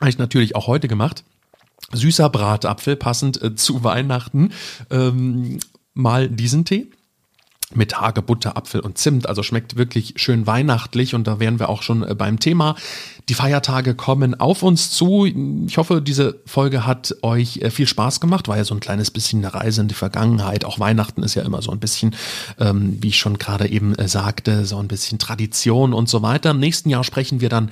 Habe 0.00 0.10
ich 0.10 0.18
natürlich 0.18 0.56
auch 0.56 0.66
heute 0.66 0.88
gemacht. 0.88 1.24
Süßer 1.92 2.28
Bratapfel, 2.28 2.96
passend 2.96 3.40
äh, 3.42 3.54
zu 3.54 3.84
Weihnachten. 3.84 4.52
Ähm, 4.90 5.60
mal 5.94 6.28
diesen 6.28 6.64
Tee 6.64 6.90
mit 7.72 8.00
Hagebutter, 8.00 8.56
Apfel 8.56 8.80
und 8.80 8.98
Zimt. 8.98 9.28
Also 9.28 9.42
schmeckt 9.42 9.76
wirklich 9.76 10.14
schön 10.16 10.46
weihnachtlich 10.46 11.14
und 11.14 11.26
da 11.26 11.40
wären 11.40 11.58
wir 11.58 11.68
auch 11.68 11.82
schon 11.82 12.02
äh, 12.02 12.14
beim 12.14 12.38
Thema. 12.38 12.76
Die 13.30 13.34
Feiertage 13.34 13.94
kommen 13.94 14.38
auf 14.38 14.62
uns 14.62 14.90
zu. 14.90 15.24
Ich 15.66 15.78
hoffe, 15.78 16.02
diese 16.02 16.40
Folge 16.44 16.86
hat 16.86 17.16
euch 17.22 17.58
äh, 17.58 17.70
viel 17.70 17.86
Spaß 17.86 18.20
gemacht. 18.20 18.48
War 18.48 18.58
ja 18.58 18.64
so 18.64 18.74
ein 18.74 18.80
kleines 18.80 19.10
bisschen 19.10 19.44
eine 19.44 19.54
Reise 19.54 19.80
in 19.80 19.88
die 19.88 19.94
Vergangenheit. 19.94 20.64
Auch 20.64 20.78
Weihnachten 20.78 21.22
ist 21.22 21.34
ja 21.34 21.42
immer 21.42 21.62
so 21.62 21.70
ein 21.70 21.80
bisschen, 21.80 22.14
ähm, 22.58 22.98
wie 23.00 23.08
ich 23.08 23.18
schon 23.18 23.38
gerade 23.38 23.68
eben 23.68 23.94
äh, 23.94 24.08
sagte, 24.08 24.66
so 24.66 24.78
ein 24.78 24.88
bisschen 24.88 25.18
Tradition 25.18 25.94
und 25.94 26.08
so 26.08 26.22
weiter. 26.22 26.50
Im 26.50 26.60
nächsten 26.60 26.90
Jahr 26.90 27.02
sprechen 27.02 27.40
wir 27.40 27.48
dann 27.48 27.70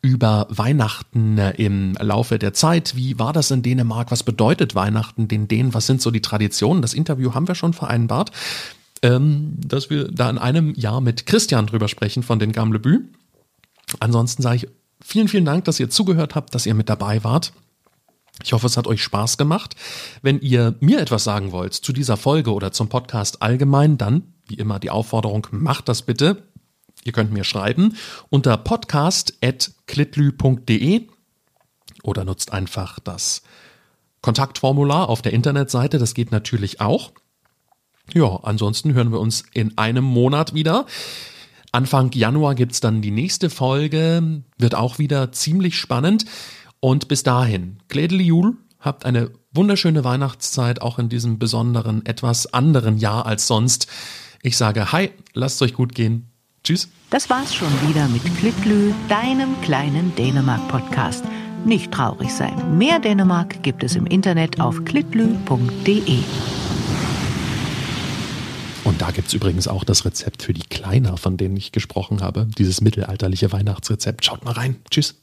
über 0.00 0.46
Weihnachten 0.50 1.38
im 1.38 1.96
Laufe 2.00 2.38
der 2.38 2.52
Zeit. 2.52 2.94
Wie 2.96 3.18
war 3.18 3.32
das 3.32 3.50
in 3.50 3.62
Dänemark? 3.62 4.10
Was 4.10 4.22
bedeutet 4.22 4.74
Weihnachten 4.74 5.28
den 5.28 5.48
Dänen? 5.48 5.74
Was 5.74 5.86
sind 5.86 6.02
so 6.02 6.10
die 6.10 6.20
Traditionen? 6.20 6.82
Das 6.82 6.94
Interview 6.94 7.34
haben 7.34 7.48
wir 7.48 7.54
schon 7.54 7.72
vereinbart 7.72 8.30
ähm, 9.04 9.54
dass 9.58 9.90
wir 9.90 10.10
da 10.10 10.30
in 10.30 10.38
einem 10.38 10.72
Jahr 10.74 11.02
mit 11.02 11.26
Christian 11.26 11.66
drüber 11.66 11.88
sprechen 11.88 12.22
von 12.22 12.38
den 12.38 12.52
Gamlebü. 12.52 13.00
Ansonsten 14.00 14.40
sage 14.42 14.56
ich 14.56 14.66
vielen, 15.04 15.28
vielen 15.28 15.44
Dank, 15.44 15.66
dass 15.66 15.78
ihr 15.78 15.90
zugehört 15.90 16.34
habt, 16.34 16.54
dass 16.54 16.64
ihr 16.64 16.72
mit 16.72 16.88
dabei 16.88 17.22
wart. 17.22 17.52
Ich 18.42 18.54
hoffe, 18.54 18.66
es 18.66 18.78
hat 18.78 18.86
euch 18.86 19.02
Spaß 19.02 19.36
gemacht. 19.36 19.76
Wenn 20.22 20.40
ihr 20.40 20.76
mir 20.80 21.00
etwas 21.00 21.22
sagen 21.22 21.52
wollt 21.52 21.74
zu 21.74 21.92
dieser 21.92 22.16
Folge 22.16 22.54
oder 22.54 22.72
zum 22.72 22.88
Podcast 22.88 23.42
allgemein, 23.42 23.98
dann, 23.98 24.32
wie 24.46 24.54
immer, 24.54 24.78
die 24.78 24.88
Aufforderung, 24.90 25.46
macht 25.50 25.90
das 25.90 26.00
bitte. 26.02 26.42
Ihr 27.04 27.12
könnt 27.12 27.30
mir 27.30 27.44
schreiben 27.44 27.98
unter 28.30 28.56
podcast.klitlü.de 28.56 31.08
oder 32.02 32.24
nutzt 32.24 32.54
einfach 32.54 32.98
das 33.00 33.42
Kontaktformular 34.22 35.10
auf 35.10 35.20
der 35.20 35.34
Internetseite. 35.34 35.98
Das 35.98 36.14
geht 36.14 36.32
natürlich 36.32 36.80
auch. 36.80 37.12
Ja, 38.12 38.40
ansonsten 38.42 38.92
hören 38.92 39.12
wir 39.12 39.20
uns 39.20 39.44
in 39.52 39.78
einem 39.78 40.04
Monat 40.04 40.54
wieder. 40.54 40.86
Anfang 41.72 42.12
Januar 42.12 42.54
gibt's 42.54 42.80
dann 42.80 43.02
die 43.02 43.10
nächste 43.10 43.50
Folge, 43.50 44.42
wird 44.58 44.74
auch 44.74 44.98
wieder 44.98 45.32
ziemlich 45.32 45.76
spannend. 45.78 46.24
Und 46.80 47.08
bis 47.08 47.22
dahin, 47.22 47.78
Gledeli 47.88 48.24
Jul, 48.24 48.56
habt 48.78 49.06
eine 49.06 49.30
wunderschöne 49.52 50.04
Weihnachtszeit, 50.04 50.82
auch 50.82 50.98
in 50.98 51.08
diesem 51.08 51.38
besonderen, 51.38 52.04
etwas 52.06 52.52
anderen 52.52 52.98
Jahr 52.98 53.26
als 53.26 53.46
sonst. 53.46 53.86
Ich 54.42 54.56
sage 54.56 54.92
Hi, 54.92 55.10
lasst 55.32 55.62
euch 55.62 55.74
gut 55.74 55.94
gehen. 55.94 56.30
Tschüss. 56.62 56.88
Das 57.10 57.30
war's 57.30 57.54
schon 57.54 57.72
wieder 57.88 58.08
mit 58.08 58.22
Klitlü, 58.36 58.92
deinem 59.08 59.60
kleinen 59.62 60.14
Dänemark-Podcast. 60.14 61.24
Nicht 61.64 61.92
traurig 61.92 62.30
sein. 62.30 62.78
Mehr 62.78 62.98
Dänemark 62.98 63.62
gibt 63.62 63.82
es 63.82 63.96
im 63.96 64.06
Internet 64.06 64.60
auf 64.60 64.84
klitlü.de. 64.84 66.18
Und 68.84 69.00
da 69.00 69.10
gibt's 69.10 69.32
übrigens 69.32 69.66
auch 69.66 69.82
das 69.82 70.04
Rezept 70.04 70.42
für 70.42 70.52
die 70.52 70.62
Kleiner, 70.62 71.16
von 71.16 71.36
denen 71.36 71.56
ich 71.56 71.72
gesprochen 71.72 72.20
habe. 72.20 72.46
Dieses 72.58 72.80
mittelalterliche 72.82 73.50
Weihnachtsrezept. 73.50 74.24
Schaut 74.24 74.44
mal 74.44 74.52
rein. 74.52 74.76
Tschüss. 74.90 75.14